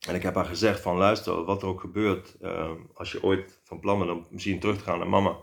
En 0.09 0.15
ik 0.15 0.23
heb 0.23 0.35
haar 0.35 0.45
gezegd 0.45 0.81
van 0.81 0.97
luister, 0.97 1.45
wat 1.45 1.63
er 1.63 1.69
ook 1.69 1.81
gebeurt, 1.81 2.37
uh, 2.41 2.71
als 2.95 3.13
je 3.13 3.23
ooit 3.23 3.61
van 3.65 3.81
plan 3.81 3.99
bent 3.99 4.11
om 4.11 4.27
misschien 4.31 4.61
terug 4.61 4.79
te 4.79 4.85
gaan 4.85 4.99
naar 4.99 5.09
mama. 5.09 5.37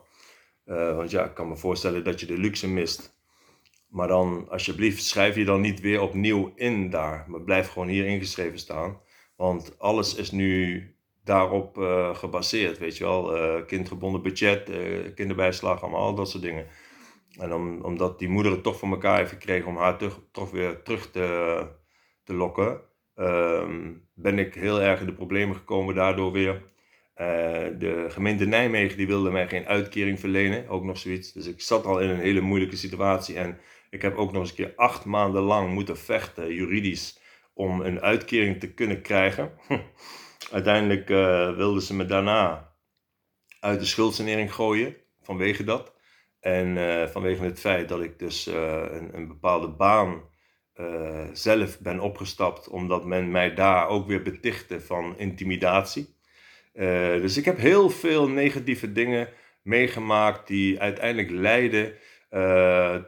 Uh, 0.66 0.96
want 0.96 1.12
ja, 1.12 1.24
ik 1.26 1.34
kan 1.34 1.48
me 1.48 1.58
voorstellen 1.58 2.04
dat 2.04 2.20
je 2.20 2.26
de 2.26 2.38
luxe 2.38 2.68
mist. 2.68 3.18
Maar 3.88 4.08
dan, 4.08 4.48
alsjeblieft, 4.50 5.04
schrijf 5.04 5.36
je 5.36 5.46
dan 5.46 5.62
niet 5.62 5.80
weer 5.80 6.02
opnieuw 6.02 6.52
in 6.56 6.90
daar. 6.90 7.26
Maar 7.28 7.42
blijf 7.42 7.70
gewoon 7.70 7.88
hier 7.88 8.06
ingeschreven 8.06 8.60
staan. 8.60 9.00
Want 9.36 9.80
alles 9.80 10.16
is 10.16 10.32
nu 10.32 10.84
daarop 11.24 11.78
uh, 11.78 12.16
gebaseerd, 12.16 12.78
weet 12.78 12.98
je 12.98 13.04
wel. 13.04 13.38
Uh, 13.38 13.66
kindgebonden 13.66 14.22
budget, 14.22 14.70
kinderbijslag, 15.16 15.82
allemaal 15.82 16.02
al 16.02 16.16
dat 16.16 16.30
soort 16.30 16.44
dingen. 16.44 16.66
En 17.40 17.54
om, 17.54 17.82
omdat 17.82 18.20
die 18.20 18.30
moeder 18.30 18.52
het 18.52 18.64
toch 18.64 18.78
voor 18.78 18.90
elkaar 18.90 19.18
heeft 19.18 19.32
gekregen 19.32 19.68
om 19.68 19.78
haar 19.78 19.98
toch, 20.32 20.52
weer 20.52 20.82
terug 20.82 21.12
te, 21.12 21.68
te 22.24 22.34
lokken, 22.34 22.82
Ehm, 23.20 23.94
ben 24.14 24.40
ik 24.40 24.54
heel 24.54 24.82
erg 24.82 25.00
in 25.00 25.06
de 25.06 25.14
problemen 25.14 25.56
gekomen 25.56 25.96
daardoor 25.96 26.32
weer. 26.32 26.64
Uh, 27.22 27.26
de 27.80 28.06
gemeente 28.10 28.46
Nijmegen 28.46 28.98
die 28.98 29.08
wilde 29.08 29.32
mij 29.32 29.48
geen 29.48 29.66
uitkering 29.66 30.20
verlenen, 30.20 30.68
ook 30.68 30.84
nog 30.84 30.98
zoiets. 30.98 31.32
Dus 31.32 31.48
ik 31.48 31.62
zat 31.62 31.86
al 31.86 32.00
in 32.00 32.10
een 32.10 32.20
hele 32.20 32.42
moeilijke 32.42 32.76
situatie 32.76 33.36
en 33.36 33.60
ik 33.90 34.02
heb 34.02 34.16
ook 34.18 34.32
nog 34.32 34.42
eens 34.42 34.50
een 34.50 34.56
keer 34.56 34.74
acht 34.76 35.06
maanden 35.06 35.42
lang 35.42 35.74
moeten 35.74 35.98
vechten, 35.98 36.54
juridisch, 36.54 37.20
om 37.54 37.82
een 37.82 38.02
uitkering 38.02 38.60
te 38.60 38.74
kunnen 38.74 39.02
krijgen. 39.02 39.52
Uiteindelijk 40.52 41.10
uh, 41.10 41.56
wilden 41.56 41.82
ze 41.82 41.96
me 41.96 42.06
daarna 42.06 42.74
uit 43.60 43.80
de 43.80 43.86
schuldsanering 43.86 44.54
gooien, 44.54 44.96
vanwege 45.22 45.64
dat. 45.64 45.94
En 46.40 46.78
uh, 46.78 47.06
vanwege 47.08 47.44
het 47.44 47.60
feit 47.60 47.90
dat 47.90 48.02
ik 48.02 48.20
dus 48.20 48.46
een, 48.46 49.16
een 49.16 49.28
bepaalde 49.28 49.68
baan 49.70 50.22
uh, 50.76 51.28
zelf 51.34 51.80
ben 51.80 52.00
opgestapt, 52.00 52.68
omdat 52.68 53.06
men 53.06 53.32
mij 53.32 53.54
daar 53.54 53.88
ook 53.88 54.08
weer 54.08 54.22
betichtte 54.22 54.82
van 54.82 55.18
intimidatie. 55.18 56.18
Dus 57.22 57.38
ik 57.38 57.46
heb 57.46 57.58
heel 57.58 57.90
veel 57.90 58.30
negatieve 58.30 58.92
dingen 58.92 59.30
meegemaakt 59.62 60.48
die 60.48 60.80
uiteindelijk 60.80 61.30
leiden 61.30 61.94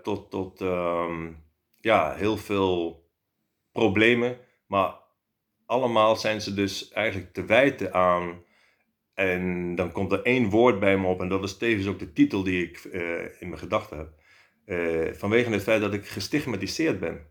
tot, 0.03 0.31
tot 0.31 0.61
um, 0.61 1.43
ja, 1.75 2.13
heel 2.13 2.37
veel 2.37 3.09
problemen. 3.71 4.37
Maar 4.67 4.93
allemaal 5.65 6.15
zijn 6.15 6.41
ze 6.41 6.53
dus 6.53 6.91
eigenlijk 6.91 7.33
te 7.33 7.45
wijten 7.45 7.93
aan. 7.93 8.43
En 9.13 9.75
dan 9.75 9.91
komt 9.91 10.11
er 10.11 10.21
één 10.21 10.49
woord 10.49 10.79
bij 10.79 10.97
me 10.97 11.07
op, 11.07 11.21
en 11.21 11.29
dat 11.29 11.43
is 11.43 11.57
tevens 11.57 11.87
ook 11.87 11.99
de 11.99 12.13
titel 12.13 12.43
die 12.43 12.63
ik 12.63 12.83
in 13.39 13.47
mijn 13.49 13.57
gedachten 13.57 13.97
heb. 13.97 15.15
vanwege 15.17 15.49
het 15.49 15.63
feit 15.63 15.81
dat 15.81 15.93
ik 15.93 16.05
gestigmatiseerd 16.05 16.99
ben 16.99 17.27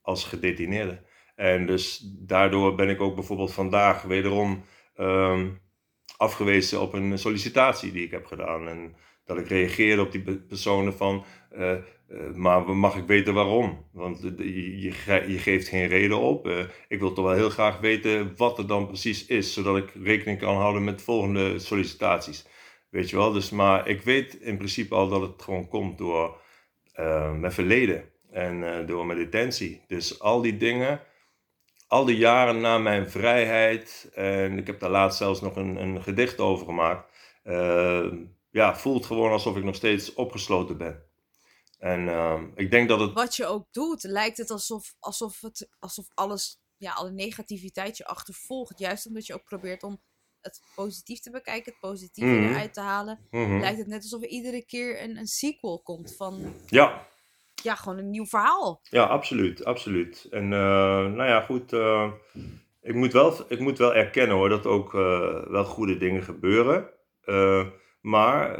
als 0.00 0.24
gedetineerde. 0.24 1.02
En 1.34 1.66
dus 1.66 1.98
daardoor 2.18 2.74
ben 2.74 2.88
ik 2.88 3.00
ook 3.00 3.14
bijvoorbeeld 3.14 3.52
vandaag 3.52 4.02
wederom 4.02 4.64
um, 4.96 5.60
afgewezen 6.16 6.80
op 6.80 6.92
een 6.92 7.18
sollicitatie 7.18 7.92
die 7.92 8.04
ik 8.04 8.10
heb 8.10 8.26
gedaan. 8.26 8.68
En 8.68 8.96
dat 9.24 9.38
ik 9.38 9.48
reageerde 9.48 10.02
op 10.02 10.12
die 10.12 10.36
personen 10.36 10.94
van, 10.94 11.24
uh, 11.52 11.72
uh, 12.08 12.34
maar 12.34 12.76
mag 12.76 12.96
ik 12.96 13.06
weten 13.06 13.34
waarom? 13.34 13.86
Want 13.92 14.20
je, 14.38 14.80
je, 15.28 15.38
geeft 15.38 15.68
geen 15.68 15.86
reden 15.86 16.18
op. 16.18 16.46
Uh, 16.46 16.58
ik 16.88 17.00
wil 17.00 17.12
toch 17.12 17.24
wel 17.24 17.34
heel 17.34 17.50
graag 17.50 17.80
weten 17.80 18.32
wat 18.36 18.58
er 18.58 18.66
dan 18.66 18.86
precies 18.86 19.26
is, 19.26 19.52
zodat 19.52 19.76
ik 19.76 19.92
rekening 20.02 20.38
kan 20.38 20.56
houden 20.56 20.84
met 20.84 21.02
volgende 21.02 21.58
sollicitaties. 21.58 22.46
Weet 22.90 23.10
je 23.10 23.16
wel, 23.16 23.32
dus 23.32 23.50
maar 23.50 23.88
ik 23.88 24.02
weet 24.02 24.34
in 24.34 24.56
principe 24.56 24.94
al 24.94 25.08
dat 25.08 25.20
het 25.20 25.42
gewoon 25.42 25.68
komt 25.68 25.98
door 25.98 26.40
mijn 27.38 27.52
verleden 27.52 28.10
en 28.30 28.86
door 28.86 29.06
mijn 29.06 29.18
detentie. 29.18 29.84
Dus 29.86 30.20
al 30.20 30.42
die 30.42 30.56
dingen, 30.56 31.00
al 31.86 32.04
die 32.04 32.16
jaren 32.16 32.60
na 32.60 32.78
mijn 32.78 33.10
vrijheid, 33.10 34.10
en 34.14 34.58
ik 34.58 34.66
heb 34.66 34.80
daar 34.80 34.90
laatst 34.90 35.18
zelfs 35.18 35.40
nog 35.40 35.56
een, 35.56 35.76
een 35.76 36.02
gedicht 36.02 36.40
over 36.40 36.66
gemaakt, 36.66 37.10
ja, 38.52 38.76
voelt 38.76 39.06
gewoon 39.06 39.30
alsof 39.30 39.56
ik 39.56 39.64
nog 39.64 39.74
steeds 39.74 40.14
opgesloten 40.14 40.78
ben. 40.78 41.10
En 41.78 42.00
uh, 42.00 42.40
ik 42.54 42.70
denk 42.70 42.88
dat 42.88 43.00
het. 43.00 43.12
Wat 43.12 43.36
je 43.36 43.46
ook 43.46 43.66
doet, 43.70 44.02
lijkt 44.02 44.36
het 44.36 44.50
alsof, 44.50 44.94
alsof, 44.98 45.40
het, 45.40 45.68
alsof 45.78 46.06
alles, 46.14 46.60
ja, 46.76 46.92
alle 46.92 47.10
negativiteit 47.10 47.96
je 47.96 48.06
achtervolgt. 48.06 48.78
Juist 48.78 49.06
omdat 49.06 49.26
je 49.26 49.34
ook 49.34 49.44
probeert 49.44 49.82
om 49.82 50.00
het 50.40 50.60
positief 50.74 51.20
te 51.20 51.30
bekijken, 51.30 51.72
het 51.72 51.80
positieve 51.80 52.30
mm 52.30 52.38
-hmm. 52.38 52.48
eruit 52.52 52.74
te 52.74 52.80
halen. 52.80 53.18
Mm 53.30 53.44
-hmm. 53.44 53.60
Lijkt 53.60 53.78
het 53.78 53.86
net 53.86 54.02
alsof 54.02 54.22
er 54.22 54.28
iedere 54.28 54.64
keer 54.64 55.02
een, 55.02 55.16
een 55.16 55.26
sequel 55.26 55.80
komt 55.82 56.16
van. 56.16 56.54
Ja, 56.66 57.06
ja, 57.62 57.74
gewoon 57.74 57.98
een 57.98 58.10
nieuw 58.10 58.26
verhaal. 58.26 58.80
Ja, 58.82 59.04
absoluut, 59.04 59.64
absoluut. 59.64 60.26
En 60.30 60.44
uh, 60.44 60.50
nou 60.50 61.24
ja, 61.24 61.40
goed. 61.40 61.72
Uh, 61.72 62.12
ik, 62.80 62.94
moet 62.94 63.12
wel, 63.12 63.34
ik 63.48 63.58
moet 63.58 63.78
wel 63.78 63.94
erkennen 63.94 64.36
hoor, 64.36 64.48
dat 64.48 64.66
ook 64.66 64.94
uh, 64.94 65.46
wel 65.46 65.64
goede 65.64 65.96
dingen 65.96 66.22
gebeuren. 66.22 66.90
Maar 68.02 68.56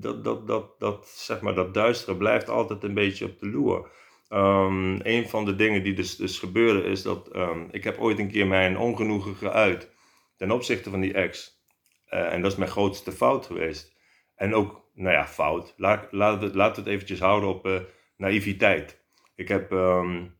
dat, 0.00 0.24
dat, 0.24 0.46
dat, 0.46 0.78
dat, 0.78 1.08
zeg 1.08 1.40
maar, 1.40 1.54
dat 1.54 1.74
duistere 1.74 2.16
blijft 2.16 2.48
altijd 2.48 2.82
een 2.82 2.94
beetje 2.94 3.24
op 3.24 3.38
de 3.38 3.46
loer. 3.46 3.90
Um, 4.30 5.00
een 5.02 5.28
van 5.28 5.44
de 5.44 5.54
dingen 5.54 5.82
die 5.82 5.94
dus, 5.94 6.16
dus 6.16 6.38
gebeurde 6.38 6.82
is 6.82 7.02
dat 7.02 7.36
um, 7.36 7.68
ik 7.70 7.84
heb 7.84 7.98
ooit 7.98 8.18
een 8.18 8.30
keer 8.30 8.46
mijn 8.46 8.78
ongenoegen 8.78 9.34
geuit 9.34 9.90
ten 10.36 10.50
opzichte 10.50 10.90
van 10.90 11.00
die 11.00 11.12
ex. 11.12 11.62
en 12.06 12.42
dat 12.42 12.52
is 12.52 12.58
mijn 12.58 12.70
grootste 12.70 13.12
fout 13.12 13.46
geweest. 13.46 13.96
En 14.36 14.54
ook, 14.54 14.88
nou 14.94 15.14
ja, 15.14 15.26
fout. 15.26 15.74
Laat, 15.76 16.08
laat, 16.10 16.76
het, 16.76 16.86
eventjes 16.86 17.20
houden 17.20 17.48
op 17.48 17.86
naïviteit. 18.16 19.00
Ik 19.34 19.48
heb, 19.48 19.70
um, 19.70 20.36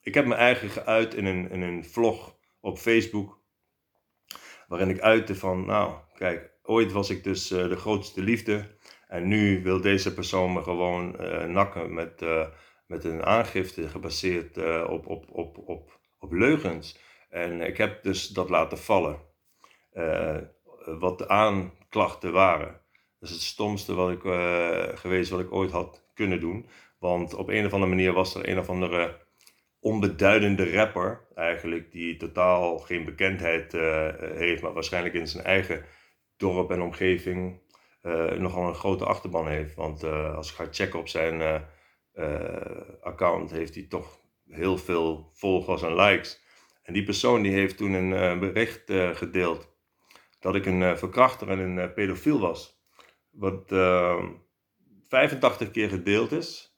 ik 0.00 0.14
heb 0.14 0.26
me 0.26 0.34
eigen 0.34 0.68
geuit 0.68 1.14
in 1.14 1.26
een, 1.26 1.50
in 1.50 1.62
een 1.62 1.84
vlog 1.84 2.36
op 2.60 2.78
Facebook. 2.78 3.40
Waarin 4.68 4.90
ik 4.90 5.00
uitte 5.00 5.34
van, 5.34 5.66
nou, 5.66 5.94
kijk, 6.14 6.50
ooit 6.62 6.92
was 6.92 7.10
ik 7.10 7.24
dus 7.24 7.52
uh, 7.52 7.68
de 7.68 7.76
grootste 7.76 8.22
liefde. 8.22 8.76
En 9.08 9.28
nu 9.28 9.62
wil 9.62 9.80
deze 9.80 10.14
persoon 10.14 10.52
me 10.52 10.62
gewoon 10.62 11.16
uh, 11.20 11.44
nakken 11.44 11.94
met, 11.94 12.22
uh, 12.22 12.46
met 12.86 13.04
een 13.04 13.24
aangifte 13.24 13.88
gebaseerd 13.88 14.56
op, 14.86 15.06
op, 15.06 15.24
op, 15.30 15.58
op, 15.58 16.00
op 16.18 16.32
leugens. 16.32 16.98
En 17.30 17.60
ik 17.60 17.76
heb 17.76 18.02
dus 18.02 18.28
dat 18.28 18.50
laten 18.50 18.78
vallen. 18.78 19.18
wat 20.84 21.18
de 21.18 21.28
aanklachten 21.28 22.32
waren. 22.32 22.80
Dat 23.18 23.28
is 23.28 23.34
het 23.34 23.44
stomste 23.44 23.94
wat 23.94 24.10
ik, 24.10 24.20
geweest 24.98 25.30
wat 25.30 25.40
ik 25.40 25.52
ooit 25.52 25.70
had 25.70 26.04
kunnen 26.14 26.40
doen. 26.40 26.68
Want 26.98 27.34
op 27.34 27.48
een 27.48 27.66
of 27.66 27.72
andere 27.72 27.90
manier 27.90 28.12
was 28.12 28.34
er 28.34 28.48
een 28.48 28.58
of 28.58 28.68
andere 28.68 29.20
onbeduidende 29.80 30.72
rapper 30.72 31.26
eigenlijk, 31.34 31.92
die 31.92 32.16
totaal 32.16 32.78
geen 32.78 33.04
bekendheid 33.04 33.72
heeft, 34.34 34.62
maar 34.62 34.72
waarschijnlijk 34.72 35.14
in 35.14 35.26
zijn 35.28 35.44
eigen 35.44 35.84
dorp 36.42 36.70
en 36.70 36.82
omgeving 36.82 37.60
uh, 38.02 38.30
nogal 38.30 38.68
een 38.68 38.74
grote 38.74 39.04
achterban 39.04 39.48
heeft. 39.48 39.74
Want 39.74 40.04
uh, 40.04 40.34
als 40.34 40.50
ik 40.50 40.56
ga 40.56 40.66
checken 40.70 40.98
op 40.98 41.08
zijn 41.08 41.64
account, 43.02 43.50
heeft 43.50 43.74
hij 43.74 43.86
toch 43.88 44.18
heel 44.48 44.78
veel 44.78 45.30
volgers 45.32 45.82
en 45.82 45.94
likes. 45.94 46.40
En 46.82 46.92
die 46.92 47.04
persoon 47.04 47.42
die 47.42 47.52
heeft 47.52 47.76
toen 47.76 47.92
een 47.92 48.38
bericht 48.38 48.82
gedeeld 49.12 49.70
dat 50.40 50.54
ik 50.54 50.66
een 50.66 50.98
verkrachter 50.98 51.48
en 51.48 51.58
een 51.58 51.92
pedofiel 51.92 52.40
was. 52.40 52.80
Wat 53.30 53.64
85 55.08 55.70
keer 55.70 55.88
gedeeld 55.88 56.32
is. 56.32 56.76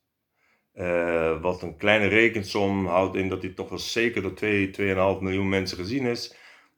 Wat 1.40 1.62
een 1.62 1.76
kleine 1.76 2.06
rekensom 2.06 2.86
houdt 2.86 3.16
in 3.16 3.28
dat 3.28 3.42
hij 3.42 3.52
toch 3.52 3.68
wel 3.68 3.78
zeker 3.78 4.22
door 4.22 4.34
2, 4.34 4.66
2,5 4.66 4.74
miljoen 5.20 5.48
mensen 5.48 5.76
gezien 5.76 6.06
is. 6.06 6.34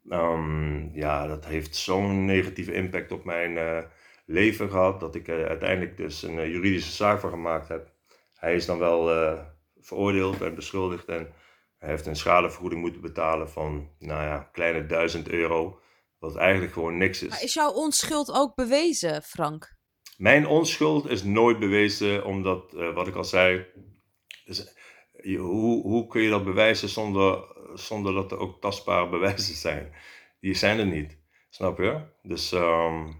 Um, 0.08 0.90
ja, 0.94 1.26
dat 1.26 1.44
heeft 1.44 1.76
zo'n 1.76 2.24
negatieve 2.24 2.72
impact 2.72 3.12
op 3.12 3.24
mijn 3.24 3.52
uh, 3.52 3.78
leven 4.26 4.70
gehad 4.70 5.00
dat 5.00 5.14
ik 5.14 5.28
uh, 5.28 5.44
uiteindelijk 5.44 5.96
dus 5.96 6.22
een 6.22 6.50
juridische 6.50 6.92
zaak 6.92 7.20
van 7.20 7.30
gemaakt 7.30 7.68
heb. 7.68 7.92
Hij 8.34 8.54
is 8.54 8.66
dan 8.66 8.78
wel 8.78 9.38
veroordeeld 9.80 10.42
en 10.42 10.54
beschuldigd 10.54 11.08
en 11.08 11.32
hij 11.78 11.88
heeft 11.88 12.06
een 12.06 12.16
schadevergoeding 12.16 12.80
moeten 12.80 13.00
betalen 13.00 13.50
van, 13.50 13.90
nou 13.98 14.22
ja, 14.22 14.48
kleine 14.52 14.86
1000 14.86 15.28
euro. 15.28 15.80
Wat 16.18 16.36
eigenlijk 16.36 16.72
gewoon 16.72 16.96
niks 16.96 17.22
is. 17.22 17.28
Maar 17.28 17.42
is 17.42 17.54
jouw 17.54 17.72
onschuld 17.72 18.32
ook 18.32 18.54
bewezen, 18.54 19.22
Frank? 19.22 19.76
Mijn 20.16 20.46
onschuld 20.46 21.08
is 21.08 21.22
nooit 21.22 21.58
bewezen, 21.58 22.24
omdat, 22.24 22.72
wat 22.72 23.06
ik 23.06 23.14
al 23.14 23.24
zei, 23.24 23.66
dus, 24.44 24.74
je, 25.22 25.38
hoe, 25.38 25.82
hoe 25.82 26.06
kun 26.06 26.22
je 26.22 26.30
dat 26.30 26.44
bewijzen 26.44 26.88
zonder, 26.88 27.55
zonder 27.78 28.14
dat 28.14 28.32
er 28.32 28.38
ook 28.38 28.60
tastbare 28.60 29.08
bewijzen 29.08 29.54
zijn. 29.54 29.92
Die 30.40 30.54
zijn 30.54 30.78
er 30.78 30.86
niet. 30.86 31.18
Snap 31.50 31.78
je? 31.78 32.06
Dus 32.22 32.52
ehm, 32.52 33.12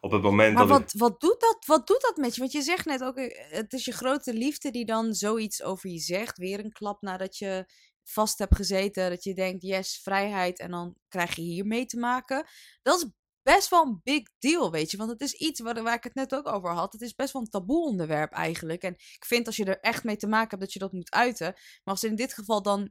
op 0.00 0.10
het 0.10 0.22
moment 0.22 0.54
Maar 0.54 0.66
dat 0.66 0.78
wat, 0.78 0.92
wat, 0.92 1.20
doet 1.20 1.40
dat, 1.40 1.64
wat 1.66 1.86
doet 1.86 2.00
dat 2.00 2.16
met 2.16 2.34
je? 2.34 2.40
Want 2.40 2.52
je 2.52 2.62
zegt 2.62 2.84
net 2.84 3.02
ook, 3.02 3.16
eh, 3.16 3.50
het 3.50 3.72
is 3.72 3.84
je 3.84 3.92
grote 3.92 4.32
liefde 4.32 4.70
die 4.70 4.84
dan 4.84 5.14
zoiets 5.14 5.62
over 5.62 5.90
je 5.90 5.98
zegt. 5.98 6.38
Weer 6.38 6.64
een 6.64 6.72
klap 6.72 7.02
nadat 7.02 7.36
je 7.36 7.66
vast 8.04 8.38
hebt 8.38 8.56
gezeten. 8.56 9.10
Dat 9.10 9.24
je 9.24 9.34
denkt, 9.34 9.62
yes, 9.62 10.00
vrijheid. 10.02 10.58
En 10.58 10.70
dan 10.70 10.94
krijg 11.08 11.34
je 11.34 11.42
hiermee 11.42 11.86
te 11.86 11.98
maken. 11.98 12.46
Dat 12.82 12.96
is 12.96 13.08
best 13.42 13.68
wel 13.68 13.86
een 13.86 14.00
big 14.02 14.22
deal, 14.38 14.70
weet 14.70 14.90
je. 14.90 14.96
Want 14.96 15.10
het 15.10 15.20
is 15.20 15.32
iets 15.32 15.60
waar, 15.60 15.82
waar 15.82 15.96
ik 15.96 16.04
het 16.04 16.14
net 16.14 16.34
ook 16.34 16.48
over 16.48 16.70
had. 16.70 16.92
Het 16.92 17.02
is 17.02 17.14
best 17.14 17.32
wel 17.32 17.42
een 17.42 17.48
taboe 17.48 17.84
onderwerp 17.84 18.32
eigenlijk. 18.32 18.82
En 18.82 18.92
ik 18.92 19.24
vind 19.24 19.46
als 19.46 19.56
je 19.56 19.64
er 19.64 19.80
echt 19.80 20.04
mee 20.04 20.16
te 20.16 20.26
maken 20.26 20.48
hebt, 20.48 20.60
dat 20.60 20.72
je 20.72 20.78
dat 20.78 20.92
moet 20.92 21.10
uiten. 21.10 21.52
Maar 21.54 21.94
als 21.94 22.04
in 22.04 22.14
dit 22.14 22.34
geval 22.34 22.62
dan, 22.62 22.90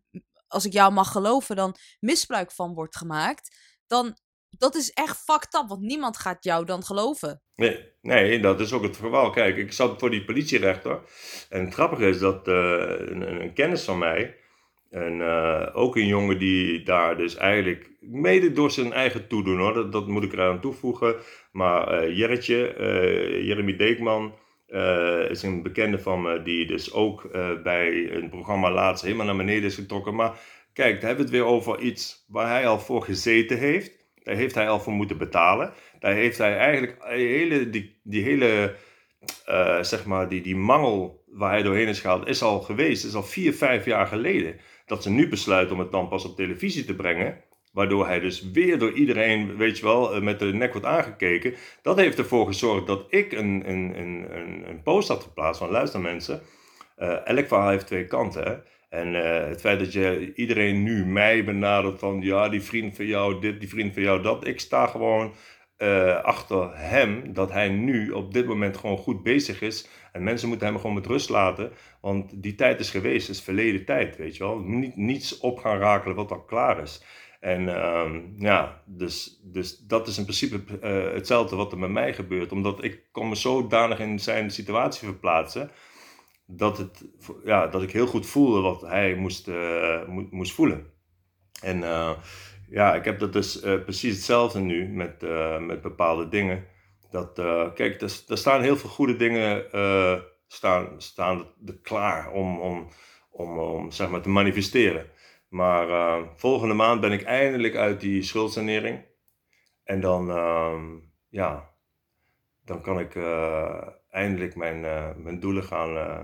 als 0.50 0.66
ik 0.66 0.74
jou 0.74 0.94
mag 0.94 1.12
geloven, 1.12 1.56
dan 1.56 1.76
misbruik 2.00 2.52
van 2.52 2.74
wordt 2.74 2.98
gemaakt. 2.98 3.58
Dan, 3.88 4.18
dat 4.50 4.76
is 4.76 4.92
echt 4.92 5.18
fucked 5.18 5.54
up. 5.54 5.68
Want 5.68 5.82
niemand 5.82 6.18
gaat 6.18 6.44
jou 6.44 6.66
dan 6.66 6.84
geloven. 6.84 7.42
Nee, 7.56 7.94
nee, 8.02 8.40
dat 8.40 8.60
is 8.60 8.74
ook 8.74 8.84
het 8.84 8.98
geval. 8.98 9.30
Kijk, 9.30 9.58
ik 9.58 9.72
zat 9.72 10.00
voor 10.00 10.10
die 10.10 10.26
politierechter. 10.26 11.02
En 11.50 11.66
het 11.66 11.74
grappige 11.74 12.08
is 12.08 12.20
dat 12.20 12.48
eh, 12.48 12.54
een, 12.98 13.42
een 13.42 13.54
kennis 13.54 13.84
van 13.84 13.98
mij, 13.98 14.38
en 14.90 15.22
eh, 15.22 15.70
ook 15.74 15.96
een 15.96 16.08
jongen 16.08 16.40
die 16.40 16.84
daar 16.84 17.18
dus 17.18 17.36
eigenlijk, 17.36 17.90
mede 18.00 18.52
door 18.52 18.72
zijn 18.72 18.94
eigen 18.94 19.28
toedoen 19.28 19.60
hoor, 19.60 19.92
dat, 19.92 20.08
moet 20.08 20.24
ik 20.24 20.34
eraan 20.34 20.62
toevoegen. 20.62 21.16
Maar 21.52 21.88
eh 21.88 22.18
Jerretje, 22.18 22.76
Jeremy 23.44 23.76
Deekman, 23.76 24.34
eh, 24.70 25.30
is 25.30 25.44
een 25.44 25.62
bekende 25.62 26.00
van 26.00 26.22
me 26.22 26.42
die 26.42 26.66
dus 26.66 26.94
ook 26.94 27.24
eh, 27.24 27.62
bij 27.64 28.12
een 28.12 28.30
programma 28.30 28.72
laatst 28.72 29.04
helemaal 29.04 29.26
naar 29.26 29.36
beneden 29.36 29.64
is 29.64 29.76
getrokken. 29.76 30.16
Maar 30.16 30.40
kijk, 30.74 30.94
daar 30.94 31.10
hebben 31.10 31.26
we 31.26 31.32
het 31.32 31.42
weer 31.42 31.54
over 31.54 31.80
iets 31.80 32.26
waar 32.28 32.48
hij 32.48 32.68
al 32.68 32.80
voor 32.80 33.04
gezeten 33.04 33.58
heeft. 33.58 33.92
Daar 34.24 34.36
heeft 34.36 34.56
hij 34.56 34.70
al 34.70 34.80
voor 34.80 34.94
moeten 34.94 35.18
betalen. 35.18 35.74
Daar 36.00 36.14
heeft 36.14 36.38
hij 36.38 36.58
eigenlijk 36.58 36.98
die 37.16 37.28
hele, 37.28 37.70
die, 37.70 38.00
die 38.04 38.24
hele 38.24 38.76
eh, 39.46 39.84
zeg 39.84 40.06
maar, 40.06 40.30
die, 40.30 40.42
die 40.42 40.56
mangel 40.56 41.24
waar 41.28 41.52
hij 41.52 41.62
doorheen 41.62 41.88
is 41.88 42.00
gehaald, 42.00 42.28
is 42.28 42.42
al 42.42 42.62
geweest. 42.62 43.06
is 43.06 43.16
al 43.16 43.24
vier, 43.24 43.54
vijf 43.54 43.86
jaar 43.86 44.08
geleden. 44.08 44.60
Dat 44.86 45.04
ze 45.04 45.10
nu 45.10 45.30
besluiten 45.30 45.76
om 45.76 45.82
het 45.82 45.92
dan 45.92 46.08
pas 46.08 46.26
op 46.26 46.36
televisie 46.36 46.86
te 46.86 46.96
brengen. 46.96 47.44
Waardoor 47.72 48.08
hij 48.08 48.20
dus 48.20 48.52
weer 48.52 48.80
door 48.80 48.92
iedereen, 48.92 49.58
weet 49.58 49.78
je 49.78 49.84
wel, 49.84 50.14
eh, 50.16 50.22
met 50.22 50.40
de 50.40 50.46
nek 50.46 50.72
wordt 50.72 50.88
aangekeken. 50.88 51.54
Dat 51.82 51.98
heeft 51.98 52.18
ervoor 52.18 52.46
gezorgd 52.46 52.88
dat 52.88 53.06
ik 53.10 53.32
een, 53.32 53.70
een, 53.70 54.00
een, 54.00 54.70
een, 54.70 54.82
post 54.84 55.08
had 55.08 55.24
geplaatst 55.24 55.62
van 55.62 55.70
luister 55.70 56.00
mensen. 56.00 56.42
eh, 56.96 57.28
elk 57.28 57.48
verhaal 57.48 57.70
heeft 57.70 57.88
twee 57.88 58.06
kanten. 58.06 58.64
En 58.90 59.16
eh, 59.16 59.48
het 59.48 59.62
feit 59.62 59.80
dat 59.80 59.94
je 59.94 60.34
iedereen 60.36 60.84
nu 60.84 61.06
mij 61.06 61.44
benadert 61.44 62.00
van 62.00 62.22
ja, 62.22 62.50
die 62.50 62.62
vriend 62.62 62.96
van 62.96 63.06
jou 63.06 63.42
dit, 63.42 63.60
die 63.60 63.70
vriend 63.70 63.94
van 63.94 64.04
jou 64.04 64.22
dat. 64.22 64.48
Ik 64.48 64.60
sta 64.60 64.88
gewoon 64.88 65.34
achter 66.24 66.78
hem 66.78 67.34
dat 67.34 67.52
hij 67.52 67.70
nu 67.70 68.12
op 68.12 68.34
dit 68.34 68.46
moment 68.46 68.78
gewoon 68.78 68.98
goed 68.98 69.24
bezig 69.24 69.62
is. 69.62 69.88
En 70.12 70.24
mensen 70.24 70.48
moeten 70.48 70.68
hem 70.68 70.76
gewoon 70.76 70.94
met 70.94 71.06
rust 71.06 71.30
laten. 71.30 71.72
Want 72.02 72.44
die 72.44 72.56
tijd 72.56 72.80
is 72.80 72.90
geweest, 72.90 73.30
is 73.30 73.42
verleden 73.42 73.86
tijd, 73.86 74.18
weet 74.18 74.38
je 74.38 74.44
wel. 74.44 74.60
Niet, 74.60 74.96
niets 74.96 75.38
op 75.38 75.60
gaan 75.60 75.80
rakelen 75.80 76.16
wat 76.16 76.32
al 76.32 76.44
klaar 76.44 76.82
is. 76.82 77.04
En 77.40 77.70
ehm, 77.76 78.22
ja, 78.36 78.84
dus, 78.86 79.42
dus 79.44 79.78
dat 79.78 80.08
is 80.08 80.18
in 80.18 80.24
principe 80.24 80.80
eh, 80.82 81.14
hetzelfde 81.14 81.56
wat 81.56 81.72
er 81.72 81.78
met 81.78 81.90
mij 81.90 82.14
gebeurt. 82.14 82.52
Omdat 82.52 82.84
ik 82.84 83.04
kon 83.12 83.30
me 83.30 83.36
zodanig 83.36 84.00
in 84.00 84.20
zijn 84.20 84.52
situatie 84.52 85.08
verplaatsen. 85.08 85.72
Dat, 86.46 86.78
het, 86.78 87.06
ja, 87.44 87.68
dat 87.68 87.82
ik 87.82 87.92
heel 87.92 88.08
goed 88.08 88.26
voelde 88.26 88.62
wat 88.62 88.82
hij 88.82 89.16
moest, 89.16 89.48
eh, 89.48 90.08
mo- 90.08 90.28
moest 90.30 90.54
voelen. 90.54 90.86
En 91.62 91.84
eh, 91.84 92.12
ja, 92.70 92.96
ik 92.96 93.06
heb 93.06 93.20
dat 93.20 93.34
dus 93.34 93.60
precies 93.60 94.16
hetzelfde 94.16 94.60
nu 94.60 94.88
met, 94.88 95.22
met 95.60 95.82
bepaalde 95.82 96.30
dingen. 96.30 96.66
Dat, 97.12 97.34
kijk, 97.74 98.02
er, 98.02 98.38
staan 98.38 98.62
heel 98.62 98.78
veel 98.78 98.90
goede 98.90 99.16
dingen 99.16 99.66
staan, 100.48 101.02
staan 101.02 101.48
er 101.66 101.78
klaar 101.82 102.32
om, 102.32 102.60
om, 102.60 102.88
om, 103.32 103.60
om 103.60 103.92
zeg 103.92 104.10
maar, 104.10 104.22
te 104.22 104.30
manifesteren. 104.30 105.10
Maar 105.50 105.90
eh, 105.90 106.28
volgende 106.36 106.74
maand 106.74 107.02
ben 107.02 107.12
ik 107.12 107.24
eindelijk 107.24 107.76
uit 107.76 108.00
die 108.00 108.24
schuldsanering. 108.24 109.06
En 109.84 110.02
dan, 110.02 110.30
ehm, 110.30 111.00
ja, 111.30 111.76
dan 112.64 112.82
kan 112.82 113.00
ik 113.00 113.16
eh, 113.16 113.88
eindelijk 114.10 114.56
mijn, 114.56 114.86
eh, 114.86 115.16
mijn 115.16 115.40
doelen 115.40 115.64
gaan, 115.64 115.98
eh, 115.98 116.24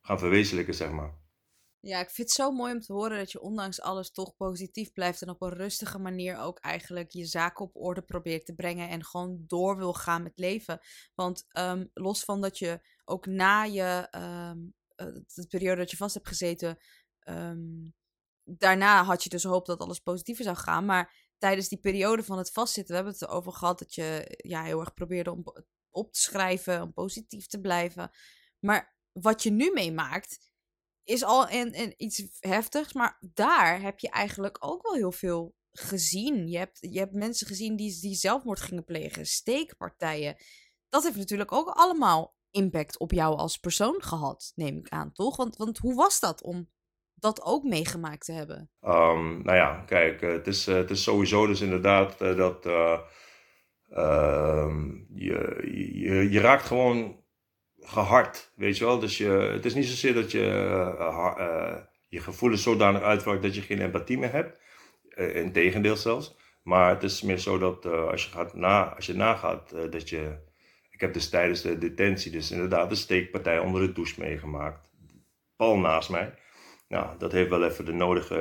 gaan 0.00 0.18
verwezenlijken, 0.18 0.74
zeg 0.74 0.90
maar. 0.90 1.16
Ja, 1.80 2.00
ik 2.00 2.10
vind 2.10 2.28
het 2.28 2.36
zo 2.36 2.50
mooi 2.50 2.72
om 2.72 2.80
te 2.80 2.92
horen 2.92 3.18
dat 3.18 3.32
je 3.32 3.40
ondanks 3.40 3.80
alles 3.80 4.10
toch 4.10 4.36
positief 4.36 4.92
blijft 4.92 5.22
en 5.22 5.28
op 5.28 5.42
een 5.42 5.52
rustige 5.52 5.98
manier 5.98 6.38
ook 6.38 6.58
eigenlijk 6.58 7.10
je 7.10 7.24
zaken 7.24 7.64
op 7.64 7.76
orde 7.76 8.02
probeert 8.02 8.46
te 8.46 8.54
brengen 8.54 8.88
en 8.88 9.04
gewoon 9.04 9.44
door 9.46 9.76
wil 9.76 9.92
gaan 9.92 10.22
met 10.22 10.38
leven. 10.38 10.80
Want 11.14 11.46
ehm, 11.48 11.86
los 11.94 12.24
van 12.24 12.40
dat 12.40 12.58
je 12.58 12.80
ook 13.04 13.26
na 13.26 13.62
je 13.62 14.06
ehm, 14.10 14.58
eh, 14.94 15.06
de 15.34 15.46
periode 15.48 15.76
dat 15.76 15.90
je 15.90 15.96
vast 15.96 16.14
hebt 16.14 16.28
gezeten, 16.28 16.78
ehm, 17.20 17.90
daarna 18.56 19.04
had 19.04 19.22
je 19.22 19.28
dus 19.28 19.44
hoop 19.44 19.66
dat 19.66 19.80
alles 19.80 19.98
positiever 19.98 20.44
zou 20.44 20.56
gaan. 20.56 20.84
Maar 20.84 21.14
tijdens 21.38 21.68
die 21.68 21.78
periode 21.78 22.22
van 22.22 22.38
het 22.38 22.52
vastzitten, 22.52 22.94
we 22.94 23.00
hebben 23.02 23.20
het 23.20 23.30
erover 23.30 23.52
gehad 23.52 23.78
dat 23.78 23.94
je 23.94 24.34
ja, 24.36 24.62
heel 24.62 24.80
erg 24.80 24.94
probeerde 24.94 25.32
om 25.32 25.44
op 25.90 26.12
te 26.12 26.20
schrijven, 26.20 26.82
om 26.82 26.92
positief 26.92 27.46
te 27.46 27.60
blijven. 27.60 28.10
Maar 28.58 28.96
wat 29.12 29.42
je 29.42 29.50
nu 29.50 29.70
meemaakt, 29.72 30.50
is 31.04 31.24
al 31.24 31.50
een, 31.50 31.80
een 31.80 31.94
iets 31.96 32.22
heftigs. 32.38 32.92
Maar 32.92 33.18
daar 33.34 33.80
heb 33.80 33.98
je 33.98 34.10
eigenlijk 34.10 34.56
ook 34.60 34.82
wel 34.82 34.94
heel 34.94 35.12
veel 35.12 35.54
gezien. 35.72 36.48
Je 36.48 36.58
hebt, 36.58 36.78
je 36.80 36.98
hebt 36.98 37.12
mensen 37.12 37.46
gezien 37.46 37.76
die, 37.76 38.00
die 38.00 38.14
zelfmoord 38.14 38.60
gingen 38.60 38.84
plegen, 38.84 39.26
steekpartijen. 39.26 40.36
Dat 40.88 41.02
heeft 41.02 41.16
natuurlijk 41.16 41.52
ook 41.52 41.68
allemaal 41.68 42.36
impact 42.50 42.98
op 42.98 43.12
jou 43.12 43.36
als 43.36 43.58
persoon 43.58 44.02
gehad, 44.02 44.52
neem 44.54 44.76
ik 44.78 44.88
aan, 44.88 45.12
toch? 45.12 45.36
Want, 45.36 45.56
want 45.56 45.78
hoe 45.78 45.94
was 45.94 46.20
dat 46.20 46.42
om 46.42 46.70
dat 47.20 47.42
ook 47.42 47.64
meegemaakt 47.64 48.24
te 48.24 48.32
hebben? 48.32 48.70
Um, 48.82 49.42
nou 49.42 49.56
ja, 49.56 49.82
kijk, 49.86 50.22
eh, 50.22 50.30
het 50.30 50.46
is, 50.46 50.68
uh, 50.68 50.74
het 50.74 50.90
is 50.90 51.02
sowieso 51.02 51.46
dus 51.46 51.60
inderdaad 51.60 52.22
uh, 52.22 52.36
dat 52.36 52.66
uh, 52.66 52.98
je, 55.14 56.28
je, 56.30 56.40
raakt 56.40 56.62
gewoon 56.62 57.24
gehard, 57.80 58.52
weet 58.56 58.78
je 58.78 58.84
wel. 58.84 58.98
Dus 58.98 59.18
je, 59.18 59.28
het 59.28 59.64
is 59.64 59.74
niet 59.74 59.86
zozeer 59.86 60.14
dat 60.14 60.30
je 60.30 60.40
je 62.08 62.20
gevoelens 62.20 62.62
zodanig 62.62 63.02
uitwerkt 63.02 63.42
dat 63.42 63.54
je 63.54 63.62
geen 63.62 63.80
empathie 63.80 64.18
meer 64.18 64.32
hebt. 64.32 64.60
Integendeel 65.34 65.96
zelfs. 65.96 66.36
Maar 66.62 66.90
het 66.90 67.02
is 67.02 67.22
meer 67.22 67.38
zo 67.38 67.58
dat 67.58 67.86
als, 67.86 68.24
je 68.24 68.30
gaat 68.30 68.54
na, 68.54 68.94
als 68.94 69.06
je 69.06 69.14
nagaat 69.14 69.70
dat 69.90 70.08
je... 70.08 70.46
Ik 70.90 71.00
heb 71.00 71.12
dus 71.12 71.28
tijdens 71.28 71.62
de 71.62 71.78
detentie 71.78 72.30
dus 72.32 72.50
inderdaad 72.50 72.90
een 72.90 72.96
steekpartij 72.96 73.58
onder 73.58 73.86
de 73.86 73.92
douche 73.92 74.20
meegemaakt. 74.20 74.90
Pal 75.56 75.78
naast 75.78 76.10
mij. 76.10 76.34
Nou, 76.88 77.18
dat 77.18 77.32
heeft 77.32 77.50
wel 77.50 77.64
even 77.64 77.84
de 77.84 77.92
nodige 77.92 78.36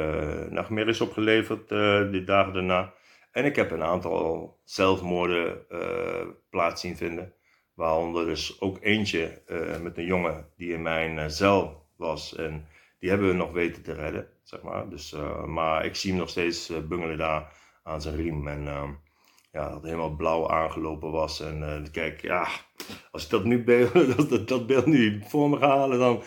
uh, 0.45 0.52
nachtmerries 0.52 1.02
opgeleverd 1.02 1.72
uh, 1.72 2.12
die 2.12 2.24
dagen 2.24 2.54
daarna. 2.54 2.93
En 3.32 3.45
ik 3.45 3.56
heb 3.56 3.72
een 3.72 3.84
aantal 3.84 4.58
zelfmoorden 4.64 5.66
uh, 5.70 6.28
plaats 6.50 6.82
zien 6.82 6.98
vinden. 6.98 7.34
Waaronder 7.74 8.26
dus 8.26 8.62
ook 8.62 8.78
eentje 8.82 9.41
met 9.82 9.98
een 9.98 10.06
jongen 10.06 10.50
die 10.56 10.74
in 10.74 10.82
mijn 10.82 11.32
cel 11.32 11.86
was. 11.98 12.36
En 12.36 12.68
die 13.00 13.10
hebben 13.10 13.28
we 13.28 13.34
nog 13.34 13.52
weten 13.52 13.84
te 13.84 13.93
redden, 13.93 14.28
zeg 14.43 14.62
maar. 14.62 14.89
Dus, 14.89 15.16
maar 15.45 15.86
ik 15.86 15.95
zie 15.95 16.10
hem 16.10 16.20
nog 16.20 16.30
steeds 16.30 16.72
bungelen 16.88 17.18
daar 17.18 17.54
aan 17.84 18.02
zijn 18.02 18.16
riem. 18.16 18.48
En 18.48 18.64
ja, 19.52 19.70
dat 19.70 19.84
helemaal 19.84 20.16
blauw 20.16 20.50
aangelopen 20.50 21.12
was. 21.12 21.39
En 21.41 21.88
kijk, 21.91 22.22
ja, 22.22 22.48
als 23.12 23.24
ik 23.24 23.30
dat, 23.30 23.43
nu 23.43 23.64
beeld, 23.64 24.30
dat, 24.30 24.48
dat 24.48 24.68
beeld 24.68 24.86
nu 24.86 25.22
voor 25.28 25.50
me 25.50 25.58
ga 25.58 25.68
halen, 25.68 26.00
dan 26.00 26.24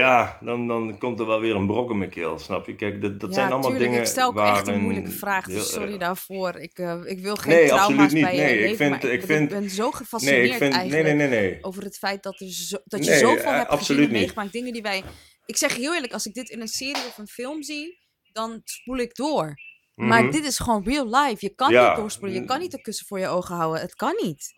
ja, 0.00 0.38
dan, 0.40 0.66
dan 0.68 0.98
komt 0.98 1.20
er 1.20 1.26
wel 1.26 1.40
weer 1.40 1.54
een 1.54 1.66
brok 1.66 1.90
in 1.90 1.98
mijn 1.98 2.10
keel, 2.10 2.38
snap 2.38 2.66
je? 2.66 2.74
Kijk, 2.74 3.02
dat, 3.02 3.20
dat 3.20 3.28
ja, 3.28 3.34
zijn 3.34 3.50
allemaal 3.52 3.70
tuurlijk, 3.70 3.84
dingen 3.90 4.00
ik 4.04 4.10
stel 4.10 4.28
ook 4.28 4.38
echt 4.38 4.66
een 4.66 4.80
moeilijke 4.80 5.10
vraag, 5.10 5.46
dus 5.46 5.72
sorry 5.72 5.98
daarvoor. 5.98 6.56
Ik, 6.56 6.78
eh, 6.78 7.00
ik 7.04 7.18
wil 7.20 7.36
geen 7.36 7.52
Nee, 7.54 7.66
trauma's 7.66 7.88
absoluut 7.88 8.12
niet. 8.12 8.22
bij 8.22 8.34
je 8.36 8.40
Nee, 8.42 8.68
ik 8.70 8.76
vind- 8.76 9.04
ik 9.04 9.12
ik, 9.12 9.22
vind- 9.22 9.48
ben 9.48 9.70
zo 9.70 9.90
gefascineerd 9.90 10.40
Nee, 10.42 10.50
ik 10.50 10.56
vind, 10.56 10.70
nee, 10.72 10.80
eigenlijk 10.80 11.16
nee, 11.16 11.28
nee, 11.28 11.40
nee. 11.50 11.58
over 11.64 11.82
het 11.82 11.98
feit 11.98 12.22
dat, 12.22 12.40
er 12.40 12.48
zo, 12.50 12.76
dat 12.84 13.04
je 13.04 13.10
Nee, 13.10 13.18
zoveel 13.18 13.50
eh, 13.52 13.56
hebt 13.58 13.72
gezien 13.72 13.98
en 14.04 14.10
meegemaakt. 14.12 14.52
Dingen 14.52 14.72
die 14.72 14.82
wij... 14.82 15.02
Ik 15.46 15.56
zeg 15.56 15.76
heel 15.76 15.94
eerlijk, 15.94 16.12
als 16.12 16.26
ik 16.26 16.34
dit 16.34 16.48
in 16.50 16.60
een 16.60 16.68
serie 16.68 17.06
of 17.06 17.18
een 17.18 17.28
film 17.28 17.62
zie, 17.62 17.98
dan 18.32 18.60
spoel 18.64 18.96
ik 18.96 19.14
door. 19.14 19.54
Maar 19.94 20.22
Mhm. 20.22 20.32
dit 20.32 20.44
is 20.44 20.58
gewoon 20.58 20.84
real 20.84 21.06
life. 21.06 21.36
Je 21.46 21.54
kan 21.54 21.70
Ja. 21.72 21.88
niet 21.88 21.96
doorspoelen. 21.96 22.40
Je 22.40 22.44
kan 22.44 22.60
niet 22.60 22.72
een 22.72 22.82
kussen 22.82 23.06
voor 23.06 23.18
je 23.18 23.26
ogen 23.28 23.54
houden. 23.56 23.80
Het 23.80 23.94
kan 23.94 24.14
niet. 24.22 24.54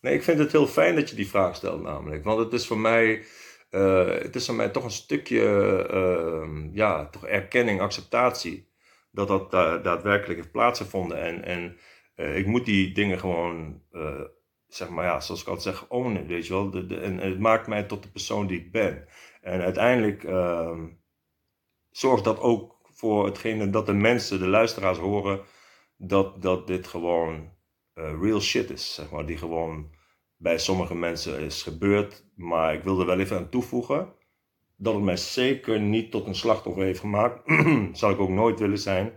Nee, 0.00 0.14
ik 0.14 0.22
vind 0.22 0.38
het 0.38 0.52
heel 0.52 0.66
fijn 0.66 0.94
dat 0.94 1.10
je 1.10 1.16
die 1.16 1.28
vraag 1.28 1.56
stelt, 1.56 1.82
namelijk. 1.82 2.24
Want 2.24 2.38
het 2.38 2.52
is 2.52 2.66
voor 2.66 2.78
mij, 2.78 3.24
eh, 3.74 4.22
het 4.22 4.36
is 4.36 4.46
voor 4.46 4.54
mij 4.54 4.68
toch 4.68 4.84
een 4.84 4.90
stukje, 4.90 5.42
ehm, 5.90 6.74
ja, 6.74 7.06
toch 7.06 7.26
erkenning, 7.26 7.80
acceptatie. 7.80 8.72
Dat 9.10 9.28
dat 9.28 9.50
da- 9.50 9.78
daadwerkelijk 9.78 10.38
heeft 10.38 10.52
plaatsgevonden. 10.52 11.18
En, 11.18 11.44
en 11.44 11.78
eh, 12.14 12.36
ik 12.36 12.46
moet 12.46 12.64
die 12.64 12.92
dingen 12.92 13.18
gewoon, 13.18 13.82
eh, 13.90 14.20
zeg 14.66 14.88
maar, 14.88 15.04
ja, 15.04 15.20
zoals 15.20 15.40
ik 15.42 15.48
altijd 15.48 15.76
zeg, 15.76 15.88
ownen, 15.88 16.26
weet 16.26 16.46
je 16.46 16.52
wel. 16.52 16.70
De, 16.70 17.00
en, 17.00 17.18
het 17.18 17.38
maakt 17.38 17.66
mij 17.66 17.82
tot 17.84 18.02
de 18.02 18.10
persoon 18.10 18.46
die 18.46 18.58
ik 18.60 18.72
ben. 18.72 19.08
En 19.40 19.60
uiteindelijk 19.60 20.24
ehm, 20.24 20.88
zorgt 21.90 22.24
dat 22.24 22.40
ook 22.40 22.80
voor 22.82 23.24
hetgene 23.26 23.70
dat 23.70 23.86
de 23.86 23.92
mensen, 23.92 24.38
de 24.38 24.46
luisteraars 24.46 24.98
horen, 24.98 25.40
dat, 25.96 26.42
dat 26.42 26.66
dit 26.66 26.86
gewoon 26.86 27.52
real 27.94 28.40
shit 28.40 28.70
is, 28.70 28.94
zeg 28.94 29.10
maar, 29.10 29.26
die 29.26 29.38
gewoon 29.38 29.93
bij 30.44 30.58
sommige 30.58 30.94
mensen 30.94 31.40
is 31.40 31.62
gebeurd. 31.62 32.24
Maar 32.34 32.74
ik 32.74 32.82
wilde 32.82 33.04
wel 33.04 33.18
even 33.18 33.36
aan 33.36 33.48
toevoegen 33.48 34.12
dat 34.76 34.94
het 34.94 35.02
mij 35.02 35.16
zeker 35.16 35.80
niet 35.80 36.10
tot 36.10 36.26
een 36.26 36.34
slachtoffer 36.34 36.82
heeft 36.82 37.00
gemaakt. 37.00 37.50
Zal 37.98 38.10
ik 38.10 38.18
ook 38.18 38.28
nooit 38.28 38.58
willen 38.58 38.78
zijn. 38.78 39.12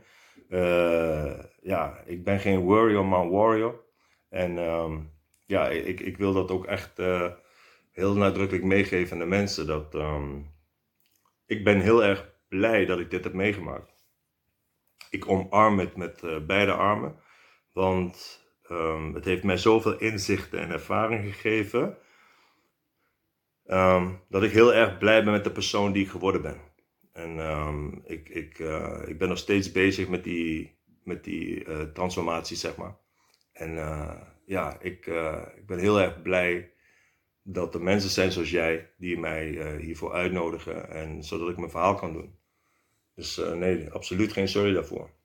Uh, 0.50 1.34
ja, 1.62 2.02
ik 2.06 2.24
ben 2.24 2.40
geen 2.40 2.66
warrior, 2.66 3.06
maar 3.06 3.30
warrior. 3.30 3.84
En 4.30 4.58
um, 4.58 5.12
ja, 5.46 5.70
ik, 5.70 6.00
ik 6.00 6.18
wil 6.18 6.34
dat 6.34 6.52
ook 6.52 6.66
echt 6.66 7.00
uh, 7.00 7.32
heel 7.92 8.14
nadrukkelijk 8.14 8.66
meegeven 8.66 9.14
aan 9.14 9.20
de 9.20 9.36
mensen. 9.36 9.68
Dat, 9.68 9.96
um, 9.96 10.54
ik 11.46 11.64
ben 11.64 11.80
heel 11.80 12.04
erg 12.04 12.30
blij 12.50 12.86
dat 12.86 13.00
ik 13.00 13.10
dit 13.10 13.24
heb 13.24 13.34
meegemaakt. 13.34 14.06
Ik 15.10 15.30
omarm 15.30 15.80
het 15.80 15.96
met 15.96 16.22
uh, 16.24 16.40
beide 16.40 16.74
armen. 16.74 17.16
Want 17.74 18.46
um, 18.72 19.14
het 19.14 19.26
heeft 19.26 19.44
mij 19.44 19.58
zoveel 19.58 19.98
inzichten 19.98 20.60
en 20.60 20.72
ervaring 20.72 21.24
gegeven. 21.24 21.98
Um, 23.66 24.22
dat 24.30 24.44
ik 24.44 24.52
heel 24.52 24.74
erg 24.74 24.98
blij 24.98 25.24
ben 25.24 25.34
met 25.34 25.44
de 25.44 25.52
persoon 25.52 25.92
die 25.92 26.04
ik 26.04 26.10
geworden 26.10 26.42
ben. 26.42 26.62
En 27.14 27.38
um, 27.40 28.02
ik, 28.06 28.30
ik, 28.30 28.60
uh, 28.60 29.02
ik 29.06 29.18
ben 29.18 29.30
nog 29.30 29.38
steeds 29.38 29.72
bezig 29.72 30.08
met 30.08 30.24
die, 30.24 30.78
met 31.04 31.24
die 31.24 31.66
uh, 31.66 31.82
transformatie, 31.82 32.58
zeg 32.58 32.76
maar. 32.76 32.98
En 33.52 33.74
uh, 33.74 34.22
ja, 34.46 34.78
ik, 34.82 35.06
ik 35.56 35.66
ben 35.66 35.80
heel 35.80 36.02
erg 36.02 36.22
blij 36.22 36.72
dat 37.44 37.74
er 37.74 37.82
mensen 37.82 38.10
zijn 38.10 38.32
zoals 38.32 38.52
jij 38.52 38.90
die 38.98 39.20
mij 39.20 39.78
hiervoor 39.80 40.14
uitnodigen. 40.14 40.90
En 40.90 41.24
zodat 41.24 41.50
ik 41.50 41.58
mijn 41.58 41.72
verhaal 41.72 41.96
kan 41.96 42.14
doen. 42.14 42.36
Dus 43.16 43.42
nee, 43.56 43.90
absoluut 43.90 44.34
geen 44.34 44.48
sorry 44.48 44.74
daarvoor 44.74 45.17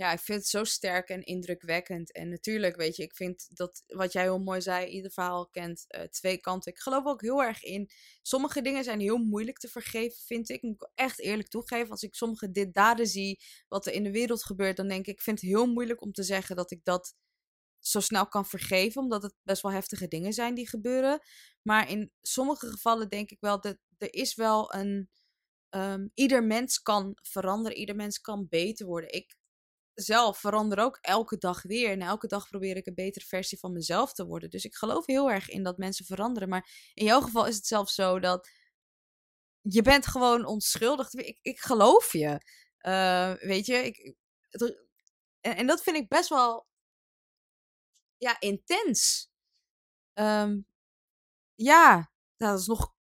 ja, 0.00 0.12
ik 0.12 0.20
vind 0.20 0.38
het 0.38 0.48
zo 0.48 0.64
sterk 0.64 1.08
en 1.08 1.22
indrukwekkend. 1.22 2.12
En 2.12 2.28
natuurlijk, 2.28 2.76
weet 2.76 2.96
je, 2.96 3.02
ik 3.02 3.14
vind 3.14 3.46
dat 3.56 3.82
wat 3.86 4.12
jij 4.12 4.22
heel 4.22 4.38
mooi 4.38 4.60
zei, 4.60 4.86
ieder 4.86 5.10
verhaal 5.10 5.48
kent 5.48 5.84
uh, 5.88 6.02
twee 6.02 6.38
kanten. 6.38 6.72
Ik 6.72 6.78
geloof 6.78 7.04
ook 7.04 7.20
heel 7.20 7.42
erg 7.42 7.62
in. 7.62 7.90
Sommige 8.22 8.62
dingen 8.62 8.84
zijn 8.84 9.00
heel 9.00 9.18
moeilijk 9.18 9.58
te 9.58 9.68
vergeven, 9.68 10.22
vind 10.24 10.48
ik. 10.48 10.62
Moet 10.62 10.82
ik 10.82 10.90
echt 10.94 11.18
eerlijk 11.18 11.48
toegeven. 11.48 11.90
Als 11.90 12.02
ik 12.02 12.14
sommige 12.14 12.50
dit 12.50 12.74
daden 12.74 13.06
zie, 13.06 13.40
wat 13.68 13.86
er 13.86 13.92
in 13.92 14.02
de 14.02 14.10
wereld 14.10 14.44
gebeurt, 14.44 14.76
dan 14.76 14.88
denk 14.88 15.06
ik, 15.06 15.14
ik 15.14 15.22
vind 15.22 15.40
het 15.40 15.50
heel 15.50 15.66
moeilijk 15.66 16.02
om 16.02 16.12
te 16.12 16.22
zeggen 16.22 16.56
dat 16.56 16.70
ik 16.70 16.84
dat 16.84 17.14
zo 17.78 18.00
snel 18.00 18.28
kan 18.28 18.46
vergeven, 18.46 19.02
omdat 19.02 19.22
het 19.22 19.34
best 19.42 19.62
wel 19.62 19.72
heftige 19.72 20.08
dingen 20.08 20.32
zijn 20.32 20.54
die 20.54 20.68
gebeuren. 20.68 21.20
Maar 21.62 21.90
in 21.90 22.12
sommige 22.22 22.66
gevallen 22.66 23.08
denk 23.08 23.30
ik 23.30 23.40
wel 23.40 23.60
dat 23.60 23.78
er 23.98 24.14
is 24.14 24.34
wel 24.34 24.74
een. 24.74 25.10
Um, 25.74 26.10
ieder 26.14 26.44
mens 26.44 26.82
kan 26.82 27.18
veranderen, 27.22 27.78
ieder 27.78 27.96
mens 27.96 28.20
kan 28.20 28.46
beter 28.48 28.86
worden. 28.86 29.12
Ik 29.12 29.38
zelf 30.00 30.38
verander 30.38 30.78
ook 30.78 30.98
elke 31.00 31.38
dag 31.38 31.62
weer. 31.62 31.90
En 31.90 32.00
elke 32.00 32.26
dag 32.26 32.48
probeer 32.48 32.76
ik 32.76 32.86
een 32.86 32.94
betere 32.94 33.24
versie 33.24 33.58
van 33.58 33.72
mezelf 33.72 34.12
te 34.12 34.26
worden. 34.26 34.50
Dus 34.50 34.64
ik 34.64 34.74
geloof 34.74 35.06
heel 35.06 35.30
erg 35.30 35.48
in 35.48 35.62
dat 35.62 35.78
mensen 35.78 36.04
veranderen. 36.04 36.48
Maar 36.48 36.90
in 36.94 37.04
jouw 37.04 37.20
geval 37.20 37.46
is 37.46 37.56
het 37.56 37.66
zelfs 37.66 37.94
zo 37.94 38.18
dat 38.18 38.50
je 39.62 39.82
bent 39.82 40.06
gewoon 40.06 40.44
onschuldig. 40.44 41.12
Ik, 41.12 41.38
ik 41.42 41.60
geloof 41.60 42.12
je. 42.12 42.40
Uh, 42.86 43.32
weet 43.34 43.66
je, 43.66 43.74
ik, 43.74 44.14
en, 45.40 45.66
dat 45.66 45.82
vind 45.82 45.96
ik 45.96 46.08
best 46.08 46.28
wel 46.28 46.66
ja, 48.16 48.40
intens. 48.40 49.30
Um, 50.14 50.66
ja, 51.54 52.12
dat 52.36 52.58
is 52.58 52.66
nog 52.66 52.94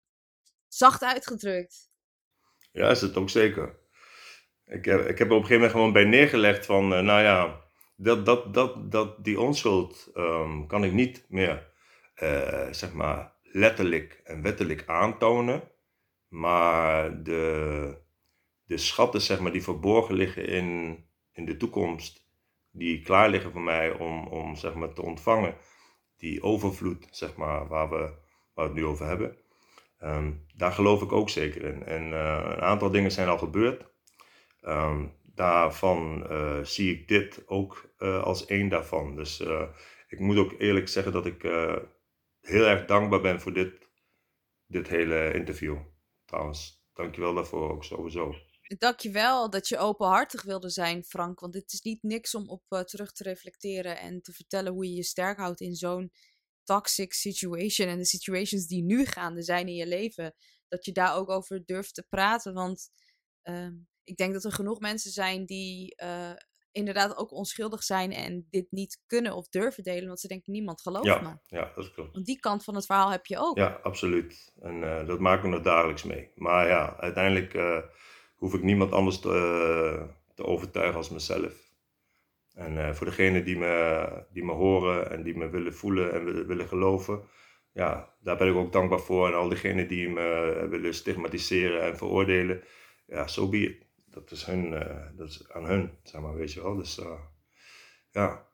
zacht 0.69 1.03
uitgedrukt. 1.03 1.91
Ja, 2.73 2.91
is 2.91 3.01
het 3.01 3.17
ook 3.17 3.31
zeker. 3.31 3.78
Ik 4.69 4.85
heb, 4.85 5.07
ik 5.07 5.19
heb 5.19 5.29
er 5.29 5.37
op 5.37 5.43
een 5.43 5.47
gegeven 5.47 5.55
moment 5.55 5.71
gewoon 5.71 5.93
bij 5.93 6.05
neergelegd 6.05 6.67
van, 6.67 6.93
uh, 6.93 7.01
nou 7.01 7.23
ja, 7.23 7.61
dat, 7.97 8.27
dat, 8.27 8.55
dat, 8.55 8.93
dat, 8.93 9.25
die 9.25 9.41
onschuld 9.41 10.11
um, 10.15 10.67
kan 10.67 10.85
ik 10.85 10.93
niet 10.93 11.27
meer, 11.29 11.71
uh, 12.23 12.67
zeg 12.71 12.93
maar, 12.93 13.33
letterlijk 13.43 14.21
en 14.25 14.43
wettelijk 14.43 14.85
aantonen. 14.87 15.63
Maar 16.29 17.23
de, 17.23 17.97
de 18.65 18.77
schatten, 18.77 19.21
zeg 19.21 19.41
maar, 19.41 19.53
die 19.53 19.63
verborgen 19.63 20.15
liggen 20.15 20.47
in, 20.47 20.99
in 21.33 21.45
de 21.45 21.57
toekomst, 21.57 22.27
die 22.71 23.03
klaar 23.03 23.29
liggen 23.29 23.53
voor 23.53 23.61
mij 23.61 23.93
om, 23.93 24.27
om 24.27 24.57
zeg 24.57 24.75
maar, 24.75 24.93
te 24.93 25.03
ontvangen, 25.03 25.55
die 26.17 26.43
overvloed, 26.43 27.09
zeg 27.11 27.37
maar, 27.37 27.69
waar 27.69 27.91
we, 27.91 27.97
waar 27.97 28.15
we 28.55 28.63
het 28.63 28.75
nu 28.75 28.85
over 28.85 29.07
hebben. 29.07 29.37
Um, 30.03 30.45
daar 30.57 30.73
geloof 30.73 31.03
ik 31.03 31.13
ook 31.13 31.31
zeker 31.31 31.65
in. 31.65 31.85
En 31.85 32.03
een 32.03 32.61
aantal 32.61 32.91
dingen 32.91 33.11
zijn 33.11 33.29
al 33.29 33.39
gebeurd. 33.39 33.87
Um, 34.61 35.17
daarvan 35.35 36.27
uh, 36.33 36.65
zie 36.65 36.99
ik 36.99 37.09
dit 37.09 37.49
ook 37.49 37.95
uh, 37.99 38.23
als 38.23 38.47
één 38.47 38.69
daarvan. 38.69 39.17
Dus 39.17 39.41
uh, 39.41 39.69
ik 40.09 40.19
moet 40.19 40.37
ook 40.37 40.55
eerlijk 40.59 40.89
zeggen 40.89 41.13
dat 41.13 41.27
ik 41.27 41.43
heel 42.41 42.65
erg 42.65 42.85
dankbaar 42.85 43.21
ben 43.21 43.41
voor 43.41 43.53
dit, 43.53 43.89
dit 44.67 44.89
hele 44.89 45.33
interview. 45.35 45.79
Trouwens, 46.25 46.89
dankjewel 46.93 47.35
daarvoor 47.35 47.71
ook 47.71 47.85
sowieso. 47.85 48.35
Dankjewel 48.79 49.51
dat 49.51 49.69
je 49.69 49.79
openhartig 49.79 50.43
wilde 50.43 50.71
zijn, 50.71 51.05
Frank. 51.05 51.41
Want 51.41 51.53
dit 51.53 51.73
is 51.73 51.81
niet 51.81 52.03
niks 52.03 52.35
om 52.35 52.49
op 52.49 52.85
terug 52.85 53.13
te 53.13 53.23
reflecteren 53.23 53.99
en 53.99 54.23
te 54.23 54.33
vertellen 54.33 54.73
hoe 54.73 54.89
je 54.89 54.95
je 54.95 55.03
sterk 55.03 55.39
houdt 55.39 55.61
in 55.61 55.75
zo'n 55.75 56.13
toxic 56.65 57.13
situation. 57.13 57.89
En 57.89 57.99
de 57.99 58.05
situations 58.05 58.67
die 58.67 58.83
nu 58.83 59.05
gaande 59.05 59.43
zijn 59.43 59.69
in 59.69 59.75
je 59.75 59.87
leven. 59.87 60.35
Dat 60.69 60.85
je 60.85 60.93
daar 60.93 61.17
ook 61.17 61.29
over 61.31 61.65
durft 61.65 61.95
te 61.95 62.07
praten. 62.09 62.55
Want 62.55 62.91
uh, 63.43 63.69
ik 64.09 64.17
denk 64.17 64.33
dat 64.33 64.45
er 64.45 64.53
genoeg 64.53 64.81
mensen 64.81 65.11
zijn 65.11 65.47
die 65.47 65.95
uh, 66.03 66.31
inderdaad 66.73 67.17
ook 67.17 67.33
onschuldig 67.33 67.83
zijn 67.83 68.13
en 68.13 68.47
dit 68.51 68.67
niet 68.71 69.03
kunnen 69.07 69.35
of 69.35 69.49
durven 69.49 69.83
delen, 69.83 70.07
want 70.07 70.21
ze 70.21 70.29
denken 70.29 70.53
niemand 70.53 70.83
gelooft 70.83 71.07
ja, 71.07 71.21
me. 71.21 71.57
Ja, 71.57 71.73
dat 71.75 71.93
klopt. 71.93 72.13
Want 72.13 72.27
die 72.27 72.41
kant 72.41 72.65
van 72.65 72.75
het 72.75 72.87
verhaal 72.87 73.11
heb 73.11 73.27
je 73.27 73.39
ook. 73.39 73.57
Ja, 73.57 73.81
absoluut. 73.83 74.53
En 74.61 74.83
uh, 74.83 75.07
dat 75.07 75.19
maken 75.19 75.43
we 75.43 75.49
nog 75.49 75.65
dagelijks 75.65 76.03
mee. 76.03 76.31
Maar 76.35 76.69
ja, 76.69 76.97
uiteindelijk 76.97 77.55
uh, 77.55 77.79
hoef 78.35 78.55
ik 78.55 78.63
niemand 78.63 78.93
anders 78.93 79.21
te, 79.21 80.09
te 80.35 80.45
overtuigen 80.45 80.97
als 80.97 81.11
mezelf. 81.11 81.67
En 82.55 82.97
voor 82.97 83.07
degenen 83.07 83.45
die 83.45 83.57
me, 83.57 84.27
die 84.33 84.45
me 84.45 84.53
horen 84.53 85.11
en 85.11 85.23
die 85.23 85.37
me 85.37 85.49
willen 85.49 85.75
voelen 85.75 86.13
en 86.13 86.25
willen, 86.25 86.47
willen 86.47 86.69
geloven, 86.69 87.23
ja, 87.73 88.15
daar 88.21 88.37
ben 88.37 88.49
ik 88.49 88.55
ook 88.55 88.73
dankbaar 88.73 89.01
voor. 89.01 89.27
En 89.27 89.35
al 89.35 89.49
diegenen 89.49 89.89
die 89.89 90.09
me 90.09 90.67
willen 90.71 90.95
stigmatiseren 90.95 91.83
en 91.83 91.97
veroordelen, 91.97 92.63
ja, 93.07 93.27
zo 93.27 93.43
so 93.43 93.49
be 93.49 93.59
it 93.59 93.88
dat 94.21 94.31
is, 94.31 94.45
hun, 94.45 94.73
uh, 94.73 95.17
dat 95.17 95.29
is 95.29 95.49
aan 95.49 95.67
hun, 95.67 95.99
zeg 96.03 96.21
maar, 96.21 96.35
weet 96.35 96.53
je 96.53 96.63
wel. 96.63 96.77
Dus 96.77 96.99
uh, 96.99 97.21
ja. 98.11 98.47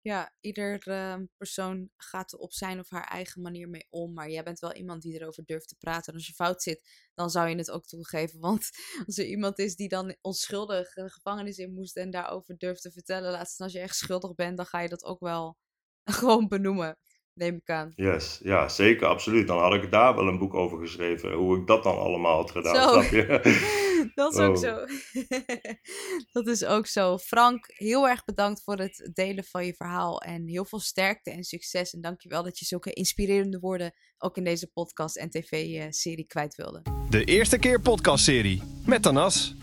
Ja, 0.00 0.32
ieder 0.40 0.88
uh, 0.88 1.14
persoon 1.36 1.90
gaat 1.96 2.32
er 2.32 2.38
op 2.38 2.52
zijn 2.52 2.78
of 2.78 2.90
haar 2.90 3.04
eigen 3.04 3.42
manier 3.42 3.68
mee 3.68 3.86
om. 3.90 4.12
Maar 4.12 4.30
jij 4.30 4.42
bent 4.42 4.58
wel 4.58 4.74
iemand 4.74 5.02
die 5.02 5.20
erover 5.20 5.44
durft 5.44 5.68
te 5.68 5.76
praten. 5.78 6.12
En 6.12 6.18
als 6.18 6.26
je 6.26 6.32
fout 6.32 6.62
zit, 6.62 7.10
dan 7.14 7.30
zou 7.30 7.48
je 7.48 7.56
het 7.56 7.70
ook 7.70 7.86
toegeven. 7.86 8.40
Want 8.40 8.70
als 9.06 9.18
er 9.18 9.24
iemand 9.24 9.58
is 9.58 9.76
die 9.76 9.88
dan 9.88 10.16
onschuldig 10.20 10.92
de 10.92 11.10
gevangenis 11.10 11.58
in 11.58 11.74
moest 11.74 11.96
en 11.96 12.10
daarover 12.10 12.58
durft 12.58 12.82
te 12.82 12.90
vertellen, 12.90 13.32
laatst 13.32 13.60
als 13.60 13.72
je 13.72 13.78
echt 13.78 13.96
schuldig 13.96 14.34
bent, 14.34 14.56
dan 14.56 14.66
ga 14.66 14.80
je 14.80 14.88
dat 14.88 15.04
ook 15.04 15.20
wel 15.20 15.56
gewoon 16.20 16.48
benoemen 16.48 16.98
neem 17.36 17.54
ik 17.54 17.70
aan. 17.70 17.92
Yes, 17.94 18.40
ja, 18.42 18.68
zeker, 18.68 19.06
absoluut. 19.06 19.46
Dan 19.46 19.58
had 19.58 19.74
ik 19.74 19.90
daar 19.90 20.14
wel 20.14 20.28
een 20.28 20.38
boek 20.38 20.54
over 20.54 20.78
geschreven, 20.78 21.32
hoe 21.32 21.58
ik 21.58 21.66
dat 21.66 21.82
dan 21.82 21.98
allemaal 21.98 22.36
had 22.36 22.50
gedaan. 22.50 22.92
Snap 22.92 23.10
je? 23.10 23.84
dat 24.14 24.32
is 24.32 24.38
ook 24.38 24.56
zo. 24.56 24.84
dat 26.36 26.46
is 26.46 26.64
ook 26.64 26.86
zo. 26.86 27.18
Frank, 27.18 27.64
heel 27.66 28.08
erg 28.08 28.24
bedankt 28.24 28.62
voor 28.62 28.78
het 28.78 29.10
delen 29.12 29.44
van 29.44 29.66
je 29.66 29.74
verhaal 29.74 30.20
en 30.20 30.46
heel 30.46 30.64
veel 30.64 30.80
sterkte 30.80 31.30
en 31.30 31.44
succes. 31.44 31.92
En 31.92 32.00
dankjewel 32.00 32.42
dat 32.42 32.58
je 32.58 32.64
zulke 32.64 32.92
inspirerende 32.92 33.58
woorden 33.58 33.92
ook 34.18 34.36
in 34.36 34.44
deze 34.44 34.66
podcast 34.66 35.16
en 35.16 35.30
tv-serie 35.30 36.26
kwijt 36.26 36.54
wilde. 36.54 36.82
De 37.08 37.24
eerste 37.24 37.58
keer 37.58 37.80
podcastserie 37.80 38.62
met 38.86 39.02
Tanas. 39.02 39.54